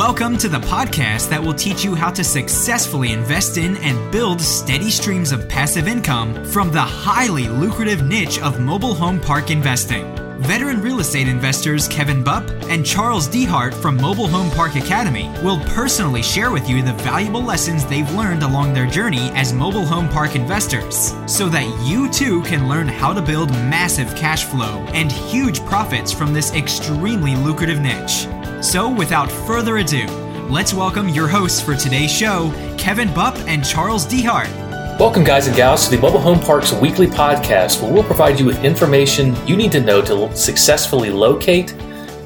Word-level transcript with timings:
Welcome 0.00 0.38
to 0.38 0.48
the 0.48 0.60
podcast 0.60 1.28
that 1.28 1.42
will 1.42 1.52
teach 1.52 1.84
you 1.84 1.94
how 1.94 2.10
to 2.12 2.24
successfully 2.24 3.12
invest 3.12 3.58
in 3.58 3.76
and 3.76 4.10
build 4.10 4.40
steady 4.40 4.90
streams 4.90 5.30
of 5.30 5.46
passive 5.46 5.86
income 5.86 6.42
from 6.46 6.72
the 6.72 6.80
highly 6.80 7.48
lucrative 7.48 8.02
niche 8.02 8.40
of 8.40 8.58
mobile 8.60 8.94
home 8.94 9.20
park 9.20 9.50
investing. 9.50 10.19
Veteran 10.40 10.80
real 10.80 11.00
estate 11.00 11.28
investors 11.28 11.86
Kevin 11.86 12.24
Bupp 12.24 12.48
and 12.70 12.84
Charles 12.84 13.28
Dehart 13.28 13.74
from 13.74 13.98
Mobile 13.98 14.26
Home 14.26 14.50
Park 14.52 14.74
Academy 14.74 15.28
will 15.44 15.60
personally 15.66 16.22
share 16.22 16.50
with 16.50 16.66
you 16.66 16.82
the 16.82 16.94
valuable 16.94 17.42
lessons 17.42 17.84
they've 17.84 18.10
learned 18.14 18.42
along 18.42 18.72
their 18.72 18.86
journey 18.86 19.30
as 19.34 19.52
mobile 19.52 19.84
home 19.84 20.08
park 20.08 20.34
investors 20.34 21.12
so 21.26 21.50
that 21.50 21.66
you 21.86 22.10
too 22.10 22.42
can 22.44 22.70
learn 22.70 22.88
how 22.88 23.12
to 23.12 23.20
build 23.20 23.50
massive 23.50 24.16
cash 24.16 24.44
flow 24.44 24.82
and 24.94 25.12
huge 25.12 25.60
profits 25.66 26.10
from 26.10 26.32
this 26.32 26.54
extremely 26.54 27.36
lucrative 27.36 27.80
niche. 27.80 28.26
So, 28.62 28.90
without 28.90 29.30
further 29.30 29.76
ado, 29.76 30.06
let's 30.48 30.72
welcome 30.72 31.10
your 31.10 31.28
hosts 31.28 31.60
for 31.60 31.76
today's 31.76 32.10
show, 32.10 32.50
Kevin 32.78 33.08
Bupp 33.08 33.36
and 33.46 33.62
Charles 33.62 34.06
Dehart. 34.06 34.59
Welcome, 35.00 35.24
guys 35.24 35.46
and 35.46 35.56
gals, 35.56 35.86
to 35.86 35.96
the 35.96 36.02
Mobile 36.02 36.20
Home 36.20 36.38
Parks 36.38 36.74
weekly 36.74 37.06
podcast, 37.06 37.80
where 37.80 37.90
we'll 37.90 38.04
provide 38.04 38.38
you 38.38 38.44
with 38.44 38.62
information 38.62 39.34
you 39.46 39.56
need 39.56 39.72
to 39.72 39.80
know 39.80 40.02
to 40.02 40.36
successfully 40.36 41.08
locate, 41.08 41.74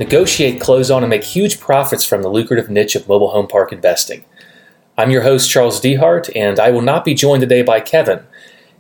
negotiate, 0.01 0.61
close 0.61 0.91
on, 0.91 1.05
and 1.05 1.11
make 1.11 1.23
huge 1.23 1.61
profits 1.61 2.05
from 2.05 2.23
the 2.23 2.29
lucrative 2.29 2.71
niche 2.71 2.97
of 2.97 3.09
mobile 3.09 3.31
home 3.31 3.47
park 3.47 3.73
investing. 3.73 4.25
I'm 4.99 5.13
your 5.13 5.23
host, 5.23 5.49
Charles 5.49 5.81
Dehart, 5.81 6.29
and 6.35 6.59
I 6.59 6.73
will 6.73 6.83
not 6.83 7.05
be 7.05 7.15
joined 7.15 7.43
today 7.43 7.63
by 7.63 7.79
Kevin. 7.79 8.25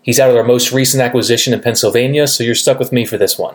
He's 0.03 0.19
out 0.19 0.29
of 0.29 0.35
our 0.35 0.43
most 0.43 0.73
recent 0.73 1.01
acquisition 1.01 1.55
in 1.55 1.61
Pennsylvania, 1.61 2.27
so 2.27 2.43
you're 2.43 2.57
stuck 2.57 2.81
with 2.81 2.91
me 2.91 3.07
for 3.07 3.17
this 3.17 3.39
one. 3.39 3.55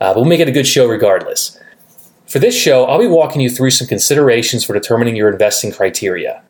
Uh, 0.00 0.14
but 0.14 0.18
we'll 0.18 0.24
make 0.26 0.38
it 0.38 0.48
a 0.48 0.52
good 0.52 0.68
show 0.68 0.86
regardless. 0.86 1.60
For 2.28 2.38
this 2.38 2.54
show, 2.54 2.84
I'll 2.84 3.00
be 3.00 3.08
walking 3.08 3.40
you 3.40 3.50
through 3.50 3.70
some 3.70 3.88
considerations 3.88 4.62
for 4.62 4.72
determining 4.72 5.16
your 5.16 5.32
investing 5.32 5.72
criteria. 5.72 6.44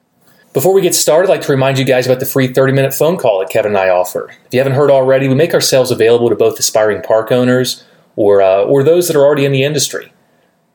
Before 0.55 0.73
we 0.73 0.83
get 0.83 0.95
started, 0.95 1.29
I'd 1.29 1.35
like 1.35 1.41
to 1.43 1.53
remind 1.53 1.81
you 1.81 1.85
guys 1.85 2.07
about 2.07 2.21
the 2.21 2.27
free 2.27 2.47
30 2.47 2.73
minute 2.73 2.95
phone 2.95 3.17
call 3.17 3.41
that 3.41 3.51
Kevin 3.51 3.73
and 3.73 3.77
I 3.77 3.89
offer. 3.89 4.31
If 4.47 4.55
you 4.55 4.61
haven't 4.61 4.75
heard 4.75 4.89
already, 4.89 5.27
we 5.27 5.35
make 5.35 5.53
ourselves 5.53 5.91
available 5.91 6.29
to 6.29 6.37
both 6.37 6.61
aspiring 6.61 7.03
park 7.03 7.33
owners 7.33 7.83
or, 8.15 8.41
uh, 8.41 8.63
or 8.63 8.85
those 8.85 9.09
that 9.09 9.17
are 9.17 9.25
already 9.25 9.45
in 9.45 9.51
the 9.51 9.65
industry. 9.65 10.13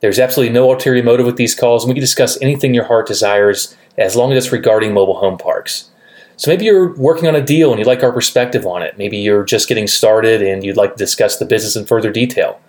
There's 0.00 0.18
absolutely 0.18 0.52
no 0.52 0.70
ulterior 0.70 1.02
motive 1.02 1.24
with 1.24 1.36
these 1.36 1.54
calls, 1.54 1.82
and 1.82 1.88
we 1.88 1.94
can 1.94 2.02
discuss 2.02 2.40
anything 2.42 2.74
your 2.74 2.84
heart 2.84 3.06
desires 3.06 3.74
as 3.96 4.16
long 4.16 4.32
as 4.32 4.44
it's 4.44 4.52
regarding 4.52 4.92
mobile 4.92 5.18
home 5.18 5.38
parks. 5.38 5.90
So 6.36 6.50
maybe 6.50 6.66
you're 6.66 6.94
working 6.96 7.26
on 7.26 7.34
a 7.34 7.42
deal 7.42 7.70
and 7.70 7.78
you'd 7.78 7.88
like 7.88 8.02
our 8.02 8.12
perspective 8.12 8.66
on 8.66 8.82
it. 8.82 8.98
Maybe 8.98 9.16
you're 9.16 9.44
just 9.44 9.66
getting 9.66 9.86
started 9.86 10.42
and 10.42 10.62
you'd 10.62 10.76
like 10.76 10.92
to 10.92 10.98
discuss 10.98 11.38
the 11.38 11.46
business 11.46 11.74
in 11.74 11.86
further 11.86 12.12
detail. 12.12 12.60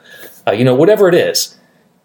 Uh, 0.48 0.52
you 0.52 0.64
know, 0.64 0.76
whatever 0.76 1.10
it 1.10 1.16
is 1.16 1.58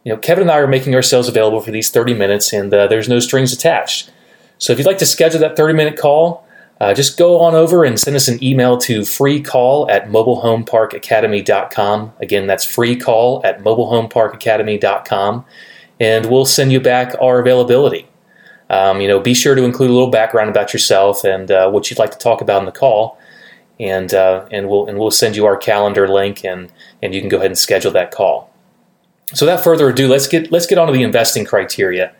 you 0.06 0.12
know, 0.12 0.18
Kevin 0.18 0.42
and 0.42 0.52
I 0.52 0.58
are 0.58 0.68
making 0.68 0.94
ourselves 0.94 1.28
available 1.28 1.60
for 1.60 1.72
these 1.72 1.90
30 1.90 2.14
minutes, 2.14 2.52
and 2.52 2.72
uh, 2.72 2.86
there's 2.86 3.08
no 3.08 3.18
strings 3.18 3.52
attached. 3.52 4.12
So 4.58 4.72
if 4.72 4.78
you'd 4.78 4.86
like 4.86 4.98
to 4.98 5.06
schedule 5.06 5.40
that 5.40 5.56
30 5.56 5.74
minute 5.74 5.98
call, 5.98 6.46
uh, 6.80 6.92
just 6.92 7.16
go 7.16 7.40
on 7.40 7.54
over 7.54 7.84
and 7.84 7.98
send 7.98 8.16
us 8.16 8.28
an 8.28 8.42
email 8.44 8.76
to 8.76 9.00
freecall 9.00 9.90
at 9.90 10.08
mobilehomeparkacademy.com. 10.08 12.12
Again, 12.20 12.46
that's 12.46 12.66
freecall 12.66 13.42
at 13.44 13.60
mobilehomeparkacademy.com, 13.60 15.46
and 15.98 16.26
we'll 16.26 16.44
send 16.44 16.72
you 16.72 16.80
back 16.80 17.14
our 17.20 17.40
availability. 17.40 18.06
Um, 18.68 19.00
you 19.00 19.08
know, 19.08 19.20
be 19.20 19.32
sure 19.32 19.54
to 19.54 19.62
include 19.62 19.90
a 19.90 19.94
little 19.94 20.10
background 20.10 20.50
about 20.50 20.72
yourself 20.72 21.22
and 21.24 21.48
uh, 21.50 21.70
what 21.70 21.88
you'd 21.88 21.98
like 21.98 22.10
to 22.10 22.18
talk 22.18 22.42
about 22.42 22.60
in 22.60 22.66
the 22.66 22.72
call, 22.72 23.18
and 23.80 24.12
uh, 24.12 24.46
and 24.50 24.68
we'll 24.68 24.86
and 24.86 24.98
we'll 24.98 25.10
send 25.10 25.34
you 25.34 25.46
our 25.46 25.56
calendar 25.56 26.06
link, 26.08 26.44
and 26.44 26.70
and 27.02 27.14
you 27.14 27.20
can 27.20 27.30
go 27.30 27.38
ahead 27.38 27.46
and 27.46 27.56
schedule 27.56 27.92
that 27.92 28.10
call. 28.10 28.52
So 29.32 29.46
without 29.46 29.64
further 29.64 29.88
ado, 29.88 30.08
let's 30.08 30.26
get 30.26 30.52
let's 30.52 30.66
get 30.66 30.76
on 30.76 30.88
to 30.88 30.92
the 30.92 31.04
investing 31.04 31.46
criteria. 31.46 32.12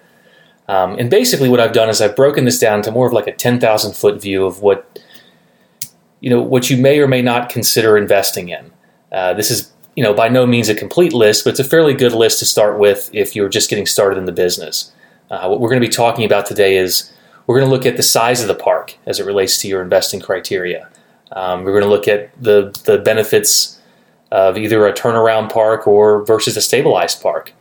Um, 0.69 0.99
and 0.99 1.09
basically, 1.09 1.49
what 1.49 1.61
I've 1.61 1.73
done 1.73 1.89
is 1.89 2.01
I've 2.01 2.17
broken 2.17 2.45
this 2.45 2.59
down 2.59 2.83
to 2.83 2.91
more 2.91 3.07
of 3.07 3.13
like 3.13 3.27
a 3.27 3.33
ten 3.33 3.61
thousand 3.61 3.95
foot 3.95 4.21
view 4.21 4.45
of 4.45 4.63
what 4.63 5.01
you 6.21 6.31
know 6.31 6.43
what 6.43 6.71
you 6.71 6.77
may 6.77 6.99
or 6.99 7.07
may 7.07 7.23
not 7.23 7.49
consider 7.49 7.97
investing 7.97 8.49
in. 8.49 8.73
Uh, 9.13 9.35
this 9.35 9.51
is 9.51 9.73
you 9.95 10.03
know 10.03 10.13
by 10.13 10.29
no 10.29 10.47
means 10.47 10.69
a 10.69 10.75
complete 10.75 11.13
list, 11.13 11.45
but 11.45 11.51
it's 11.51 11.61
a 11.61 11.65
fairly 11.65 11.95
good 11.95 12.13
list 12.13 12.39
to 12.41 12.45
start 12.45 12.79
with 12.79 13.11
if 13.13 13.37
you're 13.37 13.49
just 13.49 13.71
getting 13.71 13.87
started 13.87 14.19
in 14.19 14.25
the 14.25 14.33
business. 14.33 14.93
Uh, 15.31 15.47
what 15.49 15.61
we're 15.61 15.69
going 15.69 15.81
to 15.81 15.87
be 15.87 15.93
talking 15.93 16.25
about 16.25 16.47
today 16.47 16.77
is 16.77 17.13
we're 17.47 17.59
going 17.59 17.69
to 17.69 17.75
look 17.75 17.87
at 17.87 17.97
the 17.97 18.03
size 18.03 18.41
of 18.41 18.49
the 18.49 18.55
park 18.55 18.97
as 19.07 19.21
it 19.21 19.27
relates 19.27 19.59
to 19.59 19.69
your 19.69 19.83
investing 19.83 20.21
criteria. 20.21 20.89
Um, 21.33 21.65
we're 21.65 21.73
going 21.73 21.85
to 21.85 21.91
look 21.91 22.09
at 22.09 22.31
the 22.43 22.77
the 22.85 22.99
benefits 22.99 23.81
of 24.33 24.59
either 24.59 24.87
a 24.87 24.93
turnaround 24.93 25.53
park 25.53 25.87
or 25.87 26.25
versus 26.25 26.57
a 26.57 26.61
stabilized 26.61 27.23
park. 27.23 27.53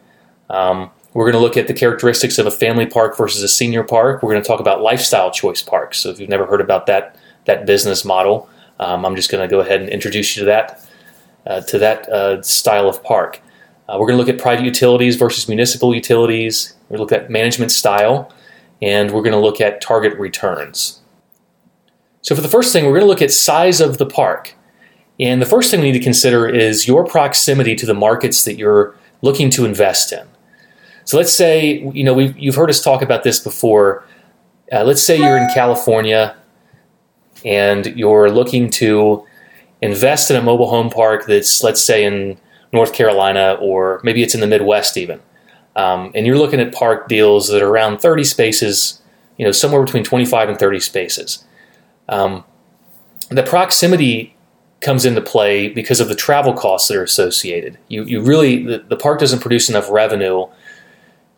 Um, 0.49 0.89
we're 1.15 1.23
going 1.23 1.39
to 1.39 1.39
look 1.39 1.55
at 1.55 1.67
the 1.67 1.73
characteristics 1.73 2.37
of 2.37 2.45
a 2.45 2.51
family 2.51 2.85
park 2.85 3.15
versus 3.15 3.41
a 3.41 3.47
senior 3.47 3.83
park. 3.83 4.21
We're 4.21 4.33
going 4.33 4.43
to 4.43 4.47
talk 4.47 4.59
about 4.59 4.81
lifestyle 4.81 5.31
choice 5.31 5.61
parks. 5.61 5.97
So 5.97 6.09
if 6.09 6.19
you've 6.19 6.29
never 6.29 6.45
heard 6.45 6.59
about 6.59 6.87
that 6.87 7.15
that 7.45 7.65
business 7.65 8.03
model, 8.03 8.49
um, 8.81 9.05
I'm 9.05 9.15
just 9.15 9.31
going 9.31 9.41
to 9.41 9.49
go 9.49 9.61
ahead 9.61 9.79
and 9.79 9.89
introduce 9.89 10.35
you 10.35 10.41
to 10.41 10.45
that 10.47 10.85
uh, 11.47 11.61
to 11.61 11.79
that 11.79 12.09
uh, 12.09 12.41
style 12.41 12.89
of 12.89 13.01
park. 13.01 13.41
Uh, 13.87 13.95
we're 13.97 14.07
going 14.07 14.17
to 14.17 14.25
look 14.25 14.27
at 14.27 14.41
private 14.41 14.65
utilities 14.65 15.15
versus 15.15 15.47
municipal 15.47 15.95
utilities. 15.95 16.75
We're 16.89 16.97
going 16.97 17.07
to 17.07 17.15
look 17.15 17.23
at 17.23 17.31
management 17.31 17.71
style, 17.71 18.33
and 18.81 19.11
we're 19.11 19.21
going 19.21 19.31
to 19.31 19.39
look 19.39 19.61
at 19.61 19.79
target 19.79 20.19
returns. 20.19 21.01
So 22.23 22.35
for 22.35 22.41
the 22.41 22.49
first 22.49 22.73
thing, 22.73 22.83
we're 22.85 22.91
going 22.91 23.03
to 23.03 23.07
look 23.07 23.21
at 23.21 23.31
size 23.31 23.79
of 23.79 23.99
the 23.99 24.05
park. 24.05 24.55
And 25.17 25.41
the 25.41 25.45
first 25.45 25.71
thing 25.71 25.79
we 25.79 25.91
need 25.91 25.97
to 25.97 26.03
consider 26.03 26.45
is 26.45 26.89
your 26.89 27.05
proximity 27.05 27.73
to 27.75 27.85
the 27.85 27.93
markets 27.93 28.43
that 28.43 28.57
you're 28.57 28.97
looking 29.21 29.49
to 29.51 29.63
invest 29.63 30.11
in. 30.11 30.27
So 31.05 31.17
let's 31.17 31.31
say, 31.31 31.79
you 31.93 32.03
know, 32.03 32.13
we've, 32.13 32.37
you've 32.37 32.55
heard 32.55 32.69
us 32.69 32.81
talk 32.81 33.01
about 33.01 33.23
this 33.23 33.39
before. 33.39 34.05
Uh, 34.71 34.83
let's 34.83 35.01
say 35.03 35.17
you're 35.17 35.37
in 35.37 35.47
California 35.53 36.35
and 37.45 37.85
you're 37.85 38.29
looking 38.29 38.69
to 38.71 39.25
invest 39.81 40.31
in 40.31 40.35
a 40.35 40.41
mobile 40.41 40.67
home 40.67 40.89
park 40.89 41.27
that's, 41.27 41.61
let's 41.63 41.83
say, 41.83 42.03
in 42.03 42.37
North 42.73 42.93
Carolina 42.93 43.57
or 43.61 44.01
maybe 44.03 44.23
it's 44.23 44.33
in 44.33 44.41
the 44.41 44.47
Midwest 44.47 44.97
even. 44.97 45.21
Um, 45.75 46.11
and 46.15 46.25
you're 46.25 46.37
looking 46.37 46.59
at 46.59 46.73
park 46.73 47.07
deals 47.07 47.49
that 47.49 47.61
are 47.61 47.69
around 47.69 47.99
30 47.99 48.23
spaces, 48.23 49.01
you 49.37 49.45
know, 49.45 49.51
somewhere 49.51 49.83
between 49.83 50.03
25 50.03 50.49
and 50.49 50.57
30 50.57 50.79
spaces. 50.79 51.43
Um, 52.09 52.43
the 53.29 53.43
proximity 53.43 54.35
comes 54.81 55.05
into 55.05 55.21
play 55.21 55.69
because 55.69 55.99
of 55.99 56.09
the 56.09 56.15
travel 56.15 56.53
costs 56.53 56.87
that 56.87 56.97
are 56.97 57.03
associated. 57.03 57.77
You, 57.89 58.03
you 58.03 58.21
really, 58.21 58.63
the, 58.63 58.79
the 58.79 58.95
park 58.95 59.19
doesn't 59.19 59.39
produce 59.39 59.69
enough 59.69 59.89
revenue 59.89 60.47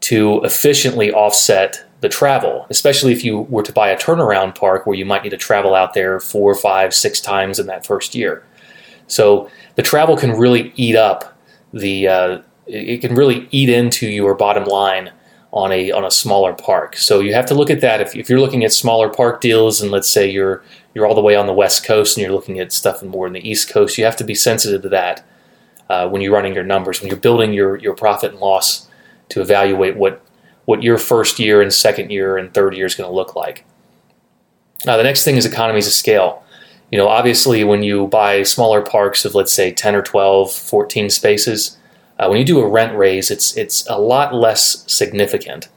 to 0.02 0.42
efficiently 0.44 1.12
offset 1.12 1.84
the 2.02 2.10
travel, 2.10 2.68
especially 2.70 3.12
if 3.12 3.24
you 3.24 3.40
were 3.40 3.64
to 3.64 3.74
buy 3.74 3.90
a 3.90 3.98
turnaround 3.98 4.56
park 4.56 4.86
where 4.86 4.96
you 4.96 5.06
might 5.06 5.24
need 5.24 5.32
to 5.32 5.38
travel 5.38 5.74
out 5.74 5.94
there 5.94 6.20
four, 6.20 6.54
five, 6.54 6.94
six 6.94 7.20
times 7.20 7.60
in 7.60 7.66
that 7.66 7.86
first 7.86 8.14
year. 8.14 8.44
So 9.08 9.50
the 9.76 9.82
travel 9.82 10.16
can 10.16 10.32
really 10.32 10.72
eat 10.76 10.96
up 10.96 11.38
the, 11.74 12.08
uh, 12.08 12.42
it 12.68 13.02
can 13.02 13.16
really 13.16 13.48
eat 13.52 13.70
into 13.70 14.08
your 14.08 14.36
bottom 14.36 14.66
line 14.66 15.12
on 15.54 15.72
a 15.72 15.92
on 15.92 16.04
a 16.04 16.12
smaller 16.12 16.54
park. 16.54 16.98
So 16.98 17.20
you 17.20 17.34
have 17.34 17.46
to 17.48 17.56
look 17.56 17.70
at 17.70 17.82
that. 17.82 18.02
If, 18.02 18.16
if 18.16 18.30
you're 18.30 18.40
looking 18.40 18.64
at 18.64 18.74
smaller 18.74 19.10
park 19.10 19.42
deals, 19.42 19.82
and 19.82 19.90
let's 19.92 20.10
say 20.10 20.30
you're 20.30 20.62
you're 20.94 21.08
all 21.08 21.16
the 21.16 21.22
way 21.22 21.36
on 21.36 21.48
the 21.48 21.54
west 21.54 21.86
coast 21.86 22.18
and 22.18 22.24
you're 22.24 22.34
looking 22.34 22.60
at 22.60 22.72
stuff 22.72 23.02
more 23.02 23.28
in 23.28 23.34
the 23.34 23.50
east 23.50 23.70
coast, 23.70 23.98
you 23.98 24.04
have 24.04 24.18
to 24.18 24.24
be 24.24 24.36
sensitive 24.36 24.82
to 24.82 24.90
that 24.90 25.26
uh, 25.90 26.08
when 26.10 26.22
you're 26.22 26.34
running 26.34 26.54
your 26.54 26.64
numbers, 26.64 27.00
when 27.00 27.10
you're 27.10 27.20
building 27.20 27.54
your, 27.54 27.78
your 27.78 27.96
profit 27.96 28.32
and 28.32 28.40
loss 28.40 28.87
to 29.30 29.42
evaluate 29.42 29.96
what, 29.96 30.22
what 30.66 30.84
your 30.84 30.98
first 30.98 31.40
year 31.40 31.62
and 31.62 31.74
second 31.74 32.12
year 32.12 32.38
and 32.38 32.54
third 32.54 32.76
year 32.76 32.86
is 32.86 32.96
going 32.96 33.10
to 33.10 33.16
look 33.16 33.36
like. 33.36 33.66
Now, 34.86 34.98
the 34.98 35.04
next 35.04 35.24
thing 35.24 35.36
is 35.36 35.46
economies 35.46 35.88
of 35.88 35.94
scale. 35.94 36.44
You 36.92 36.98
know, 36.98 37.08
obviously, 37.08 37.64
when 37.64 37.84
you 37.84 38.08
buy 38.08 38.44
smaller 38.44 38.82
parks 38.82 39.26
of, 39.26 39.36
let's 39.36 39.52
say, 39.52 39.72
10 39.72 39.96
or 39.96 40.02
12, 40.02 40.54
14 40.54 41.10
spaces, 41.10 41.78
uh, 42.20 42.28
when 42.28 42.40
you 42.40 42.46
do 42.46 42.60
a 42.60 42.68
rent 42.68 42.98
raise, 42.98 43.30
it's, 43.30 43.56
it's 43.58 43.86
a 43.88 44.00
lot 44.00 44.34
less 44.34 44.90
significant 44.92 45.68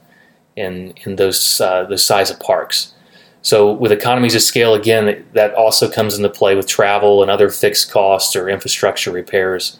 in, 0.55 0.93
in 1.05 1.17
those, 1.17 1.59
uh, 1.59 1.83
those 1.85 2.03
size 2.03 2.31
of 2.31 2.39
parks. 2.39 2.93
So 3.41 3.71
with 3.71 3.91
economies 3.91 4.35
of 4.35 4.41
scale, 4.41 4.75
again, 4.75 5.25
that 5.33 5.53
also 5.55 5.89
comes 5.89 6.15
into 6.15 6.29
play 6.29 6.55
with 6.55 6.67
travel 6.67 7.21
and 7.21 7.31
other 7.31 7.49
fixed 7.49 7.91
costs 7.91 8.35
or 8.35 8.47
infrastructure 8.47 9.11
repairs. 9.11 9.79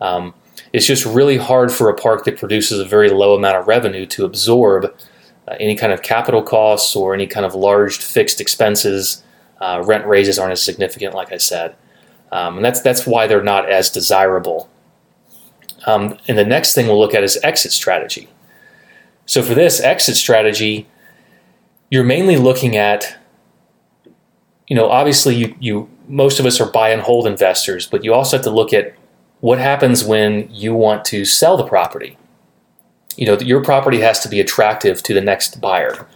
Um, 0.00 0.34
it's 0.72 0.86
just 0.86 1.04
really 1.04 1.36
hard 1.36 1.70
for 1.70 1.88
a 1.88 1.94
park 1.94 2.24
that 2.24 2.38
produces 2.38 2.78
a 2.78 2.84
very 2.84 3.10
low 3.10 3.34
amount 3.34 3.56
of 3.56 3.66
revenue 3.66 4.06
to 4.06 4.24
absorb 4.24 4.84
uh, 5.48 5.56
any 5.60 5.76
kind 5.76 5.92
of 5.92 6.02
capital 6.02 6.42
costs 6.42 6.96
or 6.96 7.14
any 7.14 7.26
kind 7.26 7.44
of 7.44 7.54
large 7.54 7.98
fixed 7.98 8.40
expenses. 8.40 9.22
Uh, 9.60 9.82
rent 9.84 10.06
raises 10.06 10.38
aren't 10.38 10.52
as 10.52 10.62
significant, 10.62 11.14
like 11.14 11.32
I 11.32 11.36
said, 11.36 11.76
um, 12.32 12.56
and 12.56 12.64
that's 12.64 12.80
that's 12.80 13.06
why 13.06 13.26
they're 13.26 13.42
not 13.42 13.68
as 13.68 13.90
desirable. 13.90 14.68
Um, 15.86 16.18
and 16.26 16.38
the 16.38 16.44
next 16.44 16.74
thing 16.74 16.86
we'll 16.86 16.98
look 16.98 17.14
at 17.14 17.22
is 17.22 17.38
exit 17.42 17.72
strategy. 17.72 18.28
So 19.26 19.42
for 19.42 19.54
this 19.54 19.80
exit 19.80 20.16
strategy, 20.16 20.86
you're 21.90 22.04
mainly 22.04 22.36
looking 22.36 22.76
at 22.76 23.18
you 24.66 24.74
know 24.74 24.88
obviously 24.88 25.34
you, 25.34 25.54
you 25.60 25.90
most 26.08 26.40
of 26.40 26.46
us 26.46 26.60
are 26.60 26.70
buy 26.70 26.88
and 26.88 27.02
hold 27.02 27.26
investors 27.26 27.86
but 27.86 28.02
you 28.02 28.14
also 28.14 28.38
have 28.38 28.44
to 28.44 28.50
look 28.50 28.72
at 28.72 28.94
what 29.42 29.58
happens 29.58 30.04
when 30.04 30.48
you 30.50 30.74
want 30.74 31.04
to 31.04 31.24
sell 31.24 31.56
the 31.56 31.66
property 31.66 32.16
you 33.16 33.26
know, 33.26 33.38
your 33.38 33.62
property 33.62 34.00
has 34.00 34.20
to 34.20 34.28
be 34.28 34.40
attractive 34.40 35.02
to 35.02 35.14
the 35.14 35.20
next 35.20 35.60
buyer. 35.60 36.06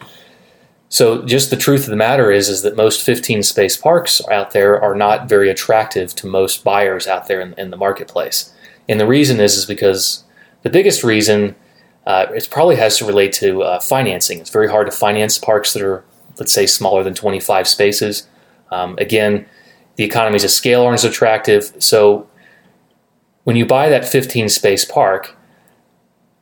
So 0.88 1.22
just 1.22 1.50
the 1.50 1.56
truth 1.56 1.84
of 1.84 1.90
the 1.90 1.96
matter 1.96 2.30
is 2.30 2.48
is 2.48 2.62
that 2.62 2.76
most 2.76 3.02
15 3.02 3.42
space 3.42 3.76
parks 3.76 4.22
out 4.28 4.52
there 4.52 4.80
are 4.80 4.94
not 4.94 5.28
very 5.28 5.50
attractive 5.50 6.14
to 6.16 6.26
most 6.26 6.62
buyers 6.62 7.06
out 7.06 7.26
there 7.26 7.40
in, 7.40 7.54
in 7.54 7.70
the 7.70 7.76
marketplace. 7.76 8.52
And 8.88 9.00
the 9.00 9.06
reason 9.06 9.40
is 9.40 9.56
is 9.56 9.66
because 9.66 10.24
the 10.62 10.70
biggest 10.70 11.02
reason 11.02 11.56
uh, 12.06 12.26
it 12.30 12.48
probably 12.50 12.76
has 12.76 12.96
to 12.98 13.04
relate 13.04 13.32
to 13.32 13.62
uh, 13.62 13.80
financing. 13.80 14.38
It's 14.38 14.50
very 14.50 14.70
hard 14.70 14.86
to 14.86 14.96
finance 14.96 15.38
parks 15.38 15.72
that 15.72 15.82
are, 15.82 16.04
let's 16.38 16.52
say, 16.52 16.64
smaller 16.64 17.02
than 17.02 17.14
25 17.14 17.66
spaces. 17.66 18.28
Um, 18.70 18.96
again, 18.98 19.44
the 19.96 20.04
economies 20.04 20.44
of 20.44 20.52
scale 20.52 20.82
aren't 20.82 20.94
as 20.94 21.04
attractive. 21.04 21.72
So 21.80 22.28
when 23.46 23.54
you 23.54 23.64
buy 23.64 23.88
that 23.88 24.04
15 24.04 24.48
space 24.48 24.84
park, 24.84 25.36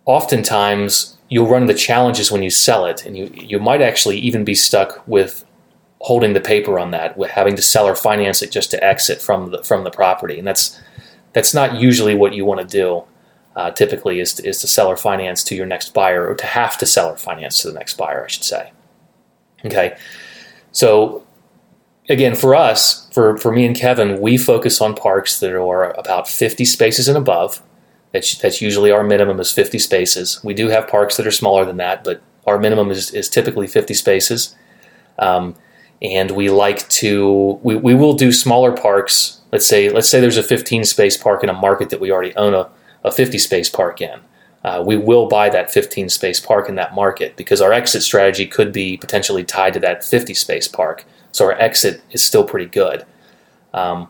oftentimes 0.06 1.18
you'll 1.28 1.46
run 1.46 1.60
into 1.60 1.74
challenges 1.74 2.32
when 2.32 2.42
you 2.42 2.48
sell 2.48 2.86
it, 2.86 3.04
and 3.04 3.14
you 3.14 3.30
you 3.34 3.58
might 3.58 3.82
actually 3.82 4.18
even 4.18 4.42
be 4.42 4.54
stuck 4.54 5.06
with 5.06 5.44
holding 5.98 6.32
the 6.32 6.40
paper 6.40 6.78
on 6.78 6.92
that, 6.92 7.18
with 7.18 7.30
having 7.30 7.56
to 7.56 7.62
sell 7.62 7.86
or 7.86 7.94
finance 7.94 8.40
it 8.40 8.50
just 8.50 8.70
to 8.70 8.82
exit 8.82 9.20
from 9.20 9.50
the 9.50 9.62
from 9.62 9.84
the 9.84 9.90
property, 9.90 10.38
and 10.38 10.48
that's 10.48 10.80
that's 11.34 11.52
not 11.52 11.78
usually 11.78 12.14
what 12.14 12.32
you 12.32 12.46
want 12.46 12.66
to 12.66 12.66
do. 12.66 13.04
Uh, 13.54 13.70
typically, 13.70 14.18
is 14.18 14.32
to, 14.32 14.48
is 14.48 14.58
to 14.62 14.66
sell 14.66 14.86
or 14.86 14.96
finance 14.96 15.44
to 15.44 15.54
your 15.54 15.66
next 15.66 15.92
buyer, 15.92 16.26
or 16.26 16.34
to 16.34 16.46
have 16.46 16.78
to 16.78 16.86
sell 16.86 17.10
or 17.10 17.18
finance 17.18 17.60
to 17.60 17.68
the 17.68 17.74
next 17.74 17.98
buyer, 17.98 18.24
I 18.24 18.28
should 18.28 18.44
say. 18.44 18.72
Okay, 19.66 19.94
so 20.72 21.23
again, 22.08 22.34
for 22.34 22.54
us, 22.54 23.08
for 23.12 23.36
for 23.36 23.52
me 23.52 23.64
and 23.66 23.76
Kevin, 23.76 24.20
we 24.20 24.36
focus 24.36 24.80
on 24.80 24.94
parks 24.94 25.40
that 25.40 25.54
are 25.54 25.90
about 25.92 26.28
50 26.28 26.64
spaces 26.64 27.08
and 27.08 27.16
above 27.16 27.62
that's, 28.14 28.38
that's 28.38 28.62
usually 28.62 28.92
our 28.92 29.02
minimum 29.02 29.40
is 29.40 29.50
50 29.50 29.80
spaces. 29.80 30.42
We 30.44 30.54
do 30.54 30.68
have 30.68 30.86
parks 30.86 31.16
that 31.16 31.26
are 31.26 31.32
smaller 31.32 31.64
than 31.64 31.78
that, 31.78 32.04
but 32.04 32.22
our 32.46 32.60
minimum 32.60 32.92
is, 32.92 33.10
is 33.10 33.28
typically 33.28 33.66
50 33.66 33.92
spaces. 33.92 34.54
Um, 35.18 35.56
and 36.00 36.30
we 36.30 36.48
like 36.48 36.88
to 36.90 37.58
we, 37.64 37.74
we 37.74 37.92
will 37.92 38.12
do 38.12 38.30
smaller 38.30 38.70
parks. 38.70 39.40
Let's 39.50 39.66
say 39.66 39.88
let's 39.88 40.08
say 40.08 40.20
there's 40.20 40.36
a 40.36 40.44
15 40.44 40.84
space 40.84 41.16
park 41.16 41.42
in 41.42 41.50
a 41.50 41.52
market 41.52 41.90
that 41.90 41.98
we 41.98 42.12
already 42.12 42.34
own 42.36 42.54
a, 42.54 42.70
a 43.02 43.10
50 43.10 43.36
space 43.38 43.68
park 43.68 44.00
in. 44.00 44.20
Uh, 44.62 44.82
we 44.86 44.96
will 44.96 45.26
buy 45.26 45.48
that 45.48 45.72
15 45.72 46.08
space 46.08 46.38
park 46.38 46.68
in 46.68 46.76
that 46.76 46.94
market 46.94 47.36
because 47.36 47.60
our 47.60 47.72
exit 47.72 48.02
strategy 48.02 48.46
could 48.46 48.72
be 48.72 48.96
potentially 48.96 49.42
tied 49.42 49.72
to 49.74 49.80
that 49.80 50.04
50 50.04 50.34
space 50.34 50.68
park. 50.68 51.04
So 51.34 51.46
our 51.46 51.60
exit 51.60 52.00
is 52.12 52.22
still 52.22 52.44
pretty 52.44 52.66
good. 52.66 53.04
Um, 53.72 54.08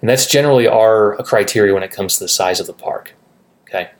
and 0.00 0.08
that's 0.08 0.26
generally 0.26 0.68
our 0.68 1.16
criteria 1.24 1.74
when 1.74 1.82
it 1.82 1.90
comes 1.90 2.16
to 2.16 2.24
the 2.24 2.28
size 2.28 2.60
of 2.60 2.68
the 2.68 2.72
park. 2.72 3.14
Okay. 3.68 3.90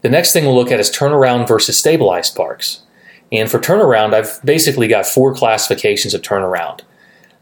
The 0.00 0.08
next 0.08 0.32
thing 0.32 0.46
we'll 0.46 0.54
look 0.54 0.72
at 0.72 0.80
is 0.80 0.90
turnaround 0.90 1.46
versus 1.46 1.76
stabilized 1.76 2.34
parks. 2.34 2.80
And 3.30 3.50
for 3.50 3.58
turnaround, 3.58 4.14
I've 4.14 4.40
basically 4.42 4.88
got 4.88 5.04
four 5.04 5.34
classifications 5.34 6.14
of 6.14 6.22
turnaround. 6.22 6.80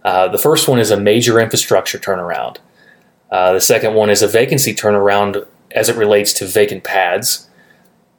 Uh, 0.03 0.27
the 0.27 0.39
first 0.39 0.67
one 0.67 0.81
is 0.81 0.91
a 0.91 0.99
major 0.99 1.39
infrastructure 1.39 1.99
turnaround. 1.99 2.57
Uh, 3.31 3.53
the 3.53 3.61
second 3.61 3.95
one 3.95 4.11
is 4.11 4.21
a 4.21 4.27
vacancy 4.27 4.75
turnaround 4.75 5.47
as 5.71 5.89
it 5.89 5.95
relates 5.97 6.33
to 6.35 6.45
vacant 6.45 6.83
pads. 6.83 7.49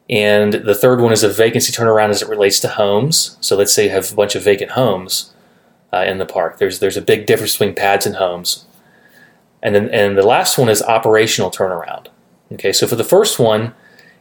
And 0.09 0.53
the 0.53 0.75
third 0.75 1.01
one 1.01 1.11
is 1.11 1.23
a 1.23 1.29
vacancy 1.29 1.71
turnaround 1.71 2.09
as 2.09 2.21
it 2.21 2.29
relates 2.29 2.59
to 2.59 2.67
homes. 2.67 3.37
So 3.41 3.55
let's 3.55 3.73
say 3.73 3.85
you 3.85 3.89
have 3.89 4.11
a 4.11 4.15
bunch 4.15 4.35
of 4.35 4.43
vacant 4.43 4.71
homes 4.71 5.33
uh, 5.91 6.03
in 6.05 6.19
the 6.19 6.25
park. 6.25 6.57
There's 6.57 6.79
there's 6.79 6.97
a 6.97 7.01
big 7.01 7.25
difference 7.25 7.53
between 7.53 7.73
pads 7.73 8.05
and 8.05 8.15
homes. 8.15 8.65
And 9.63 9.73
then 9.73 9.89
and 9.89 10.17
the 10.17 10.27
last 10.27 10.57
one 10.57 10.69
is 10.69 10.83
operational 10.83 11.49
turnaround. 11.49 12.07
Okay, 12.51 12.71
so 12.71 12.85
for 12.85 12.95
the 12.95 13.03
first 13.03 13.39
one, 13.39 13.73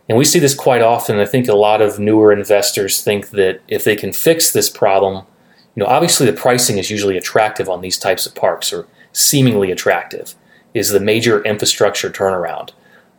and 0.08 0.16
we 0.16 0.24
see 0.24 0.38
this 0.38 0.54
quite 0.54 0.80
often, 0.80 1.18
I 1.18 1.26
think 1.26 1.48
a 1.48 1.54
lot 1.54 1.82
of 1.82 1.98
newer 1.98 2.32
investors 2.32 3.02
think 3.02 3.30
that 3.30 3.60
if 3.68 3.84
they 3.84 3.96
can 3.96 4.12
fix 4.12 4.50
this 4.50 4.70
problem, 4.70 5.26
you 5.74 5.82
know, 5.82 5.86
obviously 5.86 6.26
the 6.26 6.32
pricing 6.32 6.78
is 6.78 6.90
usually 6.90 7.18
attractive 7.18 7.68
on 7.68 7.82
these 7.82 7.98
types 7.98 8.26
of 8.26 8.34
parks, 8.34 8.72
or 8.72 8.86
seemingly 9.12 9.70
attractive, 9.70 10.34
is 10.72 10.90
the 10.90 11.00
major 11.00 11.42
infrastructure 11.44 12.10
turnaround. 12.10 12.70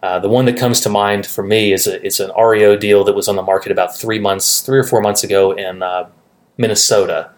Uh, 0.06 0.20
the 0.20 0.30
one 0.30 0.46
that 0.46 0.56
comes 0.56 0.80
to 0.80 0.88
mind 0.88 1.26
for 1.26 1.44
me 1.44 1.74
is 1.74 1.88
a, 1.88 2.06
it's 2.06 2.20
an 2.20 2.30
REO 2.40 2.78
deal 2.78 3.04
that 3.04 3.16
was 3.16 3.28
on 3.28 3.36
the 3.36 3.42
market 3.42 3.72
about 3.72 3.98
three 3.98 4.20
months, 4.20 4.62
three 4.62 4.78
or 4.78 4.84
four 4.84 5.02
months 5.02 5.24
ago 5.24 5.52
in 5.52 5.82
uh, 5.82 6.08
Minnesota, 6.60 7.32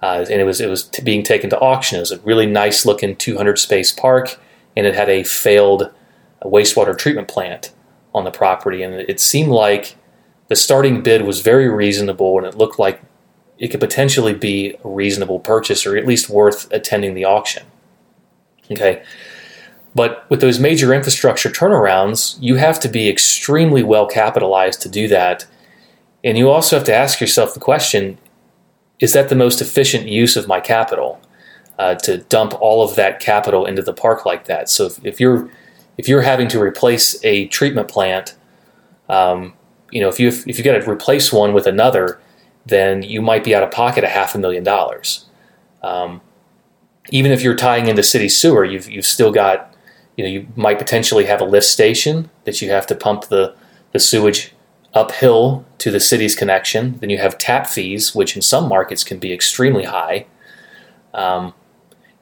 uh, 0.00 0.24
and 0.30 0.40
it 0.40 0.44
was 0.44 0.58
it 0.58 0.70
was 0.70 0.84
t- 0.84 1.02
being 1.02 1.22
taken 1.22 1.50
to 1.50 1.58
auction. 1.60 1.98
It 1.98 2.00
was 2.00 2.12
a 2.12 2.18
really 2.20 2.46
nice 2.46 2.86
looking 2.86 3.14
200 3.14 3.58
space 3.58 3.92
park, 3.92 4.40
and 4.74 4.86
it 4.86 4.94
had 4.94 5.10
a 5.10 5.22
failed 5.22 5.90
a 6.40 6.48
wastewater 6.48 6.96
treatment 6.96 7.28
plant 7.28 7.74
on 8.14 8.24
the 8.24 8.30
property, 8.30 8.82
and 8.82 8.94
it 8.94 9.20
seemed 9.20 9.50
like 9.50 9.96
the 10.48 10.56
starting 10.56 11.02
bid 11.02 11.26
was 11.26 11.42
very 11.42 11.68
reasonable, 11.68 12.38
and 12.38 12.46
it 12.46 12.54
looked 12.54 12.78
like 12.78 13.02
it 13.58 13.68
could 13.68 13.80
potentially 13.80 14.32
be 14.32 14.78
a 14.82 14.88
reasonable 14.88 15.40
purchase, 15.40 15.84
or 15.84 15.94
at 15.94 16.06
least 16.06 16.30
worth 16.30 16.72
attending 16.72 17.12
the 17.12 17.26
auction. 17.26 17.66
Okay. 18.70 19.02
But 19.96 20.28
with 20.28 20.42
those 20.42 20.60
major 20.60 20.92
infrastructure 20.92 21.48
turnarounds, 21.48 22.36
you 22.38 22.56
have 22.56 22.78
to 22.80 22.88
be 22.88 23.08
extremely 23.08 23.82
well 23.82 24.06
capitalized 24.06 24.82
to 24.82 24.90
do 24.90 25.08
that. 25.08 25.46
And 26.22 26.36
you 26.36 26.50
also 26.50 26.76
have 26.76 26.84
to 26.84 26.94
ask 26.94 27.18
yourself 27.18 27.54
the 27.54 27.60
question 27.60 28.18
is 28.98 29.14
that 29.14 29.30
the 29.30 29.34
most 29.34 29.62
efficient 29.62 30.06
use 30.06 30.36
of 30.36 30.46
my 30.46 30.60
capital 30.60 31.18
uh, 31.78 31.94
to 31.94 32.18
dump 32.18 32.52
all 32.60 32.82
of 32.82 32.94
that 32.96 33.20
capital 33.20 33.64
into 33.64 33.80
the 33.80 33.94
park 33.94 34.26
like 34.26 34.44
that? 34.44 34.68
So 34.68 34.84
if, 34.84 35.04
if 35.04 35.18
you're 35.18 35.48
if 35.96 36.08
you're 36.08 36.22
having 36.22 36.48
to 36.48 36.60
replace 36.60 37.18
a 37.24 37.46
treatment 37.46 37.88
plant, 37.88 38.34
um, 39.08 39.54
you 39.90 40.00
know, 40.02 40.08
if 40.08 40.20
you 40.20 40.28
if 40.28 40.58
you 40.58 40.64
got 40.64 40.78
to 40.78 40.90
replace 40.90 41.32
one 41.32 41.54
with 41.54 41.66
another, 41.66 42.20
then 42.66 43.02
you 43.02 43.22
might 43.22 43.44
be 43.44 43.54
out 43.54 43.62
of 43.62 43.70
pocket 43.70 44.04
a 44.04 44.08
half 44.08 44.34
a 44.34 44.38
million 44.38 44.64
dollars. 44.64 45.24
Um, 45.82 46.20
even 47.10 47.32
if 47.32 47.40
you're 47.42 47.54
tying 47.54 47.86
into 47.86 48.02
city 48.02 48.28
sewer, 48.28 48.64
you've 48.64 48.90
you've 48.90 49.06
still 49.06 49.32
got, 49.32 49.74
you 50.16 50.24
know, 50.24 50.30
you 50.30 50.46
might 50.56 50.78
potentially 50.78 51.26
have 51.26 51.40
a 51.40 51.44
lift 51.44 51.66
station 51.66 52.30
that 52.44 52.62
you 52.62 52.70
have 52.70 52.86
to 52.88 52.94
pump 52.94 53.26
the 53.26 53.54
the 53.92 54.00
sewage 54.00 54.52
uphill 54.94 55.64
to 55.78 55.90
the 55.90 56.00
city's 56.00 56.34
connection. 56.34 56.98
Then 56.98 57.10
you 57.10 57.18
have 57.18 57.38
tap 57.38 57.66
fees, 57.66 58.14
which 58.14 58.34
in 58.34 58.42
some 58.42 58.68
markets 58.68 59.04
can 59.04 59.18
be 59.18 59.32
extremely 59.32 59.84
high. 59.84 60.26
Um, 61.14 61.54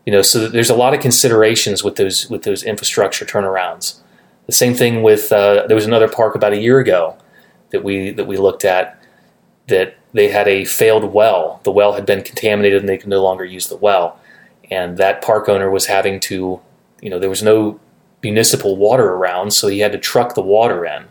you 0.05 0.13
know, 0.13 0.23
so 0.23 0.49
there's 0.49 0.71
a 0.71 0.75
lot 0.75 0.93
of 0.93 1.01
considerations 1.01 1.83
with 1.83 1.97
those 1.97 2.29
with 2.29 2.43
those 2.43 2.63
infrastructure 2.63 3.25
turnarounds. 3.25 4.01
The 4.47 4.53
same 4.53 4.75
thing 4.75 5.03
with 5.03 5.33
uh, 5.33 5.67
there 5.67 5.77
was 5.77 5.87
another 5.87 6.09
park 6.09 6.35
about 6.35 6.53
a 6.53 6.61
year 6.61 6.79
ago 6.79 7.17
that 7.71 7.83
we 7.83 8.11
that 8.11 8.27
we 8.27 8.37
looked 8.37 8.65
at 8.65 9.01
that 9.69 9.97
they 10.13 10.29
had 10.29 10.47
a 10.47 10.65
failed 10.65 11.13
well. 11.13 11.61
The 11.65 11.73
well 11.73 11.95
had 11.95 12.05
been 12.05 12.23
contaminated 12.23 12.81
and 12.81 12.89
they 12.89 12.99
could 12.99 13.09
no 13.09 13.23
longer 13.23 13.45
use 13.45 13.69
the 13.69 13.77
well. 13.77 14.21
And 14.71 14.99
that 14.99 15.23
park 15.23 15.49
owner 15.49 15.71
was 15.71 15.87
having 15.87 16.21
to, 16.21 16.61
you 17.01 17.11
know, 17.11 17.19
there 17.19 17.31
was 17.31 17.43
no 17.43 17.81
municipal 18.25 18.77
water 18.77 19.13
around, 19.13 19.53
so 19.53 19.69
he 19.69 19.79
had 19.79 19.93
to 19.93 19.99
truck 19.99 20.35
the 20.35 20.43
water 20.43 20.85
in. 20.85 21.05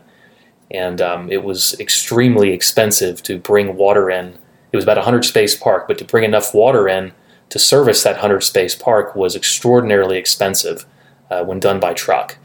And 0.70 1.00
um, 1.00 1.30
it 1.30 1.42
was 1.42 1.78
extremely 1.80 2.50
expensive 2.50 3.22
to 3.22 3.38
bring 3.38 3.76
water 3.76 4.10
in. 4.10 4.38
It 4.72 4.76
was 4.76 4.84
about 4.84 4.98
a 4.98 5.06
100 5.06 5.24
space 5.24 5.56
park, 5.56 5.88
but 5.88 5.96
to 5.98 6.04
bring 6.04 6.24
enough 6.24 6.52
water 6.52 6.88
in 6.88 7.12
to 7.48 7.58
service 7.58 8.02
that 8.02 8.16
100 8.16 8.42
space 8.42 8.74
park 8.74 9.14
was 9.14 9.36
extraordinarily 9.36 10.18
expensive 10.18 10.84
uh, 11.30 11.44
when 11.44 11.60
done 11.60 11.80
by 11.80 11.94
truck. 11.94 12.36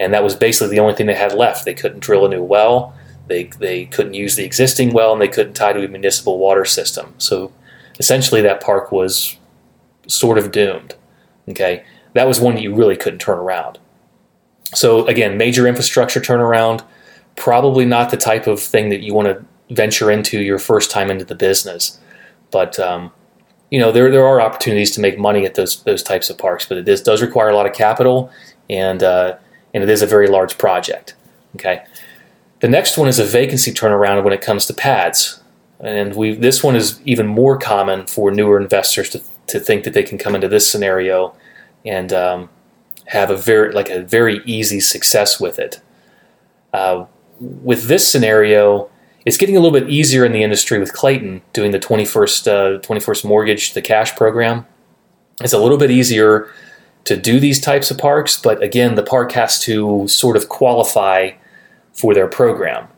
And 0.00 0.12
that 0.12 0.24
was 0.24 0.34
basically 0.34 0.74
the 0.74 0.80
only 0.80 0.94
thing 0.94 1.06
they 1.06 1.14
had 1.14 1.34
left. 1.34 1.64
They 1.64 1.74
couldn't 1.74 2.00
drill 2.00 2.26
a 2.26 2.28
new 2.28 2.42
well, 2.42 2.94
they, 3.28 3.44
they 3.58 3.86
couldn't 3.86 4.14
use 4.14 4.36
the 4.36 4.44
existing 4.44 4.92
well, 4.92 5.12
and 5.12 5.20
they 5.20 5.28
couldn't 5.28 5.54
tie 5.54 5.72
to 5.72 5.84
a 5.84 5.88
municipal 5.88 6.38
water 6.38 6.64
system. 6.64 7.14
So 7.18 7.52
essentially, 7.98 8.40
that 8.42 8.60
park 8.60 8.92
was 8.92 9.36
sort 10.06 10.38
of 10.38 10.52
doomed. 10.52 10.94
Okay, 11.48 11.84
that 12.14 12.26
was 12.26 12.40
one 12.40 12.58
you 12.58 12.74
really 12.74 12.96
couldn't 12.96 13.20
turn 13.20 13.38
around. 13.38 13.78
So 14.74 15.06
again, 15.06 15.36
major 15.36 15.66
infrastructure 15.66 16.20
turnaround, 16.20 16.84
probably 17.36 17.84
not 17.84 18.10
the 18.10 18.16
type 18.16 18.46
of 18.46 18.60
thing 18.60 18.88
that 18.88 19.00
you 19.00 19.14
want 19.14 19.28
to 19.28 19.74
venture 19.74 20.10
into 20.10 20.40
your 20.40 20.58
first 20.58 20.90
time 20.90 21.10
into 21.10 21.24
the 21.24 21.34
business. 21.34 21.98
But 22.50 22.78
um, 22.78 23.12
you 23.70 23.78
know 23.78 23.92
there 23.92 24.10
there 24.10 24.26
are 24.26 24.40
opportunities 24.40 24.90
to 24.92 25.00
make 25.00 25.18
money 25.18 25.44
at 25.44 25.54
those 25.54 25.82
those 25.82 26.02
types 26.02 26.30
of 26.30 26.38
parks, 26.38 26.66
but 26.66 26.78
it 26.78 26.88
is, 26.88 27.02
does 27.02 27.22
require 27.22 27.48
a 27.48 27.56
lot 27.56 27.66
of 27.66 27.72
capital 27.72 28.30
and 28.70 29.02
uh, 29.02 29.36
and 29.74 29.82
it 29.82 29.90
is 29.90 30.02
a 30.02 30.06
very 30.06 30.28
large 30.28 30.58
project. 30.58 31.14
Okay, 31.56 31.84
the 32.60 32.68
next 32.68 32.96
one 32.96 33.08
is 33.08 33.18
a 33.18 33.24
vacancy 33.24 33.72
turnaround 33.72 34.22
when 34.24 34.32
it 34.32 34.40
comes 34.40 34.66
to 34.66 34.74
pads, 34.74 35.40
and 35.80 36.14
we 36.14 36.34
this 36.34 36.62
one 36.62 36.76
is 36.76 37.00
even 37.04 37.26
more 37.26 37.58
common 37.58 38.06
for 38.06 38.30
newer 38.30 38.60
investors 38.60 39.10
to 39.10 39.22
to 39.48 39.60
think 39.60 39.84
that 39.84 39.94
they 39.94 40.02
can 40.02 40.18
come 40.18 40.34
into 40.34 40.48
this 40.48 40.68
scenario 40.70 41.34
and 41.84 42.12
um, 42.12 42.48
have 43.06 43.30
a 43.30 43.36
very 43.36 43.72
like 43.72 43.90
a 43.90 44.02
very 44.02 44.42
easy 44.44 44.80
success 44.80 45.40
with 45.40 45.58
it. 45.58 45.80
Uh, 46.72 47.06
with 47.40 47.84
this 47.84 48.06
scenario, 48.06 48.90
it's 49.24 49.36
getting 49.36 49.56
a 49.56 49.60
little 49.60 49.78
bit 49.78 49.90
easier 49.90 50.24
in 50.24 50.32
the 50.32 50.42
industry 50.42 50.78
with 50.78 50.92
Clayton 50.92 51.42
doing 51.52 51.72
the 51.72 51.78
21st, 51.78 52.46
uh, 52.46 52.80
21st 52.80 53.24
mortgage, 53.24 53.74
the 53.74 53.82
cash 53.82 54.14
program. 54.14 54.66
It's 55.40 55.52
a 55.52 55.58
little 55.58 55.78
bit 55.78 55.90
easier 55.90 56.48
to 57.04 57.16
do 57.16 57.38
these 57.38 57.60
types 57.60 57.90
of 57.90 57.98
parks, 57.98 58.38
but 58.38 58.62
again, 58.62 58.94
the 58.94 59.02
park 59.02 59.32
has 59.32 59.60
to 59.62 60.06
sort 60.08 60.36
of 60.36 60.48
qualify 60.48 61.32
for 61.92 62.14
their 62.14 62.28
program. 62.28 62.88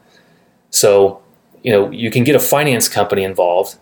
So, 0.70 1.22
you 1.62 1.72
know, 1.72 1.90
you 1.90 2.10
can 2.10 2.24
get 2.24 2.36
a 2.36 2.40
finance 2.40 2.88
company 2.88 3.22
involved 3.22 3.76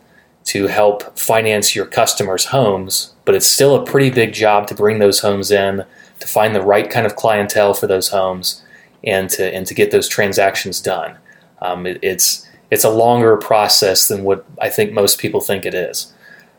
to 0.46 0.68
help 0.68 1.18
finance 1.18 1.74
your 1.74 1.86
customers' 1.86 2.46
homes, 2.46 3.14
but 3.24 3.34
it's 3.34 3.46
still 3.46 3.74
a 3.74 3.84
pretty 3.84 4.10
big 4.10 4.32
job 4.32 4.68
to 4.68 4.74
bring 4.74 5.00
those 5.00 5.20
homes 5.20 5.50
in, 5.50 5.84
to 6.20 6.26
find 6.26 6.54
the 6.54 6.62
right 6.62 6.90
kind 6.90 7.06
of 7.06 7.16
clientele 7.16 7.74
for 7.74 7.86
those 7.86 8.08
homes, 8.08 8.62
and 9.04 9.30
to 9.30 9.54
and 9.54 9.66
to 9.66 9.74
get 9.74 9.90
those 9.90 10.08
transactions 10.08 10.80
done. 10.80 11.16
Um, 11.62 11.86
it, 11.86 11.98
it's 12.02 12.46
it's 12.70 12.84
a 12.84 12.90
longer 12.90 13.36
process 13.36 14.08
than 14.08 14.24
what 14.24 14.44
I 14.60 14.68
think 14.68 14.92
most 14.92 15.18
people 15.18 15.40
think 15.40 15.64
it 15.64 15.74
is. 15.74 16.12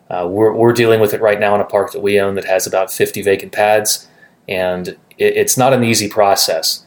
Uh, 0.10 0.26
we're, 0.30 0.54
we're 0.54 0.74
dealing 0.74 1.02
with 1.02 1.14
it 1.14 1.22
right 1.22 1.40
now 1.40 1.54
in 1.54 1.60
a 1.60 1.66
park 1.66 1.92
that 1.92 2.00
we 2.00 2.20
own 2.20 2.36
that 2.36 2.46
has 2.46 2.66
about 2.66 2.92
50 2.92 3.22
vacant 3.22 3.52
pads, 3.52 4.08
and 4.48 4.88
it, 4.88 4.98
it's 5.18 5.58
not 5.58 5.74
an 5.74 5.84
easy 5.84 6.08
process. 6.08 6.86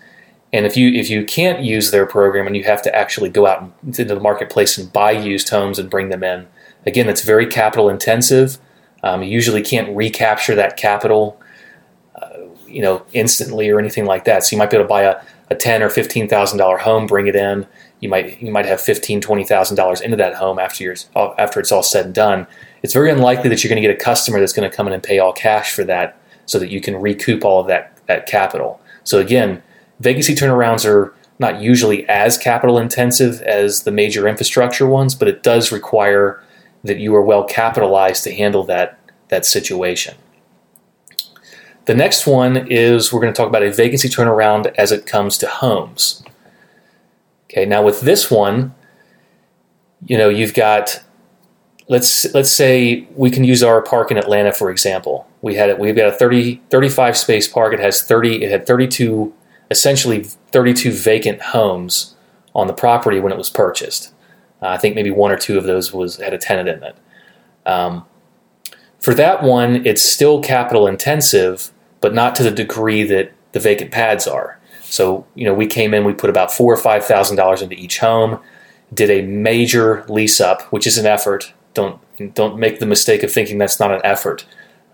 And 0.52 0.66
if 0.66 0.76
you 0.76 0.90
if 0.90 1.08
you 1.08 1.24
can't 1.24 1.62
use 1.62 1.90
their 1.90 2.06
program 2.06 2.46
and 2.46 2.56
you 2.56 2.64
have 2.64 2.82
to 2.82 2.94
actually 2.94 3.30
go 3.30 3.46
out 3.46 3.72
into 3.84 4.04
the 4.04 4.18
marketplace 4.18 4.76
and 4.78 4.92
buy 4.92 5.12
used 5.12 5.48
homes 5.48 5.78
and 5.78 5.88
bring 5.88 6.08
them 6.08 6.24
in, 6.24 6.48
again, 6.86 7.08
it's 7.08 7.22
very 7.22 7.46
capital 7.46 7.88
intensive. 7.88 8.58
Um, 9.04 9.22
you 9.22 9.30
usually 9.30 9.62
can't 9.62 9.94
recapture 9.94 10.54
that 10.56 10.76
capital, 10.76 11.40
you 12.70 12.82
know, 12.82 13.04
instantly 13.12 13.68
or 13.68 13.78
anything 13.78 14.06
like 14.06 14.24
that. 14.24 14.44
So 14.44 14.54
you 14.54 14.58
might 14.58 14.70
be 14.70 14.76
able 14.76 14.84
to 14.84 14.88
buy 14.88 15.02
a, 15.02 15.20
a 15.50 15.54
ten 15.54 15.82
or 15.82 15.90
fifteen 15.90 16.28
thousand 16.28 16.58
dollar 16.58 16.78
home, 16.78 17.06
bring 17.06 17.26
it 17.26 17.36
in. 17.36 17.66
You 18.00 18.08
might 18.08 18.40
you 18.40 18.50
might 18.50 18.66
have 18.66 18.80
fifteen 18.80 19.20
twenty 19.20 19.44
thousand 19.44 19.76
dollars 19.76 20.00
into 20.00 20.16
that 20.16 20.34
home 20.34 20.58
after 20.58 20.84
you 20.84 20.94
after 21.16 21.60
it's 21.60 21.72
all 21.72 21.82
said 21.82 22.06
and 22.06 22.14
done. 22.14 22.46
It's 22.82 22.94
very 22.94 23.10
unlikely 23.10 23.50
that 23.50 23.62
you're 23.62 23.68
going 23.68 23.82
to 23.82 23.86
get 23.86 23.94
a 23.94 24.02
customer 24.02 24.40
that's 24.40 24.54
going 24.54 24.68
to 24.70 24.74
come 24.74 24.86
in 24.86 24.92
and 24.92 25.02
pay 25.02 25.18
all 25.18 25.32
cash 25.32 25.74
for 25.74 25.84
that, 25.84 26.18
so 26.46 26.58
that 26.58 26.70
you 26.70 26.80
can 26.80 26.96
recoup 26.96 27.44
all 27.44 27.60
of 27.60 27.66
that 27.66 27.98
that 28.06 28.26
capital. 28.26 28.80
So 29.04 29.18
again 29.18 29.62
Vacancy 30.00 30.34
turnarounds 30.34 30.88
are 30.88 31.14
not 31.38 31.60
usually 31.60 32.08
as 32.08 32.38
capital 32.38 32.78
intensive 32.78 33.40
as 33.42 33.82
the 33.82 33.90
major 33.90 34.26
infrastructure 34.26 34.86
ones, 34.86 35.14
but 35.14 35.28
it 35.28 35.42
does 35.42 35.70
require 35.70 36.42
that 36.84 36.98
you 36.98 37.14
are 37.14 37.22
well 37.22 37.44
capitalized 37.44 38.24
to 38.24 38.34
handle 38.34 38.64
that, 38.64 38.98
that 39.28 39.44
situation. 39.44 40.14
The 41.90 41.96
next 41.96 42.24
one 42.24 42.68
is 42.70 43.12
we're 43.12 43.20
going 43.20 43.32
to 43.32 43.36
talk 43.36 43.48
about 43.48 43.64
a 43.64 43.72
vacancy 43.72 44.08
turnaround 44.08 44.72
as 44.78 44.92
it 44.92 45.06
comes 45.06 45.36
to 45.38 45.48
homes. 45.48 46.22
Okay, 47.46 47.66
now 47.66 47.82
with 47.82 48.02
this 48.02 48.30
one, 48.30 48.76
you 50.06 50.16
know, 50.16 50.28
you've 50.28 50.54
got 50.54 51.02
let's 51.88 52.32
let's 52.32 52.52
say 52.52 53.08
we 53.16 53.28
can 53.28 53.42
use 53.42 53.64
our 53.64 53.82
park 53.82 54.12
in 54.12 54.18
Atlanta 54.18 54.52
for 54.52 54.70
example. 54.70 55.26
We 55.42 55.56
had 55.56 55.80
we've 55.80 55.96
got 55.96 56.06
a 56.06 56.12
30 56.12 56.62
35 56.70 57.18
space 57.18 57.48
park. 57.48 57.74
It 57.74 57.80
has 57.80 58.02
30 58.02 58.44
it 58.44 58.52
had 58.52 58.68
32 58.68 59.34
essentially 59.72 60.22
32 60.22 60.92
vacant 60.92 61.42
homes 61.42 62.14
on 62.54 62.68
the 62.68 62.72
property 62.72 63.18
when 63.18 63.32
it 63.32 63.36
was 63.36 63.50
purchased. 63.50 64.14
Uh, 64.62 64.68
I 64.68 64.76
think 64.76 64.94
maybe 64.94 65.10
one 65.10 65.32
or 65.32 65.36
two 65.36 65.58
of 65.58 65.64
those 65.64 65.92
was 65.92 66.18
had 66.18 66.34
a 66.34 66.38
tenant 66.38 66.68
in 66.68 66.84
it. 66.84 66.96
Um, 67.66 68.06
for 69.00 69.12
that 69.14 69.42
one, 69.42 69.84
it's 69.84 70.02
still 70.02 70.40
capital 70.40 70.86
intensive, 70.86 71.72
but 72.00 72.14
not 72.14 72.34
to 72.36 72.42
the 72.42 72.50
degree 72.50 73.02
that 73.04 73.32
the 73.52 73.60
vacant 73.60 73.90
pads 73.90 74.26
are. 74.26 74.58
So, 74.82 75.26
you 75.34 75.44
know, 75.44 75.54
we 75.54 75.66
came 75.66 75.94
in, 75.94 76.04
we 76.04 76.12
put 76.12 76.30
about 76.30 76.52
four 76.52 76.72
or 76.72 76.76
five 76.76 77.04
thousand 77.04 77.36
dollars 77.36 77.62
into 77.62 77.76
each 77.76 77.98
home, 77.98 78.40
did 78.92 79.10
a 79.10 79.22
major 79.22 80.04
lease 80.08 80.40
up, 80.40 80.62
which 80.72 80.86
is 80.86 80.98
an 80.98 81.06
effort. 81.06 81.52
Don't 81.74 82.00
don't 82.34 82.58
make 82.58 82.80
the 82.80 82.86
mistake 82.86 83.22
of 83.22 83.32
thinking 83.32 83.58
that's 83.58 83.80
not 83.80 83.92
an 83.92 84.00
effort. 84.04 84.44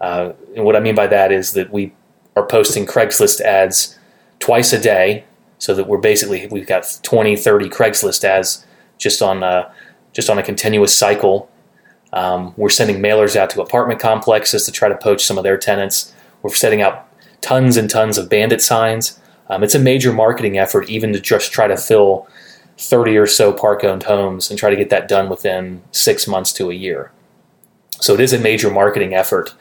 Uh, 0.00 0.32
and 0.54 0.64
what 0.64 0.76
I 0.76 0.80
mean 0.80 0.94
by 0.94 1.06
that 1.06 1.32
is 1.32 1.52
that 1.52 1.72
we 1.72 1.94
are 2.36 2.46
posting 2.46 2.84
Craigslist 2.84 3.40
ads 3.40 3.98
twice 4.38 4.72
a 4.72 4.80
day 4.80 5.25
so 5.58 5.75
that 5.75 5.86
we're 5.86 5.98
basically 5.98 6.46
we've 6.48 6.66
got 6.66 6.98
20 7.02 7.36
30 7.36 7.68
craigslist 7.68 8.25
ads 8.25 8.66
just 8.98 9.22
on 9.22 9.42
a, 9.42 9.46
uh, 9.46 9.72
just 10.12 10.30
on 10.30 10.38
a 10.38 10.42
continuous 10.42 10.96
cycle 10.96 11.50
um, 12.12 12.54
we're 12.56 12.70
sending 12.70 12.98
mailers 12.98 13.36
out 13.36 13.50
to 13.50 13.60
apartment 13.60 14.00
complexes 14.00 14.64
to 14.64 14.72
try 14.72 14.88
to 14.88 14.96
poach 14.96 15.25
some 15.25 15.36
of 15.38 15.44
their 15.44 15.58
tenants 15.58 16.14
we're 16.43 16.55
setting 16.55 16.83
up 16.83 17.12
tons 17.40 17.76
and 17.76 17.90
tons 17.90 18.19
of 18.19 18.28
bandit 18.28 18.62
signs 18.62 19.19
um, 19.49 19.62
it's 19.62 19.75
a 19.75 19.78
major 19.78 20.12
marketing 20.12 20.59
effort 20.59 20.88
even 20.88 21.12
to 21.12 21.21
just 21.21 21.52
try 21.52 21.66
to 21.66 21.76
fill 21.76 22.26
30 22.78 23.16
or 23.16 23.26
so 23.26 23.52
park 23.52 23.85
owned 23.85 24.02
homes 24.05 24.50
and 24.50 24.59
try 24.59 24.71
to 24.71 24.76
get 24.76 24.90
that 24.90 25.09
done 25.09 25.28
within 25.28 25.83
six 25.93 26.26
months 26.26 26.52
to 26.52 26.71
a 26.71 26.75
year 26.75 27.11
so 28.00 28.14
it 28.14 28.21
is 28.21 28.33
a 28.33 28.38
major 28.38 28.71
marketing 28.71 29.14
effort 29.14 29.55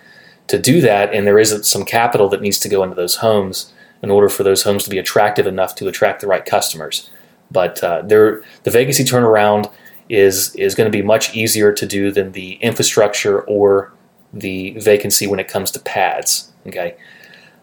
to 0.48 0.60
do 0.60 0.82
that 0.82 1.14
and 1.14 1.26
there 1.26 1.40
is 1.40 1.68
some 1.68 1.86
capital 1.86 2.30
that 2.30 2.42
needs 2.42 2.60
to 2.60 2.70
go 2.70 2.84
into 2.84 2.96
those 2.96 3.18
homes 3.18 3.74
in 4.06 4.12
order 4.12 4.30
for 4.30 4.44
those 4.44 4.64
homes 4.64 4.84
to 4.84 4.90
be 4.90 5.00
attractive 5.00 5.48
enough 5.48 5.76
to 5.76 5.88
attract 5.88 6.22
the 6.22 6.28
right 6.28 6.46
customers. 6.46 7.10
But 7.50 7.84
uh, 7.84 8.04
the 8.04 8.44
vacancy 8.66 9.04
turnaround 9.04 9.72
is 10.10 10.56
is 10.56 10.76
going 10.76 10.90
to 10.90 10.96
be 10.96 11.02
much 11.02 11.36
easier 11.36 11.74
to 11.74 11.86
do 11.86 12.12
than 12.12 12.32
the 12.34 12.54
infrastructure 12.56 13.42
or 13.42 13.92
the 14.32 14.78
vacancy 14.80 15.26
when 15.26 15.40
it 15.40 15.48
comes 15.48 15.72
to 15.72 15.80
pads. 15.80 16.52
Okay, 16.68 16.96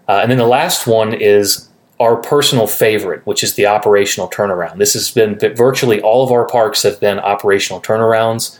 uh, 0.09 0.21
and 0.23 0.31
then 0.31 0.39
the 0.39 0.47
last 0.47 0.87
one 0.87 1.13
is 1.13 1.69
our 2.01 2.17
personal 2.17 2.67
favorite, 2.67 3.25
which 3.27 3.43
is 3.45 3.55
the 3.55 3.67
operational 3.67 4.29
turnaround. 4.29 4.79
This 4.79 4.95
has 4.95 5.11
been 5.11 5.39
virtually 5.57 6.01
all 6.01 6.25
of 6.25 6.33
our 6.33 6.47
parks 6.47 6.83
have 6.83 7.01
been 7.01 7.19
operational 7.19 7.81
turnarounds, 7.81 8.59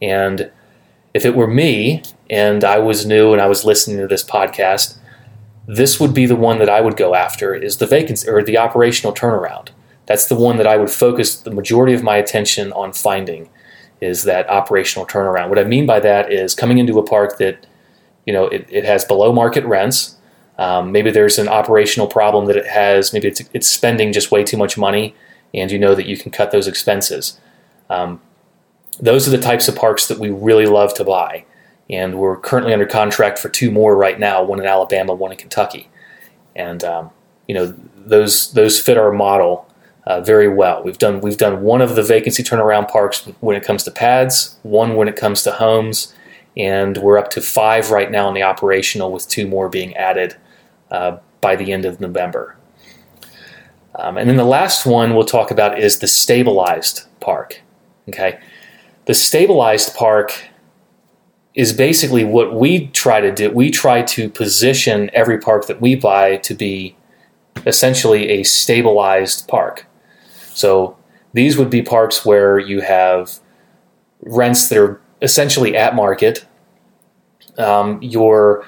and 0.00 0.50
if 1.14 1.24
it 1.24 1.36
were 1.36 1.46
me 1.46 2.02
and 2.28 2.64
I 2.64 2.78
was 2.78 3.06
new 3.06 3.32
and 3.32 3.40
I 3.40 3.46
was 3.46 3.64
listening 3.64 3.98
to 3.98 4.08
this 4.08 4.24
podcast, 4.24 4.98
this 5.66 5.98
would 5.98 6.12
be 6.12 6.26
the 6.26 6.36
one 6.36 6.58
that 6.58 6.68
I 6.68 6.80
would 6.80 6.96
go 6.96 7.14
after 7.14 7.54
is 7.54 7.78
the 7.78 7.86
vacancy 7.86 8.28
or 8.28 8.42
the 8.42 8.58
operational 8.58 9.14
turnaround. 9.14 9.68
That's 10.06 10.26
the 10.26 10.34
one 10.34 10.58
that 10.58 10.66
I 10.66 10.76
would 10.76 10.90
focus 10.90 11.36
the 11.36 11.50
majority 11.50 11.94
of 11.94 12.02
my 12.02 12.16
attention 12.16 12.72
on 12.72 12.92
finding 12.92 13.48
is 14.00 14.24
that 14.24 14.48
operational 14.50 15.06
turnaround. 15.06 15.48
What 15.48 15.58
I 15.58 15.64
mean 15.64 15.86
by 15.86 16.00
that 16.00 16.30
is 16.30 16.54
coming 16.54 16.78
into 16.78 16.98
a 16.98 17.06
park 17.06 17.38
that 17.38 17.66
you 18.26 18.32
know 18.32 18.46
it, 18.48 18.66
it 18.70 18.84
has 18.84 19.04
below 19.04 19.32
market 19.32 19.64
rents. 19.64 20.16
Um, 20.56 20.92
maybe 20.92 21.10
there's 21.10 21.38
an 21.38 21.48
operational 21.48 22.06
problem 22.06 22.46
that 22.46 22.56
it 22.56 22.66
has. 22.66 23.12
Maybe 23.12 23.26
it's, 23.26 23.42
it's 23.52 23.66
spending 23.66 24.12
just 24.12 24.30
way 24.30 24.44
too 24.44 24.56
much 24.56 24.78
money, 24.78 25.14
and 25.52 25.70
you 25.70 25.78
know 25.78 25.94
that 25.94 26.06
you 26.06 26.16
can 26.16 26.30
cut 26.30 26.52
those 26.52 26.68
expenses. 26.68 27.38
Um, 27.90 28.20
those 29.00 29.26
are 29.26 29.30
the 29.32 29.42
types 29.42 29.68
of 29.68 29.74
parks 29.74 30.06
that 30.06 30.20
we 30.20 30.30
really 30.30 30.66
love 30.66 30.94
to 30.94 31.04
buy 31.04 31.44
and 31.90 32.18
we're 32.18 32.36
currently 32.36 32.72
under 32.72 32.86
contract 32.86 33.38
for 33.38 33.48
two 33.48 33.70
more 33.70 33.96
right 33.96 34.18
now, 34.18 34.42
one 34.42 34.58
in 34.58 34.66
Alabama, 34.66 35.14
one 35.14 35.32
in 35.32 35.38
Kentucky, 35.38 35.88
and 36.56 36.82
um, 36.82 37.10
you 37.46 37.54
know 37.54 37.74
those 37.96 38.52
those 38.52 38.80
fit 38.80 38.96
our 38.96 39.12
model 39.12 39.68
uh, 40.06 40.20
very 40.20 40.48
well. 40.48 40.82
We've 40.82 40.98
done 40.98 41.20
we've 41.20 41.36
done 41.36 41.62
one 41.62 41.82
of 41.82 41.94
the 41.94 42.02
vacancy 42.02 42.42
turnaround 42.42 42.88
parks 42.88 43.26
when 43.40 43.56
it 43.56 43.64
comes 43.64 43.84
to 43.84 43.90
pads, 43.90 44.56
one 44.62 44.96
when 44.96 45.08
it 45.08 45.16
comes 45.16 45.42
to 45.42 45.52
homes, 45.52 46.14
and 46.56 46.96
we're 46.98 47.18
up 47.18 47.30
to 47.30 47.40
five 47.40 47.90
right 47.90 48.10
now 48.10 48.28
in 48.28 48.34
the 48.34 48.42
operational, 48.42 49.12
with 49.12 49.28
two 49.28 49.46
more 49.46 49.68
being 49.68 49.96
added 49.96 50.36
uh, 50.90 51.18
by 51.40 51.56
the 51.56 51.72
end 51.72 51.84
of 51.84 52.00
November. 52.00 52.56
Um, 53.96 54.16
and 54.18 54.28
then 54.28 54.36
the 54.36 54.44
last 54.44 54.86
one 54.86 55.14
we'll 55.14 55.24
talk 55.24 55.50
about 55.50 55.78
is 55.78 55.98
the 55.98 56.08
stabilized 56.08 57.02
park. 57.20 57.60
Okay, 58.08 58.38
the 59.06 59.14
stabilized 59.14 59.94
park 59.94 60.48
is 61.54 61.72
basically 61.72 62.24
what 62.24 62.54
we 62.54 62.88
try 62.88 63.20
to 63.20 63.32
do. 63.32 63.50
We 63.50 63.70
try 63.70 64.02
to 64.02 64.28
position 64.28 65.10
every 65.12 65.38
park 65.38 65.66
that 65.66 65.80
we 65.80 65.94
buy 65.94 66.38
to 66.38 66.54
be 66.54 66.96
essentially 67.64 68.28
a 68.28 68.42
stabilized 68.42 69.46
park. 69.46 69.86
So 70.52 70.96
these 71.32 71.56
would 71.56 71.70
be 71.70 71.82
parks 71.82 72.24
where 72.24 72.58
you 72.58 72.80
have 72.80 73.38
rents 74.22 74.68
that 74.68 74.78
are 74.78 75.00
essentially 75.24 75.76
at 75.76 75.94
market. 75.94 76.46
Um, 77.58 78.00
you're 78.02 78.64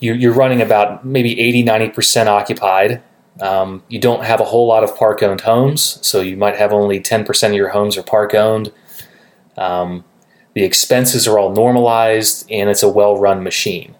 you're 0.00 0.34
running 0.34 0.60
about 0.60 1.06
maybe 1.06 1.40
80 1.40 1.64
90% 1.64 2.26
occupied 2.26 3.02
um, 3.40 3.82
you 3.88 3.98
don't 3.98 4.24
have 4.24 4.40
a 4.40 4.44
whole 4.44 4.66
lot 4.66 4.84
of 4.84 4.94
park 4.96 5.22
owned 5.22 5.40
homes 5.42 5.98
so 6.06 6.20
you 6.20 6.36
might 6.36 6.56
have 6.56 6.72
only 6.72 7.00
10% 7.00 7.48
of 7.48 7.54
your 7.54 7.68
homes 7.70 7.96
are 7.96 8.02
park 8.02 8.34
owned 8.34 8.72
um, 9.56 10.04
the 10.54 10.64
expenses 10.64 11.26
are 11.26 11.38
all 11.38 11.52
normalized, 11.52 12.50
and 12.50 12.70
it's 12.70 12.82
a 12.82 12.88
well 12.88 13.18
run 13.18 13.42
machine. 13.42 13.94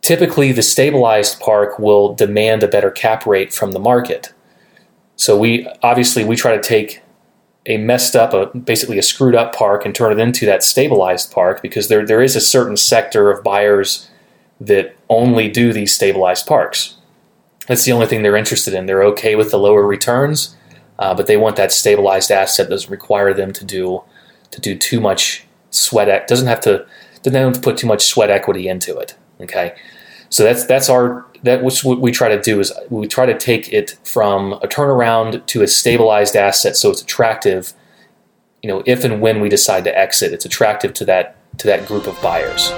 Typically, 0.00 0.52
the 0.52 0.62
stabilized 0.62 1.40
park 1.40 1.78
will 1.78 2.14
demand 2.14 2.62
a 2.62 2.68
better 2.68 2.90
cap 2.90 3.26
rate 3.26 3.52
from 3.52 3.72
the 3.72 3.80
market. 3.80 4.32
So 5.16 5.36
we 5.36 5.66
obviously 5.82 6.24
we 6.24 6.36
try 6.36 6.56
to 6.56 6.62
take 6.62 7.02
a 7.66 7.76
messed 7.78 8.16
up, 8.16 8.32
a, 8.32 8.46
basically 8.56 8.98
a 8.98 9.02
screwed 9.02 9.34
up 9.34 9.54
park 9.54 9.84
and 9.84 9.94
turn 9.94 10.12
it 10.12 10.22
into 10.22 10.46
that 10.46 10.62
stabilized 10.62 11.32
park 11.32 11.60
because 11.62 11.88
there, 11.88 12.06
there 12.06 12.22
is 12.22 12.36
a 12.36 12.40
certain 12.40 12.76
sector 12.76 13.30
of 13.30 13.42
buyers 13.42 14.08
that 14.60 14.96
only 15.08 15.48
do 15.48 15.72
these 15.72 15.94
stabilized 15.94 16.46
parks. 16.46 16.96
That's 17.66 17.84
the 17.84 17.92
only 17.92 18.06
thing 18.06 18.22
they're 18.22 18.36
interested 18.36 18.74
in. 18.74 18.86
They're 18.86 19.04
okay 19.04 19.34
with 19.34 19.50
the 19.50 19.58
lower 19.58 19.84
returns, 19.84 20.56
uh, 20.98 21.14
but 21.14 21.26
they 21.26 21.36
want 21.36 21.56
that 21.56 21.72
stabilized 21.72 22.30
asset 22.30 22.68
that 22.68 22.74
doesn't 22.74 22.90
require 22.90 23.34
them 23.34 23.52
to 23.52 23.64
do 23.64 24.02
to 24.52 24.60
do 24.60 24.78
too 24.78 25.00
much 25.00 25.44
sweat. 25.70 26.28
doesn't 26.28 26.46
have 26.46 26.60
to 26.60 26.86
doesn't 27.22 27.38
have 27.38 27.54
to 27.54 27.60
put 27.60 27.76
too 27.76 27.88
much 27.88 28.06
sweat 28.06 28.30
equity 28.30 28.68
into 28.68 28.96
it. 28.98 29.16
Okay, 29.40 29.74
So 30.28 30.42
that's 30.42 30.66
that's 30.66 30.88
our 30.88 31.24
that 31.42 31.62
what 31.62 32.00
we 32.00 32.10
try 32.10 32.28
to 32.28 32.40
do 32.40 32.58
is 32.60 32.72
we 32.90 33.06
try 33.06 33.26
to 33.26 33.36
take 33.36 33.72
it 33.72 33.96
from 34.04 34.54
a 34.54 34.66
turnaround 34.66 35.46
to 35.46 35.62
a 35.62 35.68
stabilized 35.68 36.36
asset, 36.36 36.76
so 36.76 36.90
it's 36.90 37.02
attractive. 37.02 37.72
You 38.62 38.68
know, 38.68 38.82
if 38.86 39.04
and 39.04 39.20
when 39.20 39.40
we 39.40 39.48
decide 39.48 39.84
to 39.84 39.96
exit, 39.96 40.32
it's 40.32 40.44
attractive 40.44 40.92
to 40.94 41.04
that 41.04 41.36
to 41.58 41.66
that 41.68 41.86
group 41.86 42.06
of 42.06 42.20
buyers. 42.20 42.72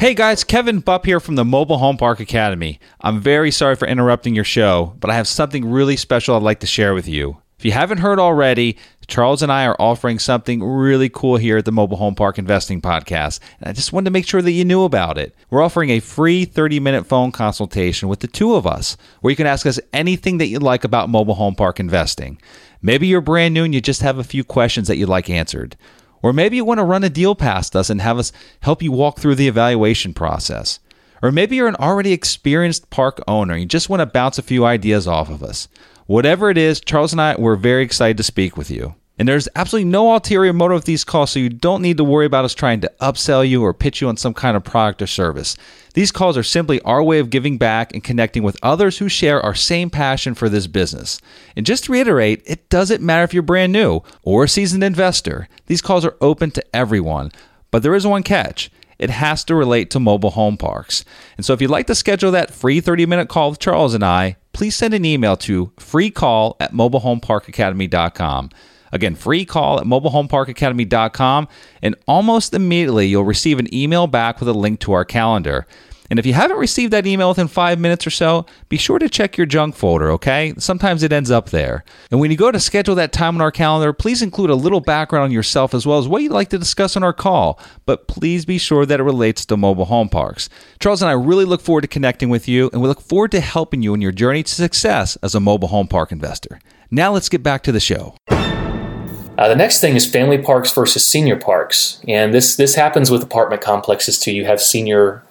Hey 0.00 0.14
guys, 0.14 0.44
Kevin 0.44 0.82
Bupp 0.82 1.04
here 1.04 1.20
from 1.20 1.34
the 1.34 1.44
Mobile 1.44 1.76
Home 1.76 1.98
Park 1.98 2.20
Academy. 2.20 2.80
I'm 3.02 3.20
very 3.20 3.50
sorry 3.50 3.76
for 3.76 3.86
interrupting 3.86 4.34
your 4.34 4.44
show, 4.44 4.96
but 4.98 5.10
I 5.10 5.14
have 5.14 5.28
something 5.28 5.70
really 5.70 5.96
special 5.96 6.36
I'd 6.36 6.42
like 6.42 6.60
to 6.60 6.66
share 6.66 6.94
with 6.94 7.06
you. 7.06 7.36
If 7.60 7.66
you 7.66 7.72
haven't 7.72 7.98
heard 7.98 8.18
already, 8.18 8.78
Charles 9.06 9.42
and 9.42 9.52
I 9.52 9.66
are 9.66 9.76
offering 9.78 10.18
something 10.18 10.64
really 10.64 11.10
cool 11.10 11.36
here 11.36 11.58
at 11.58 11.66
the 11.66 11.70
Mobile 11.70 11.98
Home 11.98 12.14
Park 12.14 12.38
Investing 12.38 12.80
Podcast, 12.80 13.38
and 13.60 13.68
I 13.68 13.74
just 13.74 13.92
wanted 13.92 14.06
to 14.06 14.12
make 14.12 14.26
sure 14.26 14.40
that 14.40 14.50
you 14.50 14.64
knew 14.64 14.84
about 14.84 15.18
it. 15.18 15.36
We're 15.50 15.60
offering 15.60 15.90
a 15.90 16.00
free 16.00 16.46
30 16.46 16.80
minute 16.80 17.04
phone 17.04 17.32
consultation 17.32 18.08
with 18.08 18.20
the 18.20 18.28
two 18.28 18.54
of 18.54 18.66
us, 18.66 18.96
where 19.20 19.30
you 19.30 19.36
can 19.36 19.46
ask 19.46 19.66
us 19.66 19.78
anything 19.92 20.38
that 20.38 20.46
you 20.46 20.58
like 20.58 20.84
about 20.84 21.10
mobile 21.10 21.34
home 21.34 21.54
park 21.54 21.78
investing. 21.78 22.40
Maybe 22.80 23.08
you're 23.08 23.20
brand 23.20 23.52
new 23.52 23.64
and 23.64 23.74
you 23.74 23.82
just 23.82 24.00
have 24.00 24.16
a 24.16 24.24
few 24.24 24.42
questions 24.42 24.88
that 24.88 24.96
you'd 24.96 25.10
like 25.10 25.28
answered. 25.28 25.76
Or 26.22 26.32
maybe 26.32 26.56
you 26.56 26.64
want 26.64 26.78
to 26.78 26.84
run 26.84 27.04
a 27.04 27.10
deal 27.10 27.34
past 27.34 27.76
us 27.76 27.90
and 27.90 28.00
have 28.00 28.18
us 28.18 28.32
help 28.60 28.82
you 28.82 28.90
walk 28.90 29.18
through 29.18 29.34
the 29.34 29.48
evaluation 29.48 30.14
process. 30.14 30.80
Or 31.20 31.30
maybe 31.30 31.56
you're 31.56 31.68
an 31.68 31.76
already 31.76 32.12
experienced 32.12 32.88
park 32.88 33.20
owner 33.28 33.52
and 33.52 33.60
you 33.60 33.68
just 33.68 33.90
want 33.90 34.00
to 34.00 34.06
bounce 34.06 34.38
a 34.38 34.42
few 34.42 34.64
ideas 34.64 35.06
off 35.06 35.28
of 35.28 35.42
us. 35.42 35.68
Whatever 36.10 36.50
it 36.50 36.58
is, 36.58 36.80
Charles 36.80 37.12
and 37.12 37.20
I, 37.20 37.36
we're 37.36 37.54
very 37.54 37.84
excited 37.84 38.16
to 38.16 38.24
speak 38.24 38.56
with 38.56 38.68
you. 38.68 38.96
And 39.16 39.28
there's 39.28 39.48
absolutely 39.54 39.88
no 39.88 40.12
ulterior 40.12 40.52
motive 40.52 40.78
with 40.78 40.84
these 40.84 41.04
calls, 41.04 41.30
so 41.30 41.38
you 41.38 41.48
don't 41.48 41.82
need 41.82 41.98
to 41.98 42.02
worry 42.02 42.26
about 42.26 42.44
us 42.44 42.52
trying 42.52 42.80
to 42.80 42.92
upsell 43.00 43.48
you 43.48 43.62
or 43.62 43.72
pitch 43.72 44.00
you 44.00 44.08
on 44.08 44.16
some 44.16 44.34
kind 44.34 44.56
of 44.56 44.64
product 44.64 45.00
or 45.00 45.06
service. 45.06 45.56
These 45.94 46.10
calls 46.10 46.36
are 46.36 46.42
simply 46.42 46.80
our 46.82 47.00
way 47.00 47.20
of 47.20 47.30
giving 47.30 47.58
back 47.58 47.94
and 47.94 48.02
connecting 48.02 48.42
with 48.42 48.58
others 48.60 48.98
who 48.98 49.08
share 49.08 49.40
our 49.40 49.54
same 49.54 49.88
passion 49.88 50.34
for 50.34 50.48
this 50.48 50.66
business. 50.66 51.20
And 51.54 51.64
just 51.64 51.84
to 51.84 51.92
reiterate, 51.92 52.42
it 52.44 52.68
doesn't 52.70 53.00
matter 53.00 53.22
if 53.22 53.32
you're 53.32 53.44
brand 53.44 53.72
new 53.72 54.00
or 54.24 54.42
a 54.42 54.48
seasoned 54.48 54.82
investor, 54.82 55.46
these 55.66 55.80
calls 55.80 56.04
are 56.04 56.16
open 56.20 56.50
to 56.50 56.76
everyone. 56.76 57.30
But 57.70 57.84
there 57.84 57.94
is 57.94 58.04
one 58.04 58.24
catch 58.24 58.68
it 58.98 59.10
has 59.10 59.44
to 59.44 59.54
relate 59.54 59.90
to 59.90 60.00
mobile 60.00 60.30
home 60.30 60.56
parks. 60.56 61.04
And 61.36 61.46
so 61.46 61.54
if 61.54 61.62
you'd 61.62 61.70
like 61.70 61.86
to 61.86 61.94
schedule 61.94 62.32
that 62.32 62.50
free 62.50 62.80
30 62.80 63.06
minute 63.06 63.28
call 63.28 63.50
with 63.50 63.60
Charles 63.60 63.94
and 63.94 64.04
I, 64.04 64.36
please 64.52 64.76
send 64.76 64.94
an 64.94 65.04
email 65.04 65.36
to 65.38 65.68
freecall 65.76 66.56
at 66.60 66.72
mobilehomeparkacademy.com. 66.72 68.50
Again, 68.92 69.14
free 69.14 69.44
call 69.44 69.78
at 69.80 69.86
mobilehomeparkacademy.com, 69.86 71.48
and 71.82 71.94
almost 72.08 72.54
immediately 72.54 73.06
you'll 73.06 73.24
receive 73.24 73.58
an 73.58 73.72
email 73.72 74.06
back 74.06 74.40
with 74.40 74.48
a 74.48 74.52
link 74.52 74.80
to 74.80 74.92
our 74.92 75.04
calendar. 75.04 75.66
And 76.10 76.18
if 76.18 76.26
you 76.26 76.34
haven't 76.34 76.58
received 76.58 76.92
that 76.92 77.06
email 77.06 77.28
within 77.28 77.46
five 77.46 77.78
minutes 77.78 78.04
or 78.04 78.10
so, 78.10 78.44
be 78.68 78.76
sure 78.76 78.98
to 78.98 79.08
check 79.08 79.36
your 79.36 79.46
junk 79.46 79.76
folder, 79.76 80.10
okay? 80.10 80.52
Sometimes 80.58 81.04
it 81.04 81.12
ends 81.12 81.30
up 81.30 81.50
there. 81.50 81.84
And 82.10 82.18
when 82.18 82.32
you 82.32 82.36
go 82.36 82.50
to 82.50 82.58
schedule 82.58 82.96
that 82.96 83.12
time 83.12 83.36
on 83.36 83.40
our 83.40 83.52
calendar, 83.52 83.92
please 83.92 84.20
include 84.20 84.50
a 84.50 84.56
little 84.56 84.80
background 84.80 85.24
on 85.24 85.30
yourself 85.30 85.72
as 85.72 85.86
well 85.86 85.98
as 85.98 86.08
what 86.08 86.22
you'd 86.22 86.32
like 86.32 86.50
to 86.50 86.58
discuss 86.58 86.96
on 86.96 87.04
our 87.04 87.12
call. 87.12 87.60
But 87.86 88.08
please 88.08 88.44
be 88.44 88.58
sure 88.58 88.84
that 88.84 88.98
it 88.98 89.04
relates 89.04 89.46
to 89.46 89.56
mobile 89.56 89.84
home 89.84 90.08
parks. 90.08 90.48
Charles 90.80 91.00
and 91.00 91.08
I 91.08 91.12
really 91.12 91.44
look 91.44 91.60
forward 91.60 91.82
to 91.82 91.88
connecting 91.88 92.28
with 92.28 92.48
you, 92.48 92.70
and 92.72 92.82
we 92.82 92.88
look 92.88 93.00
forward 93.00 93.30
to 93.30 93.40
helping 93.40 93.80
you 93.80 93.94
in 93.94 94.00
your 94.00 94.12
journey 94.12 94.42
to 94.42 94.52
success 94.52 95.16
as 95.22 95.36
a 95.36 95.40
mobile 95.40 95.68
home 95.68 95.86
park 95.86 96.10
investor. 96.10 96.58
Now 96.90 97.12
let's 97.12 97.28
get 97.28 97.44
back 97.44 97.62
to 97.62 97.72
the 97.72 97.78
show. 97.78 98.16
Uh, 98.28 99.48
the 99.48 99.56
next 99.56 99.80
thing 99.80 99.94
is 99.94 100.10
family 100.10 100.36
parks 100.36 100.72
versus 100.72 101.06
senior 101.06 101.36
parks, 101.36 102.02
and 102.06 102.34
this 102.34 102.56
this 102.56 102.74
happens 102.74 103.10
with 103.10 103.22
apartment 103.22 103.62
complexes 103.62 104.18
too. 104.18 104.32
You 104.32 104.44
have 104.44 104.60
senior 104.60 105.22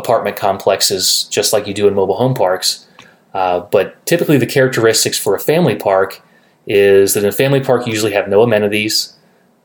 apartment 0.00 0.36
complexes 0.36 1.24
just 1.30 1.52
like 1.52 1.66
you 1.66 1.74
do 1.74 1.86
in 1.86 1.94
mobile 1.94 2.16
home 2.16 2.34
parks, 2.34 2.86
uh, 3.34 3.60
but 3.60 4.04
typically 4.06 4.38
the 4.38 4.46
characteristics 4.46 5.18
for 5.18 5.34
a 5.34 5.38
family 5.38 5.76
park 5.76 6.20
is 6.66 7.14
that 7.14 7.22
in 7.22 7.28
a 7.28 7.32
family 7.32 7.60
park 7.60 7.86
you 7.86 7.92
usually 7.92 8.12
have 8.12 8.28
no 8.28 8.42
amenities. 8.42 9.16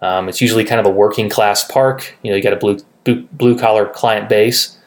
Um, 0.02 0.30
it's 0.30 0.42
usually 0.42 0.64
kind 0.64 0.80
of 0.80 0.86
a 0.86 0.90
working 0.90 1.30
class 1.30 1.64
park. 1.64 2.16
You 2.22 2.32
know, 2.32 2.38
you 2.38 2.44
got 2.44 2.54
a 2.54 2.58
blue 2.58 2.78
blue, 3.04 3.58
collar 3.58 3.88
client 3.88 4.30
base, 4.30 4.78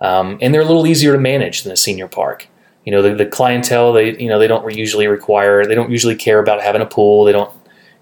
um, 0.00 0.38
and 0.40 0.54
they're 0.54 0.62
a 0.62 0.66
little 0.66 0.86
easier 0.86 1.12
to 1.12 1.18
manage 1.18 1.62
than 1.62 1.72
a 1.72 1.76
senior 1.76 2.08
park. 2.08 2.48
You 2.84 2.92
know, 2.92 3.02
the, 3.02 3.14
the 3.14 3.26
clientele 3.26 3.92
they 3.92 4.16
you 4.18 4.28
know 4.28 4.38
they 4.38 4.46
don't 4.46 4.74
usually 4.74 5.06
require 5.06 5.64
they 5.64 5.74
don't 5.74 5.90
usually 5.90 6.16
care 6.16 6.38
about 6.38 6.62
having 6.62 6.82
a 6.82 6.86
pool. 6.86 7.24
They 7.24 7.32
don't 7.32 7.52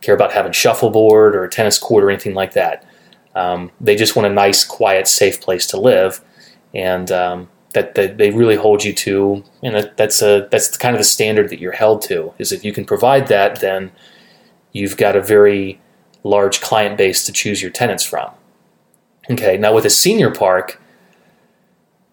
care 0.01 0.15
about 0.15 0.33
having 0.33 0.53
shuffleboard 0.53 1.35
or 1.35 1.45
a 1.45 1.51
tennis 1.51 1.79
court 1.79 2.05
or 2.05 2.11
anything 2.11 2.35
like 2.35 2.53
that. 2.53 2.85
Um, 3.35 3.71
they 3.81 3.97
just 3.97 4.17
want 4.17 4.27
a 4.27 4.33
nice, 4.33 4.65
quiet, 4.65 5.07
safe 5.07 5.41
place 5.41 5.67
to 5.69 5.79
live, 5.79 6.23
and 6.77 7.11
um, 7.11 7.49
that, 7.75 7.95
that, 7.95 8.19
they 8.19 8.31
really 8.31 8.57
hold 8.57 8.85
you 8.85 8.93
to. 8.93 9.43
And 9.63 9.75
that, 9.75 9.97
that's 9.97 10.23
a 10.23 10.47
that's 10.51 10.77
kind 10.77 10.95
of 10.95 11.01
the 11.01 11.05
standard 11.05 11.49
that 11.51 11.61
you're 11.61 11.73
held 11.73 12.03
to. 12.03 12.35
Is 12.39 12.53
if 12.53 12.65
you 12.65 12.73
can 12.73 12.85
provide 12.85 13.29
that, 13.29 13.61
then 13.61 13.91
you've 14.73 14.97
got 14.97 15.17
a 15.17 15.23
very 15.23 15.81
large 16.23 16.61
client 16.61 16.97
base 16.97 17.25
to 17.27 17.33
choose 17.33 17.63
your 17.63 17.71
tenants 17.71 18.05
from. 18.05 18.31
Okay, 19.31 19.57
now 19.57 19.75
with 19.75 19.85
a 19.85 19.91
senior 19.91 20.31
park, 20.31 20.81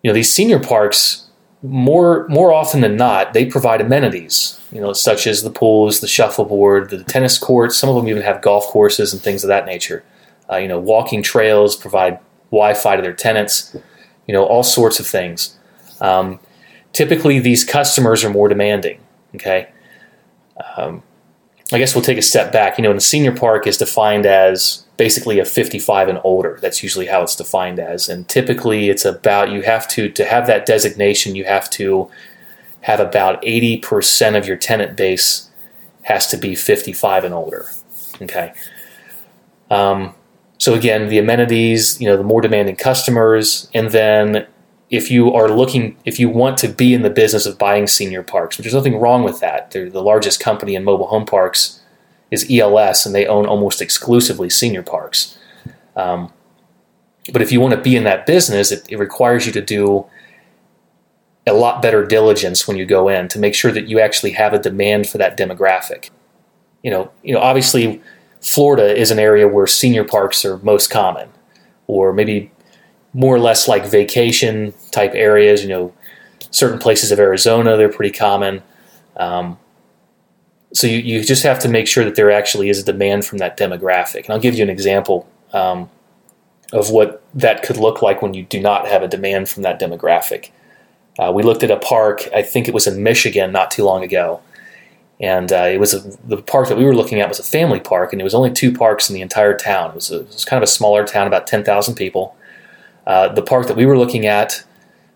you 0.02 0.10
know 0.10 0.14
these 0.14 0.34
senior 0.34 0.60
parks 0.60 1.28
more 1.62 2.28
more 2.28 2.52
often 2.52 2.82
than 2.82 2.98
not 2.98 3.34
they 3.34 3.46
provide 3.46 3.80
amenities 3.80 4.60
you 4.74 4.82
know, 4.82 4.92
such 4.92 5.28
as 5.28 5.44
the 5.44 5.52
pools, 5.52 6.00
the 6.00 6.08
shuffleboard, 6.08 6.90
the 6.90 7.04
tennis 7.04 7.38
courts. 7.38 7.78
Some 7.78 7.90
of 7.90 7.96
them 7.96 8.08
even 8.08 8.24
have 8.24 8.42
golf 8.42 8.66
courses 8.66 9.14
and 9.14 9.22
things 9.22 9.44
of 9.44 9.48
that 9.50 9.68
nature. 9.68 10.04
Uh, 10.52 10.58
you 10.58 10.68
know, 10.68 10.80
walking 10.80 11.22
trails 11.22 11.76
provide 11.76 12.20
Wi-Fi 12.50 12.96
to 12.96 13.02
their 13.04 13.14
tenants. 13.14 13.76
You 14.28 14.34
know, 14.34 14.46
all 14.46 14.64
sorts 14.64 15.00
of 15.00 15.08
things. 15.08 15.58
Um, 16.02 16.40
typically, 16.94 17.40
these 17.40 17.64
customers 17.64 18.24
are 18.24 18.30
more 18.30 18.48
demanding. 18.48 19.00
Okay, 19.36 19.70
um, 20.78 21.04
I 21.72 21.80
guess 21.80 21.96
we'll 21.96 22.04
take 22.04 22.18
a 22.18 22.24
step 22.24 22.52
back. 22.52 22.78
You 22.78 22.84
know, 22.84 22.92
in 22.92 22.98
the 22.98 23.02
senior 23.02 23.36
park 23.36 23.66
is 23.68 23.78
defined 23.78 24.26
as 24.26 24.86
basically 24.98 25.40
a 25.40 25.46
55 25.46 26.08
and 26.08 26.20
older. 26.24 26.60
That's 26.62 26.84
usually 26.84 27.08
how 27.08 27.24
it's 27.24 27.36
defined 27.36 27.80
as, 27.80 28.10
and 28.10 28.28
typically 28.28 28.90
it's 28.90 29.06
about 29.06 29.52
you 29.52 29.62
have 29.64 29.88
to 29.90 30.10
to 30.10 30.26
have 30.26 30.48
that 30.48 30.66
designation. 30.66 31.36
You 31.36 31.46
have 31.46 31.70
to 31.72 32.10
have 32.82 33.00
about 33.00 33.42
80% 33.44 34.38
of 34.38 34.46
your 34.46 34.58
tenant 34.58 34.98
base 34.98 35.50
has 36.04 36.28
to 36.28 36.38
be 36.38 36.54
55 36.54 37.24
and 37.24 37.34
older. 37.34 37.70
Okay. 38.22 38.54
Um, 39.72 40.14
so 40.64 40.74
again, 40.74 41.10
the 41.10 41.20
amenities, 41.20 42.00
you 42.00 42.08
know, 42.08 42.16
the 42.16 42.24
more 42.24 42.40
demanding 42.40 42.78
customers, 42.78 43.70
and 43.74 43.92
then 43.92 44.48
if 44.90 45.12
you 45.12 45.34
are 45.34 45.50
looking, 45.50 45.98
if 46.06 46.22
you 46.22 46.30
want 46.30 46.58
to 46.60 46.70
be 46.70 46.94
in 46.94 47.02
the 47.02 47.10
business 47.10 47.46
of 47.46 47.58
buying 47.58 47.86
senior 47.86 48.24
parks, 48.24 48.58
which 48.58 48.64
there's 48.64 48.74
nothing 48.74 48.98
wrong 48.98 49.24
with 49.24 49.42
that. 49.42 49.72
They're 49.72 49.90
the 49.90 50.02
largest 50.02 50.40
company 50.40 50.74
in 50.76 50.86
mobile 50.86 51.08
home 51.08 51.26
parks 51.26 51.82
is 52.32 52.48
ELS, 52.50 53.06
and 53.06 53.14
they 53.14 53.28
own 53.28 53.46
almost 53.46 53.82
exclusively 53.82 54.50
senior 54.50 54.84
parks. 54.84 55.38
Um, 55.98 56.32
but 57.34 57.42
if 57.42 57.52
you 57.52 57.60
want 57.60 57.74
to 57.74 57.82
be 57.82 57.98
in 57.98 58.06
that 58.06 58.26
business, 58.26 58.72
it, 58.72 58.86
it 58.90 58.98
requires 58.98 59.46
you 59.46 59.52
to 59.52 59.62
do 59.62 60.06
a 61.46 61.52
lot 61.52 61.82
better 61.82 62.06
diligence 62.06 62.70
when 62.70 62.78
you 62.78 62.86
go 62.86 63.10
in 63.10 63.28
to 63.28 63.38
make 63.38 63.54
sure 63.54 63.74
that 63.74 63.90
you 63.90 64.00
actually 64.00 64.32
have 64.32 64.54
a 64.54 64.60
demand 64.60 65.10
for 65.10 65.18
that 65.18 65.38
demographic. 65.38 66.10
You 66.84 66.92
know, 66.92 67.12
you 67.22 67.34
know, 67.34 67.42
obviously 67.42 68.02
Florida 68.44 68.96
is 68.96 69.10
an 69.10 69.20
area 69.20 69.48
where 69.48 69.66
senior 69.66 70.04
parks 70.04 70.44
are 70.44 70.58
most 70.58 70.90
common, 70.90 71.30
or 71.88 72.12
maybe 72.12 72.52
more 73.14 73.36
or 73.36 73.40
less 73.40 73.68
like 73.68 73.86
vacation 73.86 74.74
type 74.92 75.14
areas. 75.16 75.64
You 75.64 75.70
know, 75.70 75.94
certain 76.52 76.78
places 76.78 77.12
of 77.12 77.20
Arizona 77.20 77.78
they're 77.78 77.90
pretty 77.90 78.16
common. 78.16 78.62
Um, 79.16 79.58
so 80.74 80.88
you, 80.88 80.98
you 80.98 81.24
just 81.24 81.44
have 81.44 81.60
to 81.60 81.70
make 81.70 81.88
sure 81.88 82.04
that 82.04 82.16
there 82.16 82.32
actually 82.32 82.70
is 82.70 82.80
a 82.80 82.84
demand 82.84 83.26
from 83.26 83.38
that 83.38 83.58
demographic. 83.58 84.26
And 84.26 84.32
I'll 84.32 84.40
give 84.40 84.56
you 84.56 84.64
an 84.64 84.70
example 84.70 85.30
um, 85.54 85.90
of 86.74 86.90
what 86.90 87.22
that 87.36 87.64
could 87.64 87.78
look 87.78 88.02
like 88.02 88.22
when 88.22 88.34
you 88.34 88.44
do 88.44 88.60
not 88.60 88.88
have 88.88 89.04
a 89.04 89.08
demand 89.08 89.50
from 89.50 89.64
that 89.64 89.80
demographic. 89.80 90.50
Uh, 91.20 91.32
we 91.32 91.44
looked 91.44 91.64
at 91.64 91.70
a 91.70 91.78
park, 91.78 92.28
I 92.34 92.42
think 92.42 92.68
it 92.68 92.74
was 92.74 92.88
in 92.88 93.04
Michigan 93.04 93.52
not 93.52 93.70
too 93.70 93.84
long 93.84 94.04
ago. 94.04 94.42
And 95.24 95.54
uh, 95.54 95.70
it 95.72 95.80
was 95.80 95.94
a, 95.94 96.02
the 96.28 96.42
park 96.42 96.68
that 96.68 96.78
we 96.78 96.84
were 96.84 96.94
looking 96.94 97.22
at 97.22 97.30
was 97.30 97.40
a 97.40 97.44
family 97.44 97.80
park, 97.80 98.12
and 98.12 98.20
it 98.20 98.26
was 98.26 98.34
only 98.34 98.52
two 98.52 98.74
parks 98.74 99.10
in 99.10 99.16
the 99.16 99.22
entire 99.22 99.56
town. 99.58 99.92
It 99.92 99.96
was, 99.96 100.12
a, 100.12 100.20
it 100.20 100.28
was 100.28 100.44
kind 100.44 100.62
of 100.62 100.68
a 100.68 100.72
smaller 100.72 101.06
town, 101.06 101.28
about 101.28 101.48
10,000 101.48 101.96
people. 101.96 102.36
Uh, 103.08 103.30
the 103.30 103.42
park 103.42 103.68
that 103.68 103.78
we 103.78 103.86
were 103.86 103.98
looking 103.98 104.26
at, 104.26 104.66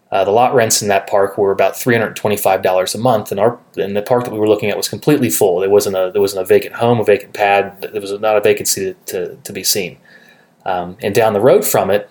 uh, 0.09 0.23
the 0.23 0.31
lot 0.31 0.55
rents 0.55 0.81
in 0.81 0.87
that 0.87 1.07
park 1.07 1.37
were 1.37 1.51
about 1.51 1.73
$325 1.73 2.95
a 2.95 2.97
month, 2.97 3.31
and 3.31 3.39
our 3.41 3.59
and 3.75 3.97
the 3.97 4.01
park 4.01 4.23
that 4.23 4.31
we 4.31 4.39
were 4.39 4.47
looking 4.47 4.69
at 4.69 4.77
was 4.77 4.87
completely 4.87 5.29
full. 5.29 5.59
There 5.59 5.69
wasn't 5.69 5.97
a 5.97 6.09
there 6.13 6.21
wasn't 6.21 6.43
a 6.43 6.45
vacant 6.45 6.75
home, 6.75 7.01
a 7.01 7.03
vacant 7.03 7.33
pad. 7.33 7.89
There 7.91 7.99
was 7.99 8.17
not 8.21 8.37
a 8.37 8.41
vacancy 8.41 8.93
to, 8.93 8.93
to, 9.07 9.35
to 9.35 9.51
be 9.51 9.65
seen. 9.65 9.97
Um, 10.65 10.95
and 11.01 11.13
down 11.13 11.33
the 11.33 11.41
road 11.41 11.65
from 11.65 11.89
it, 11.89 12.09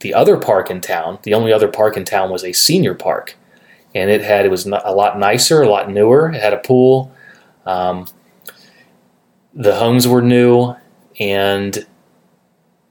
the 0.00 0.12
other 0.12 0.36
park 0.36 0.70
in 0.70 0.80
town, 0.80 1.20
the 1.22 1.34
only 1.34 1.52
other 1.52 1.68
park 1.68 1.96
in 1.96 2.04
town 2.04 2.30
was 2.30 2.42
a 2.42 2.52
senior 2.52 2.94
park, 2.94 3.36
and 3.94 4.10
it 4.10 4.22
had 4.22 4.44
it 4.44 4.50
was 4.50 4.66
a 4.66 4.92
lot 4.92 5.20
nicer, 5.20 5.62
a 5.62 5.68
lot 5.68 5.88
newer. 5.88 6.32
It 6.32 6.42
had 6.42 6.52
a 6.52 6.58
pool. 6.58 7.12
Um, 7.68 8.06
the 9.52 9.76
homes 9.76 10.08
were 10.08 10.22
new, 10.22 10.74
and 11.20 11.86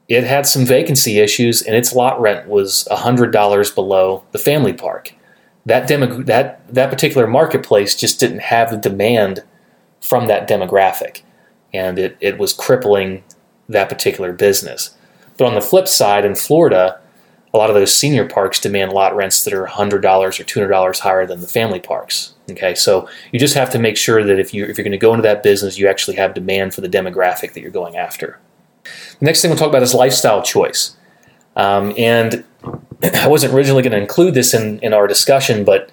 it 0.08 0.24
had 0.24 0.46
some 0.46 0.66
vacancy 0.66 1.20
issues, 1.20 1.62
and 1.64 1.76
its 1.76 1.94
lot 1.94 2.22
rent 2.22 2.48
was 2.48 2.88
hundred 2.90 3.32
dollars 3.32 3.72
below 3.72 4.24
the 4.32 4.38
family 4.40 4.74
park. 4.74 5.14
That 5.66 5.88
demo, 5.88 6.22
that 6.24 6.62
that 6.74 6.92
particular 6.92 7.26
marketplace 7.28 7.96
just 7.96 8.20
didn't 8.20 8.40
have 8.44 8.70
the 8.70 8.78
demand 8.78 9.44
from 10.00 10.28
that 10.28 10.48
demographic, 10.48 11.24
and 11.74 11.98
it, 11.98 12.16
it 12.22 12.38
was 12.38 12.54
crippling 12.54 13.24
that 13.68 13.90
particular 13.90 14.32
business. 14.32 14.96
But 15.38 15.48
on 15.48 15.56
the 15.56 15.62
flip 15.62 15.88
side, 15.88 16.24
in 16.24 16.36
Florida, 16.36 17.02
a 17.58 17.60
lot 17.60 17.72
of 17.72 17.76
those 17.76 17.94
senior 17.94 18.24
parks 18.24 18.60
demand 18.60 18.94
lot 18.94 19.16
rents 19.16 19.44
that 19.44 19.54
are 19.54 19.66
$100 19.66 20.04
or 20.04 20.30
$200 20.30 21.00
higher 21.00 21.26
than 21.26 21.42
the 21.42 21.48
family 21.48 21.80
parks. 21.80 22.34
Okay, 22.52 22.76
so 22.76 23.10
you 23.32 23.40
just 23.40 23.56
have 23.56 23.72
to 23.72 23.80
make 23.80 23.98
sure 23.98 24.24
that 24.24 24.40
if, 24.40 24.54
you, 24.54 24.64
if 24.64 24.78
you're 24.78 24.84
going 24.84 24.92
to 24.92 24.98
go 24.98 25.12
into 25.12 25.24
that 25.24 25.42
business, 25.42 25.78
you 25.78 25.88
actually 25.88 26.16
have 26.18 26.36
demand 26.36 26.76
for 26.76 26.82
the 26.82 26.88
demographic 26.88 27.54
that 27.54 27.62
you're 27.62 27.72
going 27.72 27.98
after. 27.98 28.40
The 28.84 29.26
next 29.26 29.42
thing 29.42 29.50
we'll 29.50 29.58
talk 29.58 29.70
about 29.70 29.82
is 29.82 29.94
lifestyle 29.96 30.44
choice. 30.44 30.96
Um, 31.56 31.94
and 31.98 32.46
I 33.04 33.28
wasn't 33.28 33.54
originally 33.54 33.82
going 33.82 33.92
to 33.92 34.00
include 34.00 34.36
this 34.36 34.54
in, 34.54 34.80
in 34.80 34.94
our 34.94 35.08
discussion, 35.08 35.66
but 35.66 35.92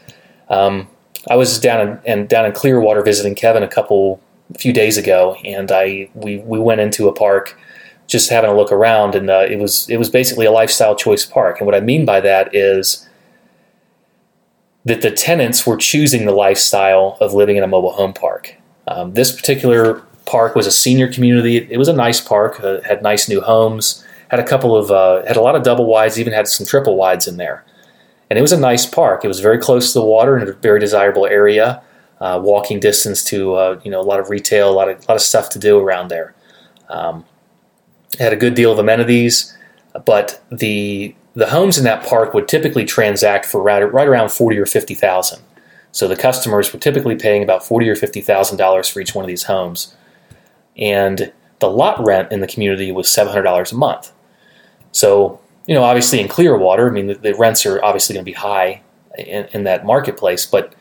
um, 0.50 0.86
I 1.30 1.36
was 1.36 1.58
down 1.58 1.80
in, 1.80 2.00
and 2.06 2.28
down 2.28 2.44
in 2.44 2.52
Clearwater 2.52 3.02
visiting 3.02 3.34
Kevin 3.34 3.62
a 3.62 3.68
couple 3.68 4.20
a 4.54 4.58
few 4.58 4.74
days 4.74 4.98
ago, 4.98 5.36
and 5.44 5.72
I 5.72 6.10
we, 6.14 6.38
we 6.40 6.58
went 6.58 6.82
into 6.82 7.08
a 7.08 7.12
park 7.12 7.58
just 8.06 8.30
having 8.30 8.50
a 8.50 8.56
look 8.56 8.70
around, 8.70 9.14
and 9.14 9.30
uh, 9.30 9.46
it 9.48 9.58
was 9.58 9.88
it 9.88 9.96
was 9.96 10.10
basically 10.10 10.46
a 10.46 10.52
lifestyle 10.52 10.94
choice 10.94 11.24
park. 11.24 11.58
And 11.58 11.66
what 11.66 11.74
I 11.74 11.80
mean 11.80 12.04
by 12.04 12.20
that 12.20 12.54
is 12.54 13.08
that 14.84 15.00
the 15.00 15.10
tenants 15.10 15.66
were 15.66 15.76
choosing 15.76 16.26
the 16.26 16.32
lifestyle 16.32 17.16
of 17.20 17.32
living 17.32 17.56
in 17.56 17.62
a 17.62 17.66
mobile 17.66 17.92
home 17.92 18.12
park. 18.12 18.54
Um, 18.86 19.14
this 19.14 19.32
particular 19.32 20.02
park 20.26 20.54
was 20.54 20.66
a 20.66 20.70
senior 20.70 21.10
community. 21.10 21.66
It 21.70 21.78
was 21.78 21.88
a 21.88 21.92
nice 21.92 22.20
park, 22.20 22.60
uh, 22.62 22.80
had 22.82 23.02
nice 23.02 23.28
new 23.28 23.40
homes, 23.40 24.04
had 24.28 24.40
a 24.40 24.44
couple 24.44 24.76
of 24.76 24.90
uh, 24.90 25.24
had 25.26 25.36
a 25.36 25.40
lot 25.40 25.56
of 25.56 25.62
double 25.62 25.86
wides, 25.86 26.18
even 26.18 26.32
had 26.32 26.48
some 26.48 26.66
triple 26.66 26.96
wides 26.96 27.26
in 27.26 27.36
there. 27.36 27.64
And 28.30 28.38
it 28.38 28.42
was 28.42 28.52
a 28.52 28.60
nice 28.60 28.86
park. 28.86 29.24
It 29.24 29.28
was 29.28 29.40
very 29.40 29.58
close 29.58 29.92
to 29.92 29.98
the 29.98 30.04
water 30.04 30.36
in 30.36 30.48
a 30.48 30.52
very 30.52 30.80
desirable 30.80 31.26
area, 31.26 31.82
uh, 32.20 32.40
walking 32.42 32.80
distance 32.80 33.22
to 33.24 33.54
uh, 33.54 33.80
you 33.84 33.90
know 33.90 34.00
a 34.00 34.02
lot 34.02 34.20
of 34.20 34.28
retail, 34.28 34.70
a 34.70 34.72
lot 34.74 34.88
of 34.88 34.98
a 34.98 35.02
lot 35.08 35.14
of 35.14 35.22
stuff 35.22 35.48
to 35.50 35.58
do 35.58 35.78
around 35.78 36.08
there. 36.08 36.34
Um, 36.88 37.24
had 38.18 38.32
a 38.32 38.36
good 38.36 38.54
deal 38.54 38.72
of 38.72 38.78
amenities, 38.78 39.56
but 40.04 40.42
the 40.50 41.14
the 41.34 41.46
homes 41.46 41.78
in 41.78 41.84
that 41.84 42.04
park 42.04 42.32
would 42.32 42.46
typically 42.46 42.84
transact 42.84 43.44
for 43.44 43.60
right, 43.60 43.80
right 43.92 44.06
around 44.06 44.30
forty 44.30 44.58
or 44.58 44.66
fifty 44.66 44.94
thousand. 44.94 45.42
So 45.92 46.08
the 46.08 46.16
customers 46.16 46.72
were 46.72 46.78
typically 46.78 47.16
paying 47.16 47.42
about 47.42 47.64
forty 47.64 47.88
or 47.88 47.96
fifty 47.96 48.20
thousand 48.20 48.58
dollars 48.58 48.88
for 48.88 49.00
each 49.00 49.14
one 49.14 49.24
of 49.24 49.28
these 49.28 49.44
homes, 49.44 49.94
and 50.76 51.32
the 51.60 51.70
lot 51.70 52.04
rent 52.04 52.32
in 52.32 52.40
the 52.40 52.46
community 52.46 52.92
was 52.92 53.08
seven 53.08 53.32
hundred 53.32 53.44
dollars 53.44 53.72
a 53.72 53.76
month. 53.76 54.12
So 54.92 55.40
you 55.66 55.74
know, 55.74 55.82
obviously 55.82 56.20
in 56.20 56.28
Clearwater, 56.28 56.88
I 56.88 56.92
mean, 56.92 57.06
the, 57.06 57.14
the 57.14 57.34
rents 57.34 57.64
are 57.64 57.82
obviously 57.82 58.14
going 58.14 58.24
to 58.24 58.30
be 58.30 58.34
high 58.34 58.82
in, 59.16 59.46
in 59.52 59.64
that 59.64 59.86
marketplace, 59.86 60.44
but 60.44 60.74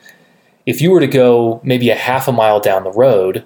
if 0.66 0.80
you 0.80 0.90
were 0.90 1.00
to 1.00 1.06
go 1.06 1.60
maybe 1.64 1.90
a 1.90 1.94
half 1.94 2.28
a 2.28 2.32
mile 2.32 2.60
down 2.60 2.84
the 2.84 2.92
road, 2.92 3.44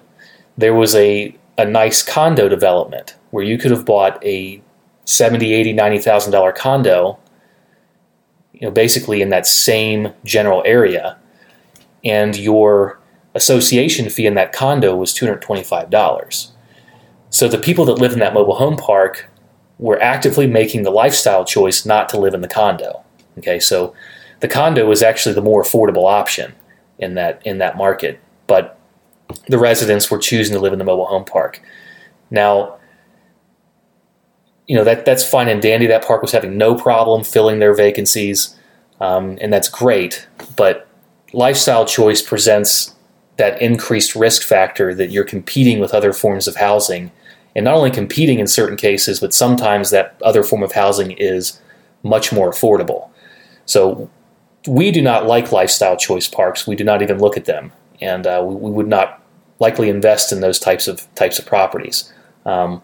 there 0.57 0.73
was 0.73 0.95
a 0.95 1.35
a 1.59 1.65
nice 1.65 2.01
condo 2.01 2.47
development 2.47 3.17
where 3.31 3.43
you 3.43 3.57
could 3.57 3.69
have 3.69 3.83
bought 3.83 4.23
a 4.23 4.61
70 5.03 5.53
80 5.53 5.73
90000 5.73 6.31
dollar 6.31 6.53
condo 6.53 7.19
you 8.53 8.61
know 8.61 8.71
basically 8.71 9.21
in 9.21 9.27
that 9.27 9.45
same 9.45 10.13
general 10.23 10.63
area 10.65 11.17
and 12.05 12.37
your 12.37 12.97
association 13.35 14.09
fee 14.09 14.25
in 14.25 14.35
that 14.35 14.53
condo 14.53 14.95
was 14.95 15.13
$225 15.13 16.51
so 17.29 17.49
the 17.49 17.57
people 17.57 17.83
that 17.83 17.95
live 17.95 18.13
in 18.13 18.19
that 18.19 18.33
mobile 18.33 18.55
home 18.55 18.77
park 18.77 19.29
were 19.79 20.01
actively 20.01 20.47
making 20.47 20.83
the 20.83 20.91
lifestyle 20.91 21.43
choice 21.43 21.85
not 21.85 22.07
to 22.07 22.17
live 22.17 22.33
in 22.33 22.39
the 22.39 22.47
condo 22.47 23.03
okay? 23.37 23.59
So 23.59 23.93
the 24.39 24.47
condo 24.47 24.87
was 24.87 25.03
actually 25.03 25.35
the 25.35 25.41
more 25.41 25.61
affordable 25.61 26.09
option 26.09 26.55
in 26.99 27.15
that 27.15 27.41
in 27.45 27.57
that 27.57 27.75
market 27.75 28.21
but 28.47 28.78
the 29.47 29.57
residents 29.57 30.09
were 30.09 30.17
choosing 30.17 30.55
to 30.55 30.59
live 30.59 30.73
in 30.73 30.79
the 30.79 30.85
mobile 30.85 31.05
home 31.05 31.25
park. 31.25 31.61
Now, 32.31 32.77
you 34.67 34.75
know 34.75 34.83
that 34.83 35.05
that's 35.05 35.27
fine 35.27 35.47
and 35.47 35.61
dandy. 35.61 35.87
That 35.87 36.05
park 36.05 36.21
was 36.21 36.31
having 36.31 36.57
no 36.57 36.75
problem 36.75 37.23
filling 37.23 37.59
their 37.59 37.73
vacancies, 37.73 38.55
um, 38.99 39.37
and 39.41 39.51
that's 39.51 39.67
great. 39.67 40.27
But 40.55 40.87
lifestyle 41.33 41.85
choice 41.85 42.21
presents 42.21 42.93
that 43.37 43.59
increased 43.61 44.15
risk 44.15 44.43
factor 44.43 44.93
that 44.93 45.09
you're 45.09 45.23
competing 45.23 45.79
with 45.79 45.93
other 45.93 46.13
forms 46.13 46.47
of 46.47 46.57
housing, 46.57 47.11
and 47.55 47.65
not 47.65 47.73
only 47.73 47.89
competing 47.89 48.37
in 48.37 48.45
certain 48.45 48.77
cases, 48.77 49.19
but 49.19 49.33
sometimes 49.33 49.89
that 49.89 50.15
other 50.23 50.43
form 50.43 50.61
of 50.61 50.73
housing 50.73 51.11
is 51.13 51.59
much 52.03 52.31
more 52.31 52.51
affordable. 52.51 53.09
So 53.65 54.09
we 54.67 54.91
do 54.91 55.01
not 55.01 55.25
like 55.25 55.51
lifestyle 55.51 55.97
choice 55.97 56.27
parks. 56.27 56.67
We 56.67 56.75
do 56.75 56.83
not 56.83 57.01
even 57.01 57.17
look 57.17 57.37
at 57.37 57.45
them 57.45 57.71
and 58.01 58.25
uh, 58.25 58.43
we, 58.45 58.55
we, 58.55 58.71
would 58.71 58.87
not 58.87 59.18
likely 59.59 59.89
invest 59.89 60.31
in 60.31 60.41
those 60.41 60.59
types 60.59 60.87
of 60.87 61.13
types 61.15 61.39
of 61.39 61.45
properties. 61.45 62.11
Um, 62.45 62.81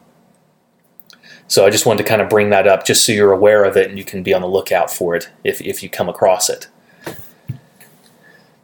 so 1.47 1.65
I 1.65 1.69
just 1.69 1.85
wanted 1.85 2.03
to 2.03 2.09
kind 2.09 2.21
of 2.21 2.29
bring 2.29 2.49
that 2.49 2.67
up, 2.67 2.85
just 2.85 3.05
so 3.05 3.11
you're 3.11 3.31
aware 3.31 3.63
of 3.63 3.77
it 3.77 3.89
and 3.89 3.97
you 3.97 4.03
can 4.03 4.23
be 4.23 4.33
on 4.33 4.41
the 4.41 4.47
lookout 4.47 4.91
for 4.91 5.15
it 5.15 5.29
if 5.43 5.61
if 5.61 5.83
you 5.83 5.89
come 5.89 6.09
across 6.09 6.49
it. 6.49 6.67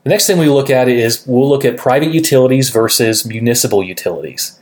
The 0.03 0.09
next 0.09 0.25
thing 0.25 0.39
we 0.39 0.49
look 0.49 0.71
at 0.71 0.87
is 0.87 1.23
we'll 1.27 1.47
look 1.47 1.63
at 1.63 1.77
private 1.77 2.11
utilities 2.11 2.71
versus 2.71 3.23
municipal 3.25 3.83
utilities. 3.83 4.59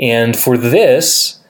And 0.00 0.36
for 0.36 0.58
this, 0.58 1.40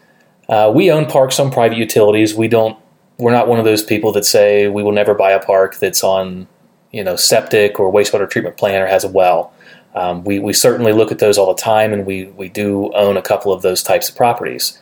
uh, 0.50 0.70
we 0.74 0.90
own 0.90 1.06
parks 1.06 1.40
on 1.40 1.50
private 1.50 1.78
utilities. 1.78 2.34
We 2.34 2.48
don't. 2.48 2.78
We're 3.16 3.32
not 3.32 3.48
one 3.48 3.58
of 3.58 3.64
those 3.64 3.82
people 3.82 4.12
that 4.12 4.26
say 4.26 4.68
we 4.68 4.82
will 4.82 4.92
never 4.92 5.14
buy 5.14 5.30
a 5.30 5.42
park 5.42 5.78
that's 5.78 6.04
on 6.04 6.46
you 6.92 7.02
know 7.02 7.16
septic 7.16 7.80
or 7.80 7.92
wastewater 7.92 8.28
treatment 8.28 8.58
plant 8.58 8.82
or 8.82 8.86
has 8.86 9.04
a 9.04 9.08
well. 9.08 9.53
Um, 9.94 10.24
we, 10.24 10.38
we 10.38 10.52
certainly 10.52 10.92
look 10.92 11.12
at 11.12 11.18
those 11.20 11.38
all 11.38 11.54
the 11.54 11.60
time, 11.60 11.92
and 11.92 12.04
we, 12.04 12.26
we 12.26 12.48
do 12.48 12.92
own 12.94 13.16
a 13.16 13.22
couple 13.22 13.52
of 13.52 13.62
those 13.62 13.82
types 13.82 14.08
of 14.08 14.16
properties. 14.16 14.78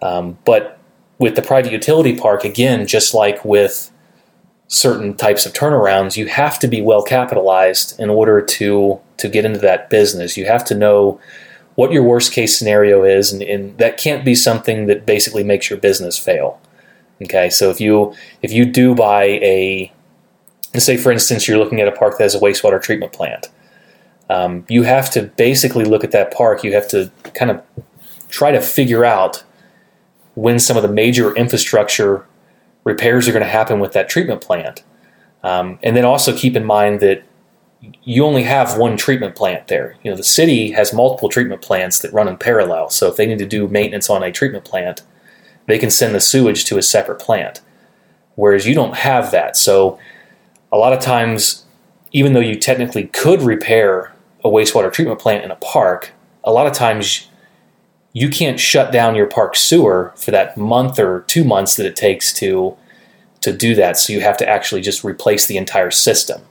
Um, 0.00 0.38
but 0.44 0.78
with 1.18 1.34
the 1.34 1.42
private 1.42 1.72
utility 1.72 2.16
park, 2.16 2.44
again, 2.44 2.86
just 2.86 3.14
like 3.14 3.44
with 3.44 3.90
certain 4.68 5.14
types 5.14 5.46
of 5.46 5.52
turnarounds, 5.52 6.16
you 6.16 6.26
have 6.26 6.58
to 6.58 6.68
be 6.68 6.80
well 6.80 7.02
capitalized 7.02 7.98
in 7.98 8.10
order 8.10 8.40
to 8.40 9.00
to 9.16 9.28
get 9.28 9.44
into 9.44 9.60
that 9.60 9.90
business. 9.90 10.36
You 10.36 10.46
have 10.46 10.64
to 10.66 10.74
know 10.74 11.20
what 11.76 11.92
your 11.92 12.02
worst 12.02 12.32
case 12.32 12.58
scenario 12.58 13.04
is, 13.04 13.32
and, 13.32 13.42
and 13.42 13.78
that 13.78 13.96
can't 13.96 14.24
be 14.24 14.34
something 14.34 14.86
that 14.86 15.06
basically 15.06 15.44
makes 15.44 15.70
your 15.70 15.78
business 15.78 16.18
fail. 16.18 16.60
Okay, 17.22 17.50
so 17.50 17.70
if 17.70 17.80
you 17.80 18.14
if 18.42 18.52
you 18.52 18.64
do 18.64 18.94
buy 18.94 19.24
a 19.24 19.92
say, 20.76 20.96
for 20.96 21.12
instance, 21.12 21.46
you're 21.46 21.58
looking 21.58 21.80
at 21.80 21.88
a 21.88 21.92
park 21.92 22.18
that 22.18 22.24
has 22.24 22.34
a 22.34 22.40
wastewater 22.40 22.82
treatment 22.82 23.12
plant. 23.12 23.48
Um, 24.30 24.64
you 24.68 24.84
have 24.84 25.10
to 25.12 25.22
basically 25.22 25.84
look 25.84 26.04
at 26.04 26.12
that 26.12 26.32
park. 26.32 26.64
You 26.64 26.72
have 26.74 26.88
to 26.88 27.10
kind 27.34 27.50
of 27.50 27.62
try 28.28 28.52
to 28.52 28.60
figure 28.60 29.04
out 29.04 29.44
when 30.34 30.58
some 30.58 30.76
of 30.76 30.82
the 30.82 30.88
major 30.88 31.34
infrastructure 31.36 32.26
repairs 32.84 33.28
are 33.28 33.32
going 33.32 33.44
to 33.44 33.48
happen 33.48 33.80
with 33.80 33.92
that 33.92 34.08
treatment 34.08 34.40
plant. 34.40 34.82
Um, 35.42 35.78
and 35.82 35.96
then 35.96 36.04
also 36.04 36.36
keep 36.36 36.56
in 36.56 36.64
mind 36.64 37.00
that 37.00 37.22
you 38.02 38.24
only 38.24 38.44
have 38.44 38.78
one 38.78 38.96
treatment 38.96 39.36
plant 39.36 39.68
there. 39.68 39.96
You 40.02 40.10
know, 40.10 40.16
the 40.16 40.24
city 40.24 40.70
has 40.72 40.92
multiple 40.92 41.28
treatment 41.28 41.60
plants 41.60 41.98
that 41.98 42.12
run 42.12 42.28
in 42.28 42.36
parallel. 42.38 42.88
So 42.88 43.08
if 43.08 43.16
they 43.16 43.26
need 43.26 43.38
to 43.38 43.46
do 43.46 43.68
maintenance 43.68 44.08
on 44.08 44.22
a 44.22 44.32
treatment 44.32 44.64
plant, 44.64 45.02
they 45.66 45.78
can 45.78 45.90
send 45.90 46.14
the 46.14 46.20
sewage 46.20 46.64
to 46.66 46.78
a 46.78 46.82
separate 46.82 47.20
plant. 47.20 47.60
Whereas 48.36 48.66
you 48.66 48.74
don't 48.74 48.96
have 48.96 49.30
that. 49.32 49.56
So 49.56 49.98
a 50.72 50.78
lot 50.78 50.92
of 50.92 51.00
times, 51.00 51.64
even 52.12 52.32
though 52.32 52.40
you 52.40 52.56
technically 52.56 53.06
could 53.08 53.42
repair 53.42 54.13
a 54.44 54.48
wastewater 54.48 54.92
treatment 54.92 55.20
plant 55.20 55.44
in 55.44 55.50
a 55.50 55.56
park, 55.56 56.12
a 56.44 56.52
lot 56.52 56.66
of 56.66 56.72
times 56.72 57.28
you 58.12 58.28
can't 58.28 58.60
shut 58.60 58.92
down 58.92 59.16
your 59.16 59.26
park 59.26 59.56
sewer 59.56 60.12
for 60.16 60.30
that 60.30 60.56
month 60.56 60.98
or 60.98 61.22
two 61.22 61.44
months 61.44 61.76
that 61.76 61.86
it 61.86 61.96
takes 61.96 62.32
to 62.34 62.76
to 63.40 63.52
do 63.52 63.74
that. 63.74 63.98
So 63.98 64.12
you 64.12 64.20
have 64.20 64.38
to 64.38 64.48
actually 64.48 64.80
just 64.80 65.04
replace 65.04 65.46
the 65.46 65.58
entire 65.58 65.90
system. 65.90 66.42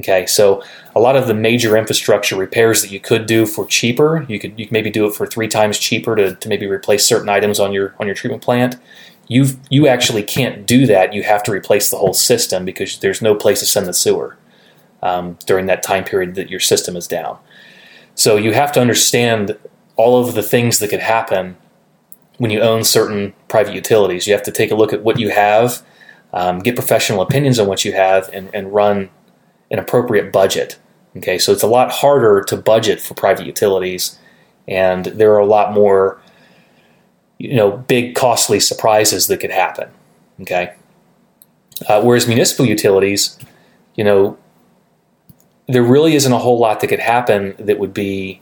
Okay, 0.00 0.26
so 0.26 0.62
a 0.96 1.00
lot 1.00 1.14
of 1.14 1.28
the 1.28 1.34
major 1.34 1.76
infrastructure 1.76 2.36
repairs 2.36 2.82
that 2.82 2.90
you 2.90 2.98
could 2.98 3.26
do 3.26 3.46
for 3.46 3.66
cheaper, 3.66 4.24
you 4.28 4.38
could 4.38 4.58
you 4.58 4.66
could 4.66 4.72
maybe 4.72 4.90
do 4.90 5.06
it 5.06 5.14
for 5.14 5.26
three 5.26 5.48
times 5.48 5.78
cheaper 5.78 6.16
to, 6.16 6.34
to 6.34 6.48
maybe 6.48 6.66
replace 6.66 7.04
certain 7.04 7.28
items 7.28 7.60
on 7.60 7.72
your 7.72 7.94
on 7.98 8.06
your 8.06 8.14
treatment 8.14 8.42
plant 8.42 8.76
you 9.28 9.46
you 9.70 9.86
actually 9.86 10.22
can't 10.22 10.66
do 10.66 10.86
that. 10.86 11.14
You 11.14 11.22
have 11.22 11.42
to 11.44 11.52
replace 11.52 11.90
the 11.90 11.96
whole 11.96 12.12
system 12.12 12.64
because 12.64 12.98
there's 12.98 13.22
no 13.22 13.34
place 13.34 13.60
to 13.60 13.66
send 13.66 13.86
the 13.86 13.94
sewer 13.94 14.36
um, 15.04 15.38
during 15.46 15.66
that 15.66 15.84
time 15.84 16.02
period 16.02 16.34
that 16.34 16.50
your 16.50 16.58
system 16.58 16.96
is 16.96 17.06
down. 17.06 17.38
So 18.16 18.36
you 18.36 18.52
have 18.52 18.72
to 18.72 18.80
understand 18.80 19.56
all 19.96 20.20
of 20.20 20.34
the 20.34 20.42
things 20.42 20.80
that 20.80 20.88
could 20.88 21.00
happen 21.00 21.56
when 22.38 22.50
you 22.50 22.60
own 22.60 22.82
certain 22.82 23.32
private 23.46 23.74
utilities. 23.74 24.26
You 24.26 24.32
have 24.32 24.42
to 24.42 24.50
take 24.50 24.72
a 24.72 24.74
look 24.74 24.92
at 24.92 25.04
what 25.04 25.20
you 25.20 25.30
have, 25.30 25.82
um, 26.32 26.58
get 26.58 26.74
professional 26.74 27.20
opinions 27.20 27.60
on 27.60 27.68
what 27.68 27.84
you 27.84 27.92
have, 27.92 28.28
and, 28.32 28.52
and 28.52 28.74
run 28.74 29.10
an 29.70 29.78
appropriate 29.78 30.32
budget. 30.32 30.78
Okay, 31.16 31.38
so 31.38 31.52
it's 31.52 31.62
a 31.62 31.68
lot 31.68 31.92
harder 31.92 32.42
to 32.48 32.56
budget 32.56 33.00
for 33.00 33.14
private 33.14 33.46
utilities, 33.46 34.18
and 34.66 35.04
there 35.06 35.32
are 35.32 35.38
a 35.38 35.46
lot 35.46 35.72
more 35.72 36.20
you 37.38 37.56
know, 37.56 37.76
big 37.76 38.14
costly 38.14 38.60
surprises 38.60 39.26
that 39.26 39.38
could 39.38 39.50
happen. 39.50 39.88
Okay. 40.40 40.74
Uh, 41.88 42.00
whereas 42.02 42.26
municipal 42.26 42.64
utilities, 42.64 43.38
you 43.96 44.04
know, 44.04 44.38
there 45.68 45.82
really 45.82 46.14
isn't 46.14 46.32
a 46.32 46.38
whole 46.38 46.58
lot 46.58 46.80
that 46.80 46.88
could 46.88 47.00
happen 47.00 47.54
that 47.58 47.78
would 47.78 47.94
be 47.94 48.40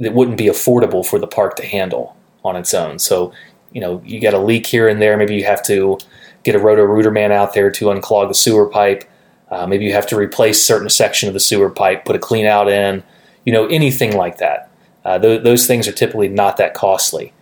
that 0.00 0.14
wouldn't 0.14 0.38
be 0.38 0.46
affordable 0.46 1.06
for 1.06 1.18
the 1.18 1.26
park 1.26 1.56
to 1.56 1.64
handle 1.64 2.16
on 2.42 2.56
its 2.56 2.72
own. 2.72 2.98
So, 2.98 3.32
you 3.72 3.80
know, 3.80 4.02
you 4.04 4.18
got 4.20 4.34
a 4.34 4.38
leak 4.38 4.66
here 4.66 4.88
and 4.88 5.00
there. 5.00 5.16
Maybe 5.16 5.36
you 5.36 5.44
have 5.44 5.62
to 5.66 5.98
get 6.42 6.54
a 6.54 6.58
roto 6.58 6.82
rooter 6.82 7.10
man 7.10 7.32
out 7.32 7.52
there 7.52 7.70
to 7.70 7.84
unclog 7.86 8.28
the 8.28 8.34
sewer 8.34 8.66
pipe. 8.66 9.04
Uh, 9.50 9.66
maybe 9.66 9.84
you 9.84 9.92
have 9.92 10.06
to 10.06 10.16
replace 10.16 10.64
certain 10.64 10.88
section 10.88 11.28
of 11.28 11.34
the 11.34 11.40
sewer 11.40 11.68
pipe, 11.68 12.04
put 12.04 12.16
a 12.16 12.18
clean 12.18 12.46
out 12.46 12.68
in, 12.68 13.02
you 13.44 13.52
know, 13.52 13.66
anything 13.66 14.16
like 14.16 14.38
that. 14.38 14.70
Uh, 15.04 15.18
th- 15.18 15.42
those 15.42 15.66
things 15.66 15.86
are 15.86 15.92
typically 15.92 16.28
not 16.28 16.56
that 16.56 16.72
costly. 16.72 17.32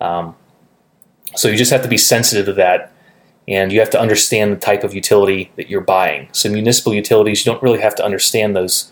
Um, 0.00 0.36
so 1.34 1.48
you 1.48 1.56
just 1.56 1.70
have 1.70 1.82
to 1.82 1.88
be 1.88 1.98
sensitive 1.98 2.46
to 2.46 2.52
that, 2.54 2.91
and 3.52 3.70
you 3.70 3.80
have 3.80 3.90
to 3.90 4.00
understand 4.00 4.50
the 4.50 4.56
type 4.56 4.82
of 4.82 4.94
utility 4.94 5.52
that 5.56 5.68
you're 5.68 5.82
buying. 5.82 6.26
So 6.32 6.48
municipal 6.48 6.94
utilities, 6.94 7.44
you 7.44 7.52
don't 7.52 7.62
really 7.62 7.80
have 7.80 7.94
to 7.96 8.04
understand 8.04 8.56
those 8.56 8.90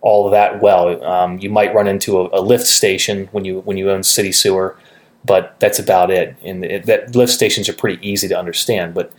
all 0.00 0.30
that 0.30 0.62
well. 0.62 1.04
Um, 1.04 1.38
you 1.40 1.50
might 1.50 1.74
run 1.74 1.88
into 1.88 2.20
a, 2.20 2.38
a, 2.38 2.40
lift 2.40 2.66
station 2.66 3.28
when 3.32 3.44
you 3.44 3.60
when 3.60 3.76
you 3.76 3.90
own 3.90 4.04
city 4.04 4.30
sewer, 4.30 4.78
but 5.24 5.58
that's 5.58 5.80
about 5.80 6.12
it. 6.12 6.36
And 6.44 6.64
it, 6.64 6.86
that 6.86 7.16
lift 7.16 7.32
stations 7.32 7.68
are 7.68 7.72
pretty 7.72 8.06
easy 8.08 8.28
to 8.28 8.38
understand. 8.38 8.94
But 8.94 9.12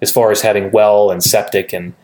as 0.00 0.10
far 0.10 0.32
as 0.32 0.40
having 0.40 0.72
well 0.72 1.12
and 1.12 1.22
septic 1.22 1.72
and 1.72 1.94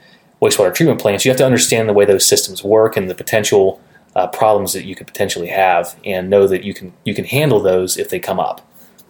wastewater 0.40 0.72
treatment 0.72 1.00
plants, 1.00 1.24
you 1.24 1.32
have 1.32 1.38
to 1.38 1.46
understand 1.46 1.88
the 1.88 1.92
way 1.92 2.04
those 2.04 2.24
systems 2.24 2.62
work 2.62 2.96
and 2.96 3.10
the 3.10 3.16
potential 3.16 3.80
uh, 4.14 4.28
problems 4.28 4.72
that 4.74 4.84
you 4.84 4.94
could 4.94 5.08
potentially 5.08 5.48
have, 5.48 5.96
and 6.04 6.30
know 6.30 6.46
that 6.46 6.62
you 6.62 6.72
can 6.72 6.92
you 7.02 7.14
can 7.14 7.24
handle 7.24 7.60
those 7.60 7.96
if 7.96 8.10
they 8.10 8.20
come 8.20 8.38
up. 8.38 8.64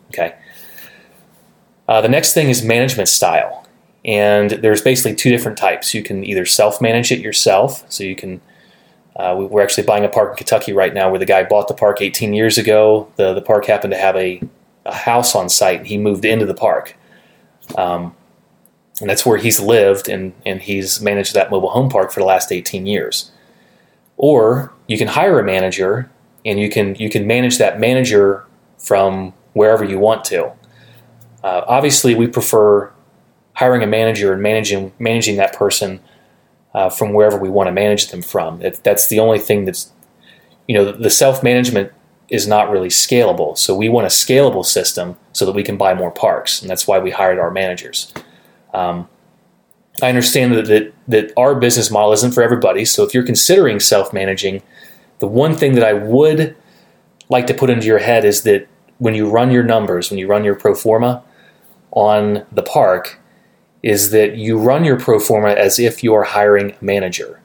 Okay. 0.08 0.34
Uh, 1.88 2.00
the 2.00 2.08
next 2.08 2.34
thing 2.34 2.50
is 2.50 2.62
management 2.62 3.08
style, 3.08 3.66
and 4.04 4.50
there's 4.50 4.82
basically 4.82 5.14
two 5.14 5.30
different 5.30 5.56
types. 5.56 5.94
You 5.94 6.02
can 6.02 6.24
either 6.24 6.44
self-manage 6.44 7.10
it 7.10 7.20
yourself, 7.20 7.84
so 7.90 8.04
you 8.04 8.14
can. 8.14 8.40
Uh, 9.16 9.34
we're 9.50 9.62
actually 9.62 9.84
buying 9.84 10.04
a 10.04 10.08
park 10.08 10.30
in 10.30 10.36
Kentucky 10.36 10.72
right 10.72 10.94
now 10.94 11.10
where 11.10 11.18
the 11.18 11.26
guy 11.26 11.42
bought 11.42 11.66
the 11.66 11.74
park 11.74 12.00
18 12.00 12.34
years 12.34 12.56
ago. 12.56 13.10
The 13.16 13.34
the 13.34 13.42
park 13.42 13.64
happened 13.66 13.92
to 13.92 13.98
have 13.98 14.14
a, 14.14 14.40
a 14.84 14.94
house 14.94 15.34
on 15.34 15.48
site, 15.48 15.78
and 15.78 15.86
he 15.88 15.98
moved 15.98 16.24
into 16.24 16.46
the 16.46 16.54
park. 16.54 16.96
Um, 17.76 18.14
and 19.00 19.08
that's 19.08 19.24
where 19.24 19.38
he's 19.38 19.60
lived 19.60 20.08
and, 20.08 20.32
and 20.44 20.60
he's 20.60 21.00
managed 21.00 21.34
that 21.34 21.50
mobile 21.50 21.70
home 21.70 21.88
park 21.88 22.10
for 22.10 22.20
the 22.20 22.26
last 22.26 22.50
18 22.50 22.86
years 22.86 23.30
or 24.16 24.72
you 24.86 24.98
can 24.98 25.08
hire 25.08 25.38
a 25.38 25.44
manager 25.44 26.10
and 26.44 26.58
you 26.58 26.68
can 26.68 26.94
you 26.96 27.08
can 27.08 27.26
manage 27.26 27.58
that 27.58 27.78
manager 27.78 28.44
from 28.78 29.32
wherever 29.52 29.84
you 29.84 29.98
want 29.98 30.24
to 30.24 30.50
uh, 31.42 31.62
obviously 31.66 32.14
we 32.14 32.26
prefer 32.26 32.92
hiring 33.54 33.82
a 33.82 33.86
manager 33.86 34.32
and 34.32 34.42
managing 34.42 34.92
managing 34.98 35.36
that 35.36 35.52
person 35.52 36.00
uh, 36.74 36.88
from 36.88 37.12
wherever 37.12 37.38
we 37.38 37.48
want 37.48 37.66
to 37.66 37.72
manage 37.72 38.10
them 38.10 38.22
from 38.22 38.60
it, 38.62 38.80
that's 38.84 39.08
the 39.08 39.18
only 39.18 39.38
thing 39.38 39.64
that's 39.64 39.92
you 40.66 40.74
know 40.74 40.84
the, 40.84 40.92
the 40.92 41.10
self-management 41.10 41.92
is 42.28 42.46
not 42.46 42.70
really 42.70 42.88
scalable 42.88 43.56
so 43.56 43.74
we 43.74 43.88
want 43.88 44.04
a 44.06 44.10
scalable 44.10 44.64
system 44.64 45.16
so 45.32 45.46
that 45.46 45.52
we 45.52 45.62
can 45.62 45.76
buy 45.76 45.94
more 45.94 46.10
parks 46.10 46.60
and 46.60 46.70
that's 46.70 46.86
why 46.86 46.98
we 46.98 47.10
hired 47.10 47.38
our 47.38 47.50
managers 47.50 48.12
um, 48.74 49.08
I 50.00 50.08
understand 50.08 50.54
that, 50.54 50.66
that 50.66 50.92
that 51.08 51.32
our 51.36 51.54
business 51.54 51.90
model 51.90 52.12
isn't 52.12 52.32
for 52.32 52.42
everybody. 52.42 52.84
So 52.84 53.02
if 53.02 53.14
you're 53.14 53.24
considering 53.24 53.80
self-managing, 53.80 54.62
the 55.18 55.26
one 55.26 55.54
thing 55.54 55.74
that 55.74 55.84
I 55.84 55.92
would 55.92 56.54
like 57.28 57.46
to 57.48 57.54
put 57.54 57.70
into 57.70 57.86
your 57.86 57.98
head 57.98 58.24
is 58.24 58.42
that 58.42 58.68
when 58.98 59.14
you 59.14 59.28
run 59.28 59.50
your 59.50 59.64
numbers, 59.64 60.10
when 60.10 60.18
you 60.18 60.26
run 60.26 60.44
your 60.44 60.54
pro 60.54 60.74
forma 60.74 61.24
on 61.98 62.46
the 62.52 62.62
park, 62.62 63.18
is 63.82 64.10
that 64.10 64.36
you 64.36 64.58
run 64.58 64.84
your 64.84 64.98
pro 64.98 65.18
forma 65.18 65.50
as 65.50 65.78
if 65.78 66.02
you 66.02 66.14
are 66.14 66.24
hiring 66.24 66.72
a 66.72 66.84
manager. 66.84 67.40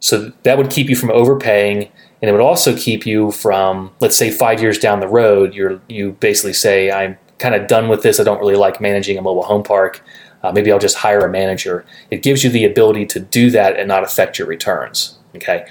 So 0.00 0.32
that 0.42 0.56
would 0.58 0.70
keep 0.70 0.88
you 0.88 0.96
from 0.96 1.10
overpaying, 1.10 1.90
and 2.20 2.28
it 2.28 2.32
would 2.32 2.40
also 2.40 2.76
keep 2.76 3.06
you 3.06 3.30
from, 3.30 3.92
let's 4.00 4.16
say, 4.16 4.30
five 4.30 4.60
years 4.60 4.78
down 4.78 5.00
the 5.00 5.08
road, 5.08 5.54
you're 5.54 5.80
you 5.88 6.12
basically 6.20 6.54
say, 6.54 6.90
I'm 6.90 7.18
kind 7.38 7.54
of 7.54 7.68
done 7.68 7.88
with 7.88 8.02
this. 8.02 8.18
I 8.18 8.24
don't 8.24 8.40
really 8.40 8.56
like 8.56 8.80
managing 8.80 9.16
a 9.16 9.22
mobile 9.22 9.44
home 9.44 9.62
park. 9.62 10.02
Uh, 10.42 10.52
maybe 10.52 10.72
I'll 10.72 10.78
just 10.78 10.96
hire 10.96 11.20
a 11.20 11.30
manager. 11.30 11.84
It 12.10 12.22
gives 12.22 12.42
you 12.42 12.50
the 12.50 12.64
ability 12.64 13.06
to 13.06 13.20
do 13.20 13.50
that 13.50 13.78
and 13.78 13.86
not 13.88 14.02
affect 14.02 14.38
your 14.38 14.48
returns. 14.48 15.18
Okay. 15.36 15.66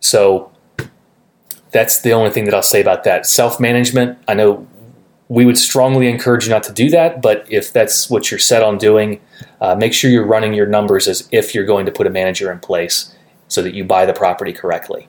So 0.00 0.50
that's 1.70 2.00
the 2.00 2.12
only 2.12 2.30
thing 2.30 2.44
that 2.46 2.54
I'll 2.54 2.62
say 2.62 2.80
about 2.80 3.04
that. 3.04 3.26
Self 3.26 3.60
management, 3.60 4.18
I 4.26 4.34
know 4.34 4.66
we 5.28 5.44
would 5.44 5.58
strongly 5.58 6.08
encourage 6.08 6.44
you 6.44 6.50
not 6.50 6.62
to 6.64 6.72
do 6.72 6.88
that, 6.90 7.20
but 7.20 7.46
if 7.50 7.72
that's 7.72 8.08
what 8.08 8.30
you're 8.30 8.38
set 8.38 8.62
on 8.62 8.78
doing, 8.78 9.20
uh, 9.60 9.74
make 9.74 9.92
sure 9.92 10.10
you're 10.10 10.26
running 10.26 10.54
your 10.54 10.66
numbers 10.66 11.08
as 11.08 11.28
if 11.32 11.54
you're 11.54 11.64
going 11.64 11.86
to 11.86 11.92
put 11.92 12.06
a 12.06 12.10
manager 12.10 12.52
in 12.52 12.60
place 12.60 13.14
so 13.48 13.62
that 13.62 13.74
you 13.74 13.84
buy 13.84 14.06
the 14.06 14.12
property 14.12 14.52
correctly. 14.52 15.08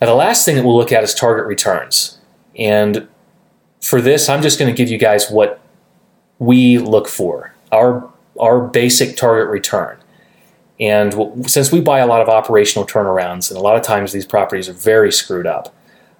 Now, 0.00 0.06
the 0.08 0.14
last 0.14 0.44
thing 0.44 0.56
that 0.56 0.64
we'll 0.64 0.76
look 0.76 0.92
at 0.92 1.04
is 1.04 1.14
target 1.14 1.46
returns. 1.46 2.18
And 2.58 3.08
for 3.82 4.00
this, 4.00 4.28
I'm 4.28 4.42
just 4.42 4.58
going 4.58 4.72
to 4.72 4.76
give 4.76 4.90
you 4.90 4.98
guys 4.98 5.30
what 5.30 5.60
we 6.38 6.78
look 6.78 7.08
for 7.08 7.54
our 7.72 8.10
our 8.40 8.60
basic 8.66 9.16
target 9.16 9.48
return. 9.48 9.96
And 10.80 11.48
since 11.48 11.70
we 11.70 11.80
buy 11.80 12.00
a 12.00 12.06
lot 12.06 12.20
of 12.20 12.28
operational 12.28 12.86
turnarounds, 12.86 13.48
and 13.48 13.56
a 13.56 13.62
lot 13.62 13.76
of 13.76 13.82
times 13.82 14.12
these 14.12 14.26
properties 14.26 14.68
are 14.68 14.72
very 14.72 15.12
screwed 15.12 15.46
up, 15.46 15.72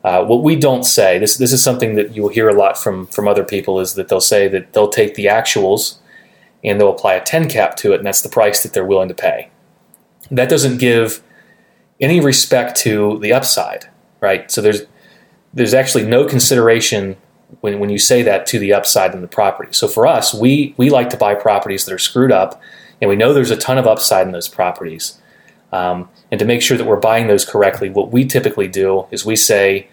uh, 0.04 0.24
what 0.24 0.42
we 0.42 0.54
don't 0.54 0.84
say 0.84 1.18
this 1.18 1.38
this 1.38 1.52
is 1.52 1.64
something 1.64 1.94
that 1.94 2.14
you'll 2.14 2.28
hear 2.28 2.48
a 2.48 2.54
lot 2.54 2.78
from 2.78 3.06
from 3.06 3.26
other 3.26 3.42
people 3.44 3.80
is 3.80 3.94
that 3.94 4.08
they'll 4.08 4.20
say 4.20 4.46
that 4.48 4.72
they'll 4.72 4.88
take 4.88 5.14
the 5.14 5.26
actuals 5.26 5.98
and 6.64 6.80
they'll 6.80 6.90
apply 6.90 7.14
a 7.14 7.22
10 7.22 7.48
cap 7.48 7.76
to 7.76 7.92
it, 7.92 7.96
and 7.96 8.06
that's 8.06 8.22
the 8.22 8.28
price 8.28 8.62
that 8.62 8.72
they're 8.72 8.86
willing 8.86 9.08
to 9.08 9.14
pay. 9.14 9.50
That 10.30 10.48
doesn't 10.48 10.78
give 10.78 11.22
any 12.00 12.18
respect 12.18 12.76
to 12.78 13.18
the 13.18 13.32
upside, 13.32 13.90
right? 14.20 14.50
So 14.50 14.62
there's 14.62 14.82
there's 15.52 15.74
actually 15.74 16.06
no 16.06 16.24
consideration 16.24 17.16
when, 17.60 17.78
when 17.78 17.90
you 17.90 17.98
say 17.98 18.22
that 18.22 18.46
to 18.46 18.58
the 18.58 18.72
upside 18.72 19.14
in 19.14 19.20
the 19.20 19.28
property. 19.28 19.72
So 19.72 19.86
for 19.86 20.04
us, 20.04 20.34
we, 20.34 20.74
we 20.76 20.90
like 20.90 21.10
to 21.10 21.16
buy 21.16 21.36
properties 21.36 21.84
that 21.84 21.94
are 21.94 21.98
screwed 21.98 22.32
up, 22.32 22.60
and 23.00 23.08
we 23.08 23.14
know 23.14 23.32
there's 23.32 23.52
a 23.52 23.56
ton 23.56 23.78
of 23.78 23.86
upside 23.86 24.26
in 24.26 24.32
those 24.32 24.48
properties. 24.48 25.20
Um, 25.70 26.08
and 26.32 26.40
to 26.40 26.44
make 26.44 26.60
sure 26.60 26.76
that 26.76 26.86
we're 26.86 26.96
buying 26.96 27.28
those 27.28 27.44
correctly, 27.44 27.88
what 27.88 28.10
we 28.10 28.24
typically 28.24 28.66
do 28.66 29.06
is 29.12 29.24
we 29.24 29.36
say, 29.36 29.88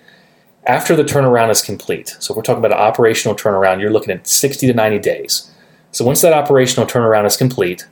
after 0.65 0.95
the 0.95 1.04
turnaround 1.04 1.50
is 1.50 1.62
complete, 1.62 2.15
so 2.19 2.34
if 2.34 2.38
we're 2.38 2.43
talking 2.43 2.63
about 2.63 2.78
an 2.78 2.84
operational 2.84 3.36
turnaround, 3.36 3.82
you're 3.82 3.91
looking 3.91 4.13
at 4.13 4.28
60 4.28 4.67
to 4.67 4.74
90 4.74 5.00
days. 5.00 5.52
So 5.91 6.06
once 6.06 6.21
that 6.21 6.34
operational 6.34 6.88
turnaround 6.88 7.26
is 7.26 7.36
complete, 7.36 7.88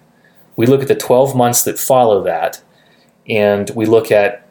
we 0.55 0.65
look 0.65 0.81
at 0.81 0.87
the 0.87 0.95
12 0.95 1.35
months 1.35 1.63
that 1.63 1.79
follow 1.79 2.23
that, 2.23 2.61
and 3.27 3.69
we 3.71 3.85
look 3.85 4.11
at 4.11 4.47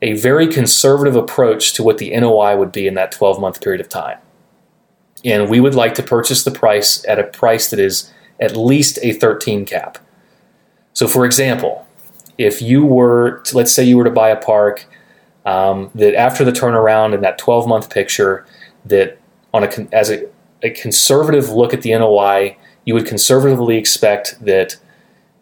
a 0.00 0.14
very 0.14 0.48
conservative 0.48 1.14
approach 1.14 1.72
to 1.74 1.82
what 1.82 1.98
the 1.98 2.18
NOI 2.18 2.56
would 2.56 2.72
be 2.72 2.86
in 2.86 2.94
that 2.94 3.12
12 3.12 3.40
month 3.40 3.60
period 3.60 3.80
of 3.80 3.88
time 3.88 4.18
and 5.24 5.48
we 5.48 5.60
would 5.60 5.74
like 5.74 5.94
to 5.94 6.02
purchase 6.02 6.44
the 6.44 6.50
price 6.50 7.04
at 7.06 7.18
a 7.18 7.24
price 7.24 7.70
that 7.70 7.78
is 7.78 8.12
at 8.40 8.56
least 8.56 8.98
a 9.02 9.12
13 9.12 9.64
cap. 9.64 9.98
So, 10.92 11.06
for 11.06 11.24
example, 11.24 11.86
if 12.38 12.60
you 12.60 12.84
were, 12.84 13.40
to, 13.44 13.56
let's 13.56 13.72
say 13.72 13.84
you 13.84 13.96
were 13.96 14.04
to 14.04 14.10
buy 14.10 14.30
a 14.30 14.40
park 14.40 14.86
um, 15.44 15.90
that 15.94 16.14
after 16.14 16.44
the 16.44 16.52
turnaround 16.52 17.14
in 17.14 17.20
that 17.22 17.38
12 17.38 17.66
month 17.66 17.90
picture, 17.90 18.46
that 18.84 19.18
on 19.52 19.64
a 19.64 19.88
as 19.92 20.10
a, 20.10 20.26
a 20.62 20.70
conservative 20.70 21.50
look 21.50 21.74
at 21.74 21.82
the 21.82 21.90
NOI, 21.92 22.56
you 22.84 22.94
would 22.94 23.06
conservatively 23.06 23.76
expect 23.76 24.44
that 24.44 24.76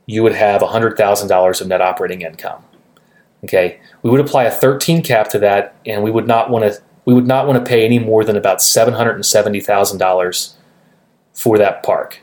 you 0.07 0.23
would 0.23 0.35
have 0.35 0.61
$100,000 0.61 1.61
of 1.61 1.69
net 1.69 1.81
operating 1.81 2.23
income. 2.23 2.65
Okay, 3.45 3.81
we 4.03 4.11
would 4.11 4.21
apply 4.21 4.45
a 4.45 4.51
13 4.51 5.03
cap 5.03 5.29
to 5.31 5.39
that, 5.39 5.75
and 5.87 6.03
we 6.03 6.11
would 6.11 6.27
not 6.27 6.51
want 6.51 6.65
to 6.65 6.83
we 7.07 7.15
would 7.15 7.27
not 7.27 7.47
want 7.47 7.59
to 7.59 7.69
pay 7.69 7.85
any 7.85 7.99
more 7.99 8.25
than 8.25 8.37
about 8.37 8.59
$770,000 8.59 10.55
for 11.33 11.57
that 11.59 11.83
park. 11.83 12.21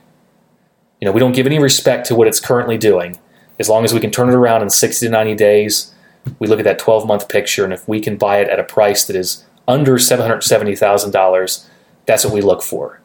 You 1.01 1.07
know, 1.07 1.11
we 1.11 1.19
don't 1.19 1.31
give 1.33 1.47
any 1.47 1.59
respect 1.59 2.07
to 2.07 2.15
what 2.15 2.27
it's 2.27 2.39
currently 2.39 2.77
doing. 2.77 3.19
As 3.59 3.67
long 3.69 3.83
as 3.83 3.91
we 3.93 3.99
can 3.99 4.11
turn 4.11 4.29
it 4.29 4.35
around 4.35 4.61
in 4.61 4.69
60 4.69 5.07
to 5.07 5.11
90 5.11 5.33
days, 5.35 5.93
we 6.39 6.47
look 6.47 6.59
at 6.59 6.65
that 6.65 6.79
12 6.79 7.07
month 7.07 7.29
picture, 7.29 7.63
and 7.63 7.73
if 7.73 7.87
we 7.87 7.99
can 7.99 8.17
buy 8.17 8.39
it 8.39 8.49
at 8.49 8.59
a 8.59 8.63
price 8.63 9.05
that 9.05 9.15
is 9.15 9.45
under 9.67 9.95
$770,000, 9.95 11.65
that's 12.05 12.23
what 12.23 12.33
we 12.33 12.41
look 12.41 12.61
for. 12.61 13.01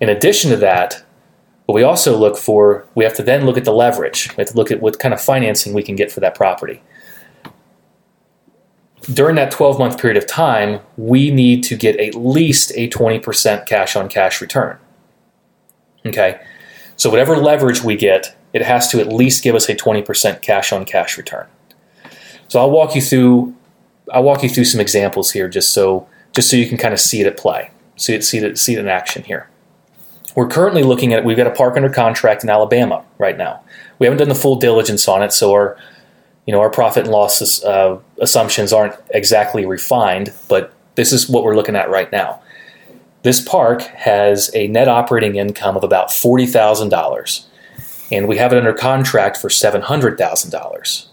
In 0.00 0.08
addition 0.08 0.50
to 0.50 0.56
that, 0.56 1.04
what 1.66 1.74
we 1.74 1.82
also 1.82 2.16
look 2.16 2.36
for, 2.36 2.86
we 2.94 3.04
have 3.04 3.14
to 3.16 3.22
then 3.22 3.44
look 3.44 3.56
at 3.56 3.64
the 3.64 3.72
leverage. 3.72 4.30
We 4.36 4.42
have 4.42 4.50
to 4.50 4.56
look 4.56 4.70
at 4.70 4.80
what 4.80 4.98
kind 4.98 5.12
of 5.12 5.20
financing 5.20 5.74
we 5.74 5.82
can 5.82 5.96
get 5.96 6.10
for 6.10 6.20
that 6.20 6.34
property 6.34 6.82
during 9.12 9.36
that 9.36 9.50
12 9.50 9.78
month 9.78 9.98
period 9.98 10.16
of 10.16 10.26
time, 10.26 10.80
we 10.96 11.30
need 11.30 11.62
to 11.64 11.76
get 11.76 11.98
at 11.98 12.14
least 12.14 12.72
a 12.74 12.88
20% 12.88 13.66
cash 13.66 13.96
on 13.96 14.08
cash 14.08 14.40
return. 14.40 14.78
Okay, 16.06 16.40
so 16.96 17.10
whatever 17.10 17.36
leverage 17.36 17.82
we 17.82 17.96
get, 17.96 18.36
it 18.52 18.62
has 18.62 18.88
to 18.88 19.00
at 19.00 19.08
least 19.08 19.42
give 19.42 19.54
us 19.54 19.68
a 19.68 19.74
20% 19.74 20.40
cash 20.42 20.72
on 20.72 20.84
cash 20.84 21.16
return. 21.16 21.46
So 22.48 22.60
I'll 22.60 22.70
walk 22.70 22.94
you 22.94 23.02
through 23.02 23.54
I'll 24.12 24.22
walk 24.22 24.42
you 24.42 24.48
through 24.48 24.64
some 24.64 24.80
examples 24.80 25.30
here, 25.30 25.48
just 25.48 25.72
so 25.72 26.08
just 26.32 26.50
so 26.50 26.56
you 26.56 26.66
can 26.66 26.78
kind 26.78 26.94
of 26.94 27.00
see 27.00 27.20
it 27.20 27.26
at 27.26 27.36
play, 27.36 27.70
see 27.96 28.14
it 28.14 28.24
see 28.24 28.38
it 28.38 28.58
see 28.58 28.74
it 28.74 28.78
in 28.78 28.88
action 28.88 29.22
here. 29.22 29.48
We're 30.34 30.48
currently 30.48 30.82
looking 30.82 31.12
at 31.12 31.24
we've 31.24 31.36
got 31.36 31.46
a 31.46 31.52
park 31.52 31.76
under 31.76 31.90
contract 31.90 32.42
in 32.42 32.50
Alabama 32.50 33.04
right 33.18 33.36
now. 33.36 33.62
We 33.98 34.06
haven't 34.06 34.18
done 34.18 34.28
the 34.28 34.34
full 34.34 34.56
diligence 34.56 35.08
on 35.08 35.22
it, 35.22 35.32
so 35.32 35.52
our 35.52 35.76
you 36.46 36.52
know 36.52 36.60
our 36.60 36.70
profit 36.70 37.04
and 37.04 37.12
loss 37.12 37.62
uh, 37.64 37.98
assumptions 38.20 38.72
aren't 38.72 38.94
exactly 39.10 39.66
refined, 39.66 40.32
but 40.48 40.72
this 40.94 41.12
is 41.12 41.28
what 41.28 41.44
we're 41.44 41.56
looking 41.56 41.76
at 41.76 41.90
right 41.90 42.10
now. 42.10 42.40
This 43.22 43.40
park 43.40 43.82
has 43.82 44.50
a 44.54 44.68
net 44.68 44.88
operating 44.88 45.36
income 45.36 45.76
of 45.76 45.84
about 45.84 46.12
forty 46.12 46.46
thousand 46.46 46.88
dollars, 46.88 47.46
and 48.10 48.28
we 48.28 48.38
have 48.38 48.52
it 48.52 48.58
under 48.58 48.72
contract 48.72 49.36
for 49.36 49.50
seven 49.50 49.82
hundred 49.82 50.16
thousand 50.16 50.50
dollars. 50.50 51.08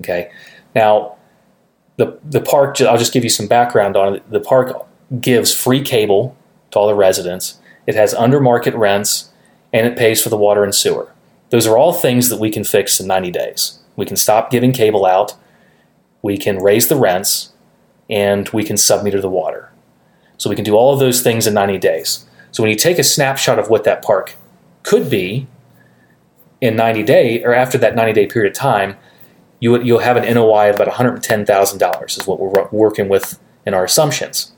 Okay, 0.00 0.30
now 0.78 1.16
the 1.96 2.18
the 2.24 2.40
park. 2.40 2.80
I'll 2.80 2.98
just 2.98 3.12
give 3.12 3.24
you 3.24 3.30
some 3.30 3.46
background 3.46 3.96
on 3.96 4.16
it. 4.16 4.30
The 4.30 4.40
park 4.40 4.86
gives 5.20 5.54
free 5.54 5.82
cable 5.82 6.36
to 6.70 6.78
all 6.78 6.86
the 6.86 6.94
residents. 6.94 7.60
It 7.86 7.94
has 7.94 8.14
under 8.14 8.40
market 8.40 8.74
rents, 8.74 9.30
and 9.72 9.86
it 9.86 9.96
pays 9.96 10.22
for 10.22 10.28
the 10.28 10.36
water 10.36 10.64
and 10.64 10.74
sewer. 10.74 11.12
Those 11.50 11.66
are 11.66 11.78
all 11.78 11.92
things 11.92 12.28
that 12.28 12.38
we 12.38 12.50
can 12.50 12.64
fix 12.64 13.00
in 13.00 13.06
90 13.06 13.30
days. 13.30 13.78
We 13.96 14.04
can 14.04 14.16
stop 14.16 14.50
giving 14.50 14.72
cable 14.72 15.06
out, 15.06 15.34
we 16.22 16.36
can 16.36 16.62
raise 16.62 16.88
the 16.88 16.96
rents, 16.96 17.52
and 18.10 18.48
we 18.50 18.62
can 18.64 18.76
submeter 18.76 19.20
the 19.20 19.30
water. 19.30 19.72
So 20.36 20.50
we 20.50 20.56
can 20.56 20.64
do 20.64 20.76
all 20.76 20.92
of 20.92 21.00
those 21.00 21.22
things 21.22 21.46
in 21.46 21.54
90 21.54 21.78
days. 21.78 22.26
So 22.52 22.62
when 22.62 22.70
you 22.70 22.76
take 22.76 22.98
a 22.98 23.04
snapshot 23.04 23.58
of 23.58 23.70
what 23.70 23.84
that 23.84 24.02
park 24.02 24.36
could 24.82 25.10
be 25.10 25.46
in 26.60 26.76
90 26.76 27.02
day 27.02 27.42
or 27.42 27.54
after 27.54 27.78
that 27.78 27.96
90 27.96 28.12
day 28.12 28.26
period 28.26 28.52
of 28.52 28.56
time, 28.56 28.96
you 29.60 29.80
you'll 29.82 29.98
have 30.00 30.16
an 30.16 30.32
NOI 30.34 30.70
of 30.70 30.76
about 30.76 30.88
$110,000 30.88 32.18
is 32.18 32.26
what 32.26 32.40
we're 32.40 32.68
working 32.70 33.08
with 33.08 33.38
in 33.66 33.74
our 33.74 33.84
assumptions. 33.84 34.52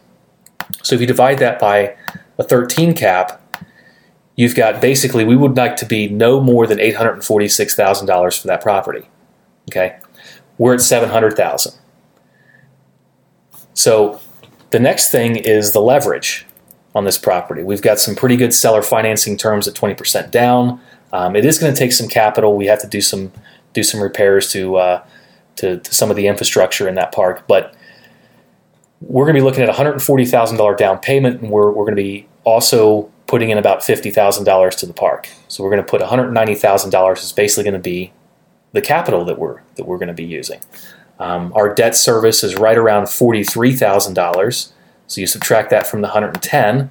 So 0.83 0.95
if 0.95 1.01
you 1.01 1.07
divide 1.07 1.39
that 1.39 1.59
by 1.59 1.97
a 2.39 2.43
13 2.43 2.95
cap, 2.95 3.41
you've 4.37 4.55
got 4.55 4.81
basically 4.81 5.25
we 5.25 5.37
would 5.37 5.57
like 5.57 5.77
to 5.77 5.87
be 5.87 6.09
no 6.09 6.41
more 6.41 6.67
than 6.67 6.79
$846,000 6.79 8.41
for 8.41 8.47
that 8.47 8.63
property. 8.63 9.09
Okay? 9.71 9.99
We're 10.59 10.75
at 10.75 10.81
700,000. 10.81 11.75
So 13.75 14.21
the 14.71 14.79
next 14.79 15.11
thing 15.11 15.37
is 15.37 15.73
the 15.73 15.81
leverage 15.81 16.47
on 16.95 17.05
this 17.05 17.19
property. 17.19 17.63
We've 17.63 17.83
got 17.83 17.99
some 17.99 18.15
pretty 18.15 18.37
good 18.37 18.53
seller 18.53 18.83
financing 18.83 19.37
terms 19.37 19.69
at 19.69 19.75
20% 19.75 20.31
down. 20.31 20.81
Um, 21.13 21.37
it 21.37 21.45
is 21.45 21.59
going 21.59 21.73
to 21.73 21.79
take 21.79 21.93
some 21.93 22.09
capital. 22.09 22.57
We 22.57 22.67
have 22.67 22.81
to 22.81 22.87
do 22.87 23.01
some 23.01 23.33
do 23.73 23.83
some 23.83 24.01
repairs 24.01 24.51
to, 24.53 24.77
uh, 24.77 25.05
to, 25.57 25.79
to 25.79 25.95
some 25.95 26.11
of 26.11 26.17
the 26.17 26.27
infrastructure 26.27 26.89
in 26.89 26.95
that 26.97 27.13
park, 27.13 27.45
but 27.47 27.75
we're 29.01 29.25
going 29.25 29.35
to 29.35 29.41
be 29.41 29.45
looking 29.45 29.63
at 29.63 29.69
a 29.69 29.73
$140,000 29.73 30.77
down 30.77 30.99
payment, 30.99 31.41
and 31.41 31.51
we're, 31.51 31.71
we're 31.71 31.85
going 31.85 31.97
to 31.97 32.03
be 32.03 32.29
also 32.45 33.11
putting 33.27 33.51
in 33.51 33.59
about 33.59 33.81
$50,000 33.81 34.77
to 34.79 34.87
the 34.87 34.93
park. 34.93 35.29
So 35.49 35.63
we're 35.63 35.71
going 35.71 35.83
to 35.83 35.89
put 35.89 36.03
$190,000 36.03 37.23
is 37.23 37.33
basically 37.33 37.65
going 37.65 37.75
to 37.75 37.81
be 37.81 38.13
the 38.73 38.83
capital 38.83 39.25
that 39.25 39.39
we're 39.39 39.61
that 39.77 39.87
we're 39.87 39.99
going 39.99 40.09
to 40.09 40.15
be 40.15 40.25
using. 40.25 40.61
Um, 41.19 41.53
our 41.55 41.75
debt 41.75 41.97
service 41.97 42.43
is 42.43 42.57
right 42.57 42.79
around 42.79 43.05
$43,000. 43.05 44.73
So 45.07 45.21
you 45.21 45.27
subtract 45.27 45.71
that 45.71 45.87
from 45.87 46.01
the 46.01 46.09
110 46.09 46.91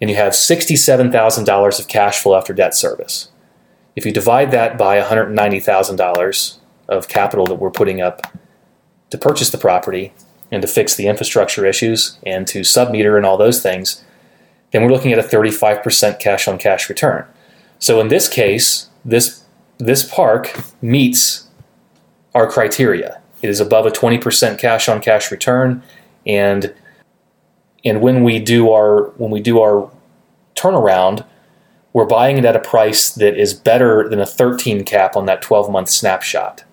and 0.00 0.10
you 0.10 0.16
have 0.16 0.32
$67,000 0.32 1.80
of 1.80 1.88
cash 1.88 2.20
flow 2.20 2.36
after 2.36 2.52
debt 2.52 2.74
service. 2.74 3.28
If 3.94 4.06
you 4.06 4.12
divide 4.12 4.50
that 4.52 4.78
by 4.78 5.00
$190,000 5.00 6.58
of 6.88 7.08
capital 7.08 7.46
that 7.46 7.56
we're 7.56 7.70
putting 7.70 8.00
up 8.00 8.22
to 9.10 9.18
purchase 9.18 9.50
the 9.50 9.58
property 9.58 10.12
and 10.50 10.62
to 10.62 10.68
fix 10.68 10.94
the 10.94 11.06
infrastructure 11.06 11.66
issues 11.66 12.18
and 12.24 12.46
to 12.48 12.60
submeter 12.60 13.16
and 13.16 13.26
all 13.26 13.36
those 13.36 13.62
things, 13.62 14.04
then 14.70 14.82
we're 14.82 14.90
looking 14.90 15.12
at 15.12 15.18
a 15.18 15.22
35% 15.22 16.18
cash 16.18 16.48
on 16.48 16.58
cash 16.58 16.88
return. 16.88 17.26
So 17.78 18.00
in 18.00 18.08
this 18.08 18.28
case, 18.28 18.88
this 19.04 19.42
this 19.78 20.08
park 20.08 20.56
meets 20.80 21.48
our 22.34 22.48
criteria. 22.48 23.20
It 23.42 23.50
is 23.50 23.58
above 23.58 23.84
a 23.84 23.90
20% 23.90 24.58
cash 24.58 24.88
on 24.88 25.00
cash 25.00 25.30
return 25.30 25.82
and 26.26 26.72
and 27.84 28.00
when 28.00 28.22
we 28.22 28.38
do 28.38 28.70
our 28.70 29.10
when 29.16 29.30
we 29.30 29.40
do 29.40 29.60
our 29.60 29.90
turnaround, 30.54 31.26
we're 31.92 32.06
buying 32.06 32.38
it 32.38 32.44
at 32.44 32.56
a 32.56 32.60
price 32.60 33.10
that 33.10 33.38
is 33.38 33.52
better 33.54 34.08
than 34.08 34.20
a 34.20 34.26
13 34.26 34.84
cap 34.84 35.16
on 35.16 35.26
that 35.26 35.42
12 35.42 35.70
month 35.70 35.90
snapshot. 35.90 36.64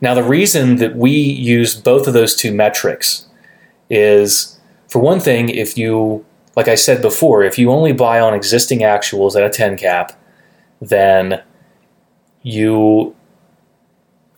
Now, 0.00 0.14
the 0.14 0.24
reason 0.24 0.76
that 0.76 0.96
we 0.96 1.12
use 1.12 1.74
both 1.74 2.06
of 2.06 2.12
those 2.12 2.34
two 2.34 2.52
metrics 2.52 3.26
is 3.88 4.58
for 4.88 4.98
one 4.98 5.20
thing, 5.20 5.48
if 5.48 5.78
you, 5.78 6.24
like 6.56 6.68
I 6.68 6.74
said 6.74 7.00
before, 7.00 7.44
if 7.44 7.56
you 7.58 7.70
only 7.70 7.92
buy 7.92 8.20
on 8.20 8.34
existing 8.34 8.80
actuals 8.80 9.36
at 9.36 9.44
a 9.44 9.48
10 9.48 9.76
cap, 9.76 10.20
then 10.80 11.42
you 12.42 13.14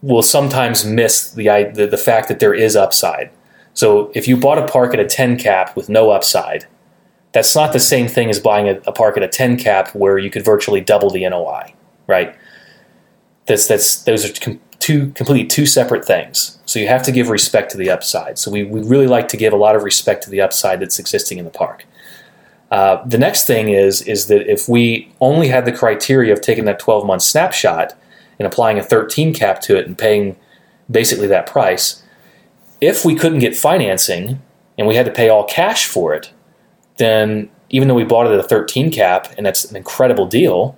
will 0.03 0.23
sometimes 0.23 0.85
miss 0.85 1.31
the, 1.31 1.73
the, 1.75 1.87
the 1.87 1.97
fact 1.97 2.29
that 2.29 2.41
there 2.41 2.53
is 2.53 2.77
upside. 2.77 3.31
So 3.73 4.13
if 4.15 4.29
you 4.29 4.37
bought 4.37 4.59
a 4.59 4.69
park 4.69 4.93
at 4.93 5.01
a 5.01 5.07
10 5.07 5.39
cap 5.39 5.75
with 5.75 5.89
no 5.89 6.11
upside, 6.11 6.67
that's 7.35 7.57
not 7.57 7.73
the 7.73 7.81
same 7.81 8.07
thing 8.07 8.31
as 8.31 8.39
buying 8.39 8.69
a, 8.69 8.81
a 8.87 8.93
park 8.93 9.17
at 9.17 9.23
a 9.23 9.29
10 9.29 9.59
cap 9.59 9.95
where 9.95 10.17
you 10.19 10.31
could 10.31 10.45
virtually 10.45 10.81
double 10.81 11.11
the 11.11 11.29
NOI, 11.29 11.75
right? 12.07 12.35
That's 13.47 13.67
that's 13.67 14.05
those 14.05 14.25
are 14.25 14.41
com- 14.41 14.61
two 14.79 15.11
completely 15.11 15.47
two 15.47 15.67
separate 15.67 16.05
things. 16.05 16.59
So 16.65 16.79
you 16.79 16.87
have 16.89 17.03
to 17.03 17.13
give 17.13 17.29
respect 17.29 17.73
to 17.73 17.77
the 17.77 17.91
upside. 17.91 18.39
So 18.39 18.51
we, 18.51 18.63
we 18.63 18.83
really 18.83 19.09
like 19.09 19.29
to 19.29 19.37
give 19.37 19.53
a 19.53 19.57
lot 19.57 19.75
of 19.77 19.83
respect 19.83 20.23
to 20.25 20.31
the 20.31 20.41
upside 20.41 20.81
that's 20.81 20.99
existing 20.99 21.39
in 21.39 21.45
the 21.45 21.51
park. 21.51 21.85
Uh, 22.71 23.05
the 23.05 23.19
next 23.19 23.47
thing 23.47 23.69
is 23.69 24.01
is 24.03 24.29
that 24.29 24.51
if 24.51 24.69
we 24.69 25.13
only 25.21 25.49
had 25.49 25.65
the 25.65 25.73
criteria 25.73 26.33
of 26.33 26.41
taking 26.41 26.65
that 26.67 26.79
12 26.79 27.05
month 27.05 27.23
snapshot 27.23 27.95
and 28.39 28.47
applying 28.47 28.79
a 28.79 28.83
13 28.83 29.35
cap 29.35 29.61
to 29.61 29.77
it 29.77 29.87
and 29.87 29.99
paying 29.99 30.37
basically 30.89 31.27
that 31.27 31.47
price, 31.47 32.03
if 32.81 33.05
we 33.05 33.17
couldn't 33.17 33.41
get 33.41 33.57
financing 33.57 34.41
and 34.79 34.87
we 34.87 34.95
had 34.95 35.07
to 35.07 35.13
pay 35.13 35.29
all 35.29 35.45
cash 35.45 35.87
for 35.87 36.15
it, 36.15 36.31
then 36.97 37.51
even 37.71 37.89
though 37.89 37.95
we 37.95 38.05
bought 38.05 38.27
it 38.27 38.33
at 38.33 38.39
a 38.39 38.49
13 38.49 38.91
cap 38.91 39.33
and 39.37 39.45
that's 39.45 39.65
an 39.65 39.77
incredible 39.77 40.27
deal, 40.27 40.77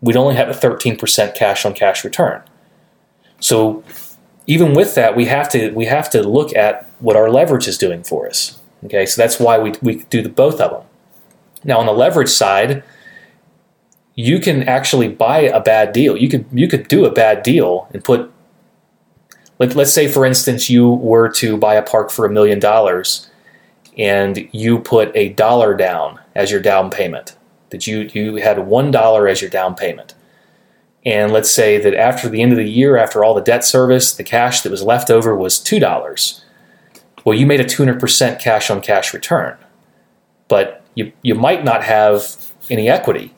we'd 0.00 0.16
only 0.16 0.34
have 0.34 0.48
a 0.48 0.52
13% 0.52 1.34
cash 1.34 1.64
on 1.64 1.74
cash 1.74 2.04
return. 2.04 2.42
So 3.40 3.82
even 4.46 4.74
with 4.74 4.94
that, 4.94 5.16
we 5.16 5.26
have 5.26 5.48
to 5.50 5.70
we 5.72 5.86
have 5.86 6.10
to 6.10 6.22
look 6.22 6.54
at 6.54 6.88
what 7.00 7.16
our 7.16 7.30
leverage 7.30 7.68
is 7.68 7.78
doing 7.78 8.02
for 8.02 8.28
us. 8.28 8.58
Okay, 8.84 9.06
so 9.06 9.20
that's 9.20 9.38
why 9.38 9.58
we, 9.58 9.74
we 9.82 10.02
do 10.04 10.22
the, 10.22 10.28
both 10.28 10.60
of 10.60 10.70
them. 10.70 10.82
Now 11.64 11.78
on 11.78 11.86
the 11.86 11.92
leverage 11.92 12.28
side, 12.28 12.82
you 14.14 14.40
can 14.40 14.64
actually 14.64 15.08
buy 15.08 15.40
a 15.40 15.60
bad 15.60 15.92
deal. 15.92 16.16
You 16.16 16.28
could 16.28 16.46
you 16.52 16.68
could 16.68 16.88
do 16.88 17.04
a 17.04 17.10
bad 17.10 17.42
deal 17.42 17.88
and 17.92 18.02
put 18.02 18.30
let, 19.58 19.74
let's 19.74 19.92
say 19.92 20.08
for 20.08 20.24
instance 20.24 20.68
you 20.68 20.90
were 20.90 21.28
to 21.30 21.56
buy 21.56 21.74
a 21.74 21.82
park 21.82 22.10
for 22.10 22.24
a 22.24 22.30
million 22.30 22.58
dollars 22.58 23.28
and 23.98 24.48
you 24.52 24.78
put 24.78 25.14
a 25.16 25.30
dollar 25.30 25.74
down 25.74 26.20
as 26.34 26.50
your 26.50 26.60
down 26.60 26.90
payment. 26.90 27.36
That 27.70 27.86
you 27.86 28.10
you 28.12 28.36
had 28.36 28.66
one 28.66 28.90
dollar 28.90 29.28
as 29.28 29.40
your 29.40 29.50
down 29.50 29.74
payment. 29.74 30.14
And 31.04 31.32
let's 31.32 31.50
say 31.50 31.78
that 31.78 31.94
after 31.94 32.28
the 32.28 32.42
end 32.42 32.52
of 32.52 32.58
the 32.58 32.68
year, 32.68 32.96
after 32.96 33.24
all 33.24 33.34
the 33.34 33.40
debt 33.40 33.64
service, 33.64 34.14
the 34.14 34.22
cash 34.22 34.60
that 34.60 34.70
was 34.70 34.82
left 34.82 35.10
over 35.10 35.34
was 35.34 35.58
two 35.58 35.80
dollars. 35.80 36.44
Well, 37.24 37.38
you 37.38 37.46
made 37.46 37.60
a 37.60 37.64
200% 37.64 38.40
cash 38.40 38.68
on 38.68 38.80
cash 38.80 39.14
return, 39.14 39.56
but 40.48 40.84
you, 40.94 41.12
you 41.22 41.36
might 41.36 41.64
not 41.64 41.84
have 41.84 42.52
any 42.68 42.88
equity. 42.88 43.32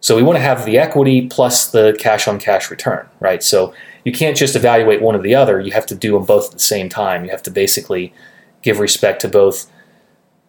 So 0.00 0.16
we 0.16 0.22
want 0.22 0.36
to 0.36 0.42
have 0.42 0.64
the 0.64 0.78
equity 0.78 1.28
plus 1.28 1.70
the 1.70 1.94
cash 1.98 2.26
on 2.26 2.38
cash 2.38 2.70
return, 2.70 3.06
right? 3.20 3.42
So 3.42 3.74
you 4.04 4.12
can't 4.12 4.36
just 4.36 4.56
evaluate 4.56 5.02
one 5.02 5.14
or 5.14 5.20
the 5.20 5.34
other. 5.34 5.60
You 5.60 5.72
have 5.72 5.84
to 5.86 5.94
do 5.94 6.12
them 6.12 6.24
both 6.24 6.46
at 6.46 6.52
the 6.52 6.58
same 6.58 6.88
time. 6.88 7.24
You 7.24 7.30
have 7.30 7.42
to 7.42 7.50
basically 7.50 8.14
give 8.62 8.78
respect 8.78 9.20
to 9.22 9.28
both 9.28 9.70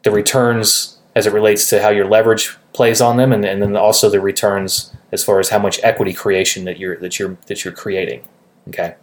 the 0.04 0.12
returns 0.12 0.97
as 1.16 1.28
it 1.28 1.34
relates 1.34 1.70
to 1.70 1.82
how 1.82 1.89
your 1.89 2.08
leverage 2.08 2.58
plays 2.74 3.02
on 3.02 3.18
them, 3.18 3.32
and, 3.32 3.43
and 3.43 3.62
then 3.62 3.76
also 3.76 4.10
the 4.10 4.22
returns 4.22 4.93
as 5.12 5.24
far 5.24 5.39
as 5.39 5.49
how 5.49 5.60
much 5.60 5.80
equity 5.84 6.14
creation 6.14 6.66
that 6.66 6.80
you're 6.80 6.97
that 6.97 7.20
you're 7.20 7.38
that 7.47 7.64
you're 7.64 7.74
creating. 7.74 8.24
Okay. 8.70 8.95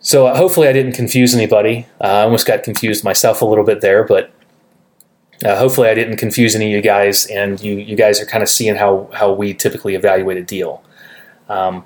So 0.00 0.26
uh, 0.26 0.36
hopefully 0.36 0.68
I 0.68 0.72
didn't 0.72 0.92
confuse 0.92 1.34
anybody. 1.34 1.86
Uh, 2.00 2.04
I 2.04 2.22
almost 2.22 2.46
got 2.46 2.62
confused 2.62 3.04
myself 3.04 3.40
a 3.40 3.46
little 3.46 3.64
bit 3.64 3.80
there, 3.80 4.04
but 4.04 4.32
uh, 5.44 5.56
hopefully 5.56 5.88
I 5.88 5.94
didn't 5.94 6.18
confuse 6.18 6.54
any 6.54 6.66
of 6.66 6.72
you 6.72 6.82
guys, 6.82 7.26
and 7.26 7.60
you 7.60 7.76
you 7.76 7.96
guys 7.96 8.20
are 8.20 8.26
kind 8.26 8.42
of 8.42 8.48
seeing 8.48 8.74
how 8.76 9.08
how 9.14 9.32
we 9.32 9.54
typically 9.54 9.94
evaluate 9.94 10.36
a 10.36 10.42
deal. 10.42 10.82
Um, 11.48 11.84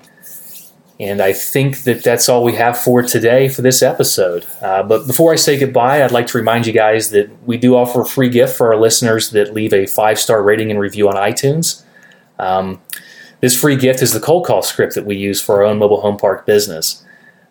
and 0.99 1.21
I 1.21 1.31
think 1.31 1.83
that 1.83 2.03
that's 2.03 2.27
all 2.27 2.43
we 2.43 2.53
have 2.55 2.77
for 2.77 3.01
today 3.01 3.47
for 3.47 3.61
this 3.61 3.81
episode. 3.81 4.45
Uh, 4.61 4.83
but 4.83 5.07
before 5.07 5.31
I 5.31 5.37
say 5.37 5.57
goodbye, 5.57 6.03
I'd 6.03 6.11
like 6.11 6.27
to 6.27 6.37
remind 6.37 6.67
you 6.67 6.73
guys 6.73 7.11
that 7.11 7.29
we 7.45 7.57
do 7.57 7.75
offer 7.75 8.01
a 8.01 8.05
free 8.05 8.29
gift 8.29 8.57
for 8.57 8.73
our 8.73 8.79
listeners 8.79 9.29
that 9.29 9.53
leave 9.53 9.73
a 9.73 9.85
five 9.85 10.19
star 10.19 10.43
rating 10.43 10.71
and 10.71 10.79
review 10.79 11.07
on 11.07 11.15
iTunes. 11.15 11.83
Um, 12.37 12.81
this 13.41 13.59
free 13.59 13.77
gift 13.77 14.01
is 14.01 14.11
the 14.11 14.19
cold 14.19 14.45
call 14.45 14.61
script 14.61 14.95
that 14.95 15.05
we 15.05 15.15
use 15.15 15.41
for 15.41 15.55
our 15.55 15.63
own 15.63 15.77
mobile 15.77 16.01
home 16.01 16.17
park 16.17 16.45
business. 16.45 17.05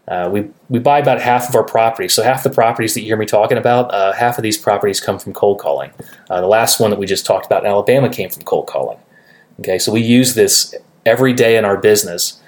Uh, 0.06 0.28
we, 0.30 0.48
we 0.68 0.78
buy 0.78 0.98
about 0.98 1.20
half 1.20 1.48
of 1.48 1.54
our 1.54 1.64
properties. 1.64 2.14
So, 2.14 2.22
half 2.22 2.42
the 2.42 2.50
properties 2.50 2.94
that 2.94 3.00
you 3.00 3.06
hear 3.06 3.16
me 3.16 3.26
talking 3.26 3.58
about, 3.58 3.92
uh, 3.92 4.12
half 4.12 4.38
of 4.38 4.42
these 4.42 4.56
properties 4.56 5.00
come 5.00 5.18
from 5.18 5.34
cold 5.34 5.58
calling. 5.58 5.90
Uh, 6.30 6.40
the 6.40 6.46
last 6.46 6.80
one 6.80 6.90
that 6.90 6.98
we 6.98 7.06
just 7.06 7.26
talked 7.26 7.44
about 7.44 7.64
in 7.64 7.70
Alabama 7.70 8.08
came 8.08 8.30
from 8.30 8.42
cold 8.42 8.66
calling. 8.66 8.98
Okay, 9.60 9.78
so 9.78 9.92
we 9.92 10.00
use 10.00 10.34
this 10.34 10.74
every 11.04 11.32
day 11.32 11.56
in 11.56 11.64
our 11.64 11.76
business, 11.76 12.40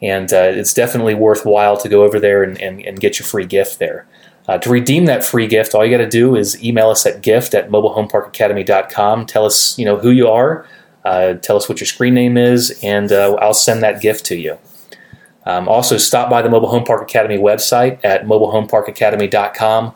and 0.00 0.32
uh, 0.32 0.36
it's 0.36 0.74
definitely 0.74 1.14
worthwhile 1.14 1.76
to 1.76 1.88
go 1.88 2.04
over 2.04 2.20
there 2.20 2.42
and, 2.42 2.60
and, 2.60 2.80
and 2.82 3.00
get 3.00 3.18
your 3.18 3.26
free 3.26 3.46
gift 3.46 3.78
there. 3.78 4.06
Uh, 4.46 4.56
to 4.58 4.70
redeem 4.70 5.04
that 5.04 5.24
free 5.24 5.46
gift, 5.46 5.74
all 5.74 5.84
you 5.84 5.90
got 5.90 6.02
to 6.02 6.08
do 6.08 6.34
is 6.34 6.62
email 6.64 6.88
us 6.88 7.04
at 7.04 7.20
gift 7.20 7.52
at 7.52 7.68
mobilehomeparkacademy.com. 7.68 9.26
Tell 9.26 9.44
us, 9.44 9.78
you 9.78 9.84
know, 9.84 9.98
who 9.98 10.10
you 10.10 10.26
are, 10.28 10.66
uh, 11.04 11.34
tell 11.34 11.56
us 11.56 11.68
what 11.68 11.80
your 11.80 11.86
screen 11.86 12.14
name 12.14 12.36
is, 12.36 12.78
and 12.82 13.12
uh, 13.12 13.34
I'll 13.34 13.52
send 13.52 13.82
that 13.82 14.00
gift 14.00 14.24
to 14.26 14.36
you. 14.36 14.58
Um, 15.44 15.68
also, 15.68 15.98
stop 15.98 16.30
by 16.30 16.42
the 16.42 16.48
Mobile 16.48 16.68
Home 16.68 16.84
Park 16.84 17.02
Academy 17.02 17.36
website 17.36 17.98
at 18.04 18.24
mobilehomeparkacademy.com, 18.24 19.94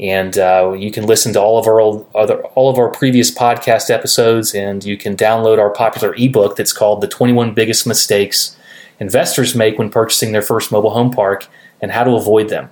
and 0.00 0.38
uh, 0.38 0.72
you 0.76 0.90
can 0.90 1.06
listen 1.06 1.32
to 1.34 1.40
all 1.40 1.58
of 1.58 1.66
our 1.66 1.80
old, 1.80 2.10
other, 2.14 2.42
all 2.44 2.70
of 2.70 2.78
our 2.78 2.90
previous 2.90 3.30
podcast 3.30 3.90
episodes, 3.90 4.54
and 4.54 4.84
you 4.84 4.96
can 4.96 5.16
download 5.16 5.58
our 5.58 5.70
popular 5.70 6.14
ebook 6.16 6.56
that's 6.56 6.72
called 6.72 7.02
"The 7.02 7.08
21 7.08 7.54
Biggest 7.54 7.86
Mistakes 7.86 8.56
Investors 9.02 9.54
Make 9.54 9.78
When 9.78 9.90
Purchasing 9.90 10.32
Their 10.32 10.42
First 10.42 10.72
Mobile 10.72 10.90
Home 10.90 11.10
Park 11.10 11.48
and 11.80 11.90
How 11.90 12.04
to 12.04 12.12
Avoid 12.12 12.48
Them." 12.48 12.70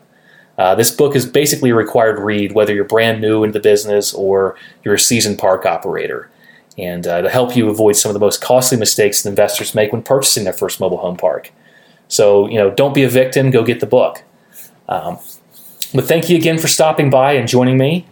Uh, 0.56 0.74
this 0.74 0.90
book 0.90 1.16
is 1.16 1.26
basically 1.26 1.70
a 1.70 1.74
required 1.74 2.18
read, 2.18 2.52
whether 2.52 2.74
you're 2.74 2.84
brand 2.84 3.20
new 3.20 3.44
into 3.44 3.58
the 3.58 3.62
business 3.62 4.12
or 4.12 4.56
you're 4.84 4.94
a 4.94 4.98
seasoned 4.98 5.38
park 5.38 5.64
operator 5.66 6.30
and 6.78 7.06
uh, 7.06 7.22
to 7.22 7.28
help 7.28 7.56
you 7.56 7.68
avoid 7.68 7.96
some 7.96 8.10
of 8.10 8.14
the 8.14 8.20
most 8.20 8.40
costly 8.40 8.78
mistakes 8.78 9.22
that 9.22 9.28
investors 9.28 9.74
make 9.74 9.92
when 9.92 10.02
purchasing 10.02 10.44
their 10.44 10.52
first 10.52 10.80
mobile 10.80 10.98
home 10.98 11.16
park. 11.16 11.52
So, 12.08 12.48
you 12.48 12.56
know, 12.56 12.70
don't 12.70 12.94
be 12.94 13.02
a 13.04 13.08
victim, 13.08 13.50
go 13.50 13.62
get 13.62 13.80
the 13.80 13.86
book. 13.86 14.22
Um, 14.88 15.18
but 15.94 16.04
thank 16.06 16.28
you 16.28 16.36
again 16.36 16.58
for 16.58 16.68
stopping 16.68 17.10
by 17.10 17.32
and 17.34 17.48
joining 17.48 17.78
me 17.78 18.06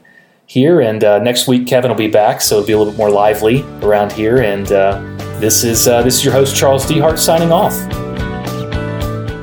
here. 0.46 0.80
And 0.80 1.02
uh, 1.02 1.18
next 1.18 1.48
week, 1.48 1.66
Kevin 1.66 1.90
will 1.90 1.98
be 1.98 2.08
back, 2.08 2.40
so 2.40 2.56
it'll 2.56 2.66
be 2.66 2.72
a 2.72 2.78
little 2.78 2.92
bit 2.92 2.98
more 2.98 3.10
lively 3.10 3.62
around 3.82 4.12
here. 4.12 4.38
And 4.38 4.70
uh, 4.70 5.00
this 5.40 5.64
is 5.64 5.88
uh, 5.88 6.02
this 6.02 6.16
is 6.16 6.24
your 6.24 6.34
host 6.34 6.56
Charles 6.56 6.86
Dehart 6.86 7.18
signing 7.18 7.52
off. 7.52 8.07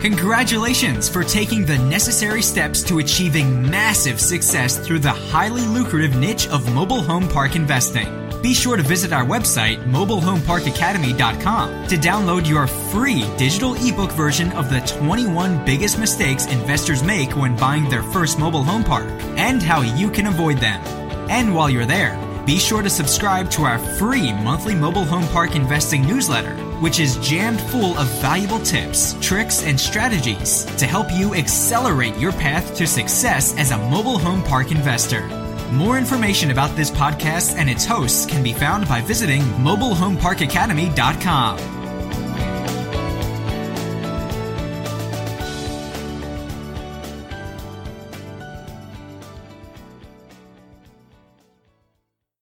Congratulations 0.06 1.10
for 1.10 1.24
taking 1.24 1.66
the 1.66 1.80
necessary 1.80 2.44
steps 2.44 2.84
to 2.84 3.00
achieving 3.00 3.68
massive 3.72 4.20
success 4.20 4.78
through 4.78 5.00
the 5.00 5.10
highly 5.10 5.66
lucrative 5.66 6.16
niche 6.16 6.48
of 6.50 6.72
mobile 6.76 7.02
home 7.02 7.28
park 7.28 7.56
investing. 7.56 8.30
Be 8.40 8.54
sure 8.54 8.78
to 8.78 8.84
visit 8.84 9.12
our 9.12 9.26
website, 9.26 9.84
mobilehomeparkacademy.com, 9.86 11.88
to 11.88 11.98
download 11.98 12.48
your 12.48 12.68
free 12.68 13.26
digital 13.36 13.74
ebook 13.84 14.12
version 14.12 14.52
of 14.52 14.70
the 14.70 14.82
21 14.82 15.66
biggest 15.66 15.98
mistakes 15.98 16.46
investors 16.46 17.02
make 17.02 17.36
when 17.36 17.56
buying 17.56 17.90
their 17.90 18.04
first 18.04 18.38
mobile 18.38 18.64
home 18.64 18.84
park 18.84 19.10
and 19.38 19.64
how 19.64 19.82
you 19.82 20.12
can 20.12 20.28
avoid 20.28 20.60
them. 20.60 20.80
And 21.32 21.56
while 21.56 21.68
you're 21.68 21.88
there, 21.88 22.16
be 22.46 22.60
sure 22.60 22.84
to 22.84 22.92
subscribe 22.92 23.50
to 23.52 23.64
our 23.64 23.80
free 23.80 24.34
monthly 24.34 24.76
mobile 24.76 25.06
home 25.06 25.28
park 25.30 25.56
investing 25.56 26.06
newsletter, 26.06 26.56
which 26.82 27.00
is 27.00 27.18
jammed 27.18 27.62
full 27.62 27.98
of 27.98 28.08
valuable 28.22 28.60
tips, 28.60 29.16
tricks, 29.22 29.64
and 29.64 29.80
strategies 29.80 30.66
to 30.78 30.86
help 30.86 31.08
you 31.12 31.34
accelerate 31.36 32.18
your 32.18 32.32
path 32.34 32.76
to 32.76 32.86
success 32.88 33.58
as 33.58 33.72
a 33.72 33.78
mobile 33.90 34.20
home 34.20 34.44
park 34.44 34.72
investor. 34.72 35.28
More 35.72 35.98
information 35.98 36.52
about 36.52 36.76
this 36.76 36.92
podcast 36.92 37.56
and 37.58 37.70
its 37.70 37.86
hosts 37.86 38.26
can 38.26 38.44
be 38.44 38.54
found 38.54 38.88
by 38.88 39.02
visiting 39.02 39.42
mobilehomeparkacademy.com. 39.42 41.75